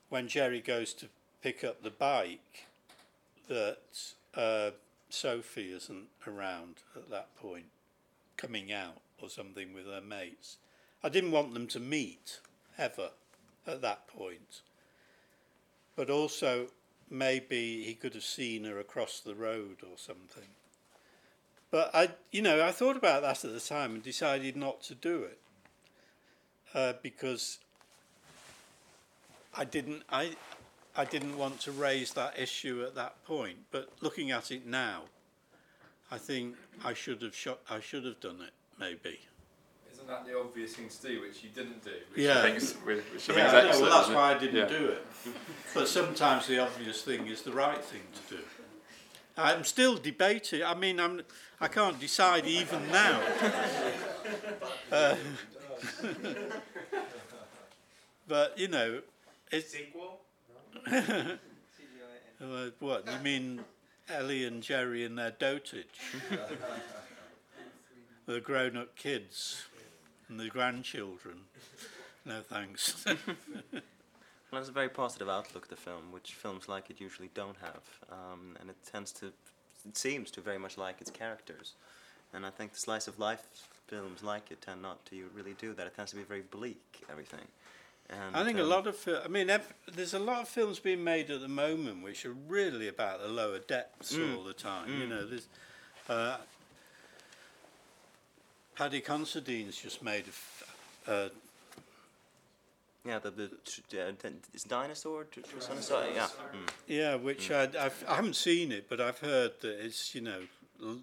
when 0.09 0.28
Jerry 0.28 0.59
goes 0.59 0.93
to 0.95 1.07
pick 1.42 1.64
up 1.64 1.84
the 1.84 1.89
bike 1.89 2.68
that 3.48 4.14
uh, 4.36 4.72
Sophie 5.10 5.72
isn't 5.72 6.08
around 6.28 6.76
at 6.96 7.10
that 7.10 7.36
point, 7.36 7.66
coming 8.38 8.72
out 8.72 9.02
or 9.22 9.30
something 9.30 9.74
with 9.74 9.86
her 9.86 10.02
mates. 10.02 10.58
I 11.04 11.10
didn't 11.10 11.32
want 11.32 11.54
them 11.54 11.68
to 11.68 11.80
meet 11.80 12.39
ever 12.78 13.10
at 13.68 13.82
that 13.82 14.08
point. 14.08 14.62
But 15.96 16.10
also, 16.10 16.68
maybe 17.10 17.84
he 17.84 17.94
could 17.94 18.14
have 18.14 18.24
seen 18.24 18.64
her 18.64 18.80
across 18.80 19.20
the 19.20 19.36
road 19.36 19.78
or 19.84 19.98
something. 19.98 20.48
But 21.70 21.92
I, 21.94 22.10
you 22.32 22.42
know, 22.42 22.66
I 22.66 22.72
thought 22.72 22.98
about 22.98 23.22
that 23.22 23.44
at 23.46 23.54
the 23.54 23.60
time 23.60 23.96
and 23.96 24.04
decided 24.04 24.56
not 24.56 24.82
to 24.84 24.96
do 24.96 25.24
it 25.24 25.39
uh, 26.74 26.94
because 27.02 27.60
I 29.56 29.66
didn't, 29.66 30.04
I, 30.10 30.36
I 30.96 31.06
didn't 31.06 31.38
want 31.38 31.60
to 31.62 31.72
raise 31.72 32.14
that 32.14 32.38
issue 32.38 32.84
at 32.86 32.96
that 32.96 33.24
point. 33.26 33.58
But 33.72 33.89
looking 34.02 34.32
at 34.32 34.52
it 34.52 34.66
now, 34.66 35.04
I 36.12 36.18
think 36.18 36.56
I 36.84 36.94
should 36.94 37.22
have 37.22 37.36
shot, 37.36 37.60
I 37.70 37.80
should 37.80 38.06
have 38.06 38.20
done 38.20 38.42
it 38.42 38.54
maybe 38.80 39.20
isn't 40.02 40.08
that 40.08 40.26
the 40.26 40.39
obvious 40.39 40.76
thing 40.76 40.89
to 40.89 41.02
do, 41.08 41.22
which 41.22 41.44
you 41.44 41.50
didn't 41.50 41.84
do? 41.84 41.92
Which 42.14 42.26
yeah. 42.26 42.39
I 42.39 42.42
think 42.44 42.58
is, 42.58 42.74
which 42.74 43.30
I 43.30 43.36
yeah, 43.36 43.48
I 43.48 43.72
know, 43.72 43.82
well, 43.82 44.02
that's 44.02 44.10
why 44.10 44.34
I 44.34 44.38
didn't 44.38 44.56
yeah. 44.56 44.66
do 44.66 44.86
it. 44.88 45.06
but 45.74 45.88
sometimes 45.88 46.48
the 46.48 46.60
obvious 46.60 47.04
thing 47.04 47.28
is 47.28 47.44
the 47.44 47.52
right 47.52 47.84
thing 47.84 48.02
to 48.14 48.36
do. 48.36 48.42
I'm 49.38 49.64
still 49.64 49.98
debating. 49.98 50.64
I 50.64 50.74
mean, 50.74 51.00
I'm, 51.00 51.22
I 51.60 51.68
can't 51.68 52.00
decide 52.00 52.46
even 52.46 52.88
now. 52.92 53.22
uh, 54.92 55.16
but, 58.28 58.58
you 58.58 58.68
know... 58.68 59.02
It's, 59.52 59.72
Sequel? 59.72 60.20
uh, 60.91 61.38
what, 62.80 63.07
you 63.07 63.19
mean 63.24 63.63
Ellie 64.09 64.45
and 64.45 64.61
Jerry 64.61 65.03
in 65.03 65.15
their 65.15 65.32
dotage? 65.32 65.86
the 68.26 68.39
grown-up 68.39 68.95
kids 68.95 69.65
and 70.30 70.39
the 70.39 70.47
grandchildren. 70.47 71.38
No 72.26 72.41
thanks. 72.41 73.05
well, 74.51 74.61
it's 74.61 74.69
a 74.69 74.74
very 74.74 74.89
positive 74.89 75.30
outlook, 75.30 75.67
the 75.67 75.76
film, 75.76 76.11
which 76.11 76.34
films 76.34 76.67
like 76.69 76.89
it 76.89 77.01
usually 77.01 77.30
don't 77.34 77.57
have. 77.61 77.84
Um, 78.11 78.57
and 78.59 78.69
it 78.69 78.78
tends 78.89 79.11
to, 79.13 79.28
it 79.88 79.97
seems 79.97 80.32
to 80.32 80.41
very 80.41 80.59
much 80.59 80.78
like 80.78 81.01
its 81.01 81.11
characters. 81.11 81.74
And 82.34 82.45
I 82.45 82.49
think 82.49 82.74
the 82.74 82.80
slice 82.80 83.07
of 83.07 83.19
life 83.19 83.43
films 83.88 84.24
like 84.24 84.51
it 84.51 84.61
tend 84.61 84.82
not 84.82 85.05
to 85.07 85.30
really 85.36 85.53
do 85.59 85.74
that. 85.74 85.86
It 85.88 85.95
tends 85.95 86.11
to 86.11 86.17
be 86.17 86.24
very 86.24 86.43
bleak, 86.43 87.03
everything. 87.11 87.45
And, 88.12 88.36
I 88.36 88.43
think 88.43 88.59
um, 88.59 88.66
a 88.66 88.68
lot 88.68 88.88
of, 88.88 88.97
I 89.24 89.28
mean, 89.30 89.49
ev- 89.49 89.74
there's 89.93 90.14
a 90.14 90.20
lot 90.20 90.41
of 90.41 90.47
films 90.49 90.80
being 90.80 91.03
made 91.03 91.30
at 91.32 91.39
the 91.39 91.47
moment 91.47 92.03
which 92.03 92.26
are 92.26 92.36
really 92.47 92.88
about 92.88 93.22
the 93.22 93.30
lower 93.30 93.59
depths 93.59 94.14
mm, 94.14 94.36
all 94.36 94.43
the 94.43 94.53
time. 94.53 94.89
Mm. 94.89 94.99
You 94.99 95.07
know, 95.07 95.26
there's, 95.26 95.47
uh, 96.09 96.38
Paddy 98.76 99.01
Considine's 99.01 99.78
just 99.78 100.03
made 100.03 100.26
a. 101.07 101.12
Uh, 101.12 101.30
yeah, 103.05 103.18
the, 103.20 103.32
the 103.32 103.45
uh, 103.45 104.12
it's 104.53 104.64
dinosaur. 104.64 105.26
Dinosaur, 105.68 106.05
yeah. 106.14 106.28
Mm. 106.53 106.70
Yeah, 106.88 107.16
which 107.16 107.49
mm. 107.49 107.76
I 107.76 107.86
I've, 107.86 108.05
I 108.07 108.16
haven't 108.16 108.36
seen 108.36 108.72
it, 108.72 108.88
but 108.89 109.01
I've 109.01 109.20
heard 109.20 109.53
that 109.62 109.84
it's 109.86 110.14
you 110.14 110.22
know 110.22 110.41
l- 110.82 110.99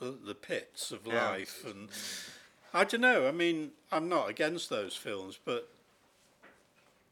the 0.00 0.34
pits 0.34 0.90
of 0.90 1.06
yeah. 1.06 1.30
life, 1.30 1.64
and 1.66 1.88
I 2.74 2.84
don't 2.84 3.00
know. 3.02 3.28
I 3.28 3.32
mean, 3.32 3.72
I'm 3.90 4.08
not 4.08 4.30
against 4.30 4.70
those 4.70 4.96
films, 4.96 5.38
but 5.44 5.71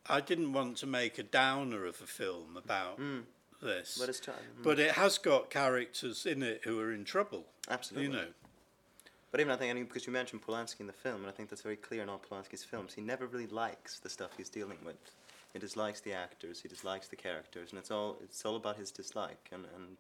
I 0.06 0.20
didn't 0.20 0.52
want 0.52 0.76
to 0.78 0.86
make 0.86 1.18
a 1.18 1.22
downer 1.22 1.84
of 1.84 2.00
a 2.00 2.06
film 2.06 2.56
about 2.56 3.00
mm. 3.00 3.22
this. 3.62 3.98
But 4.00 4.08
it's 4.08 4.20
time. 4.20 4.34
But 4.62 4.78
it 4.78 4.92
has 4.92 5.18
got 5.18 5.50
characters 5.50 6.26
in 6.26 6.42
it 6.42 6.62
who 6.64 6.80
are 6.80 6.92
in 6.92 7.04
trouble. 7.04 7.44
Absolutely. 7.68 8.08
You 8.08 8.24
know. 8.24 8.28
But 9.30 9.40
even 9.40 9.52
I 9.52 9.56
think, 9.56 9.70
I 9.70 9.74
mean, 9.74 9.84
because 9.84 10.06
you 10.06 10.12
mentioned 10.12 10.42
Polanski 10.42 10.80
in 10.80 10.86
the 10.86 10.92
film, 10.92 11.16
and 11.16 11.26
I 11.26 11.30
think 11.30 11.50
that's 11.50 11.62
very 11.62 11.76
clear 11.76 12.02
in 12.02 12.08
all 12.08 12.18
Polanski's 12.20 12.64
films, 12.64 12.94
he 12.94 13.00
never 13.00 13.26
really 13.26 13.46
likes 13.46 14.00
the 14.00 14.08
stuff 14.08 14.30
he's 14.36 14.48
dealing 14.48 14.78
with. 14.84 14.96
He 15.52 15.58
dislikes 15.58 16.00
the 16.00 16.12
actors, 16.12 16.60
he 16.60 16.68
dislikes 16.68 17.08
the 17.08 17.16
characters, 17.16 17.70
and 17.70 17.78
it's 17.78 17.90
all 17.90 18.16
it's 18.22 18.44
all 18.44 18.56
about 18.56 18.76
his 18.76 18.90
dislike. 18.90 19.48
And, 19.52 19.64
and 19.76 19.96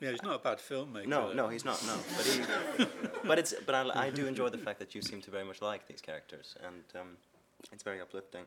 yeah, 0.00 0.10
he's 0.10 0.22
not 0.22 0.36
a 0.36 0.38
bad 0.38 0.58
filmmaker. 0.58 1.06
No, 1.06 1.28
though. 1.28 1.34
no, 1.34 1.48
he's 1.48 1.64
not. 1.64 1.82
No, 1.86 1.96
but 2.16 2.26
he, 2.26 2.86
but 3.28 3.38
it's 3.38 3.54
but 3.66 3.74
I, 3.74 4.06
I 4.06 4.10
do 4.10 4.26
enjoy 4.26 4.48
the 4.48 4.58
fact 4.58 4.78
that 4.78 4.94
you 4.94 5.02
seem 5.02 5.20
to 5.22 5.30
very 5.30 5.44
much 5.44 5.60
like 5.62 5.86
these 5.86 6.00
characters, 6.00 6.56
and 6.64 7.00
um, 7.00 7.08
it's 7.70 7.82
very 7.82 8.00
uplifting. 8.00 8.44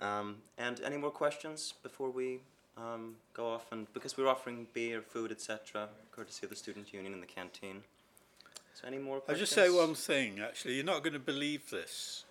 Um, 0.00 0.36
and 0.56 0.80
any 0.84 0.96
more 0.96 1.10
questions 1.10 1.74
before 1.82 2.10
we 2.10 2.40
um, 2.76 3.16
go 3.34 3.48
off? 3.48 3.70
And 3.72 3.92
because 3.92 4.16
we're 4.16 4.28
offering 4.28 4.66
beer, 4.72 5.02
food, 5.02 5.30
etc., 5.30 5.88
courtesy 6.12 6.46
of 6.46 6.50
the 6.50 6.56
student 6.56 6.92
union 6.92 7.12
in 7.12 7.20
the 7.20 7.26
canteen. 7.26 7.82
So 8.74 8.86
any 8.86 8.98
more 8.98 9.22
I'll 9.28 9.34
just 9.34 9.52
say 9.52 9.68
one 9.68 9.94
thing, 9.94 10.40
actually. 10.40 10.74
You're 10.74 10.84
not 10.84 11.02
going 11.02 11.12
to 11.12 11.18
believe 11.18 11.70
this, 11.70 12.24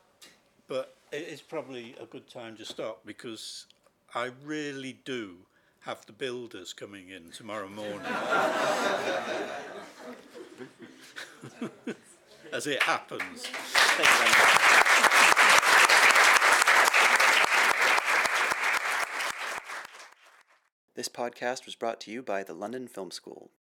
but 0.67 0.95
it 1.11 1.28
is 1.28 1.41
probably 1.41 1.95
a 2.01 2.05
good 2.05 2.30
time 2.30 2.55
to 2.57 2.65
stop 2.65 3.01
because 3.05 3.65
I 4.15 4.32
really 4.43 4.97
do 5.05 5.36
have 5.82 6.05
the 6.05 6.13
builders 6.13 6.74
coming 6.74 7.09
in 7.09 7.32
tomorrow 7.32 7.70
morning. 7.70 8.01
As 12.51 12.65
it 12.65 12.82
happens. 12.82 13.45
This 21.00 21.08
podcast 21.08 21.66
was 21.66 21.76
brought 21.76 22.02
to 22.02 22.12
you 22.12 22.22
by 22.22 22.43
the 22.43 22.54
London 22.54 22.86
Film 22.86 23.10
School. 23.10 23.52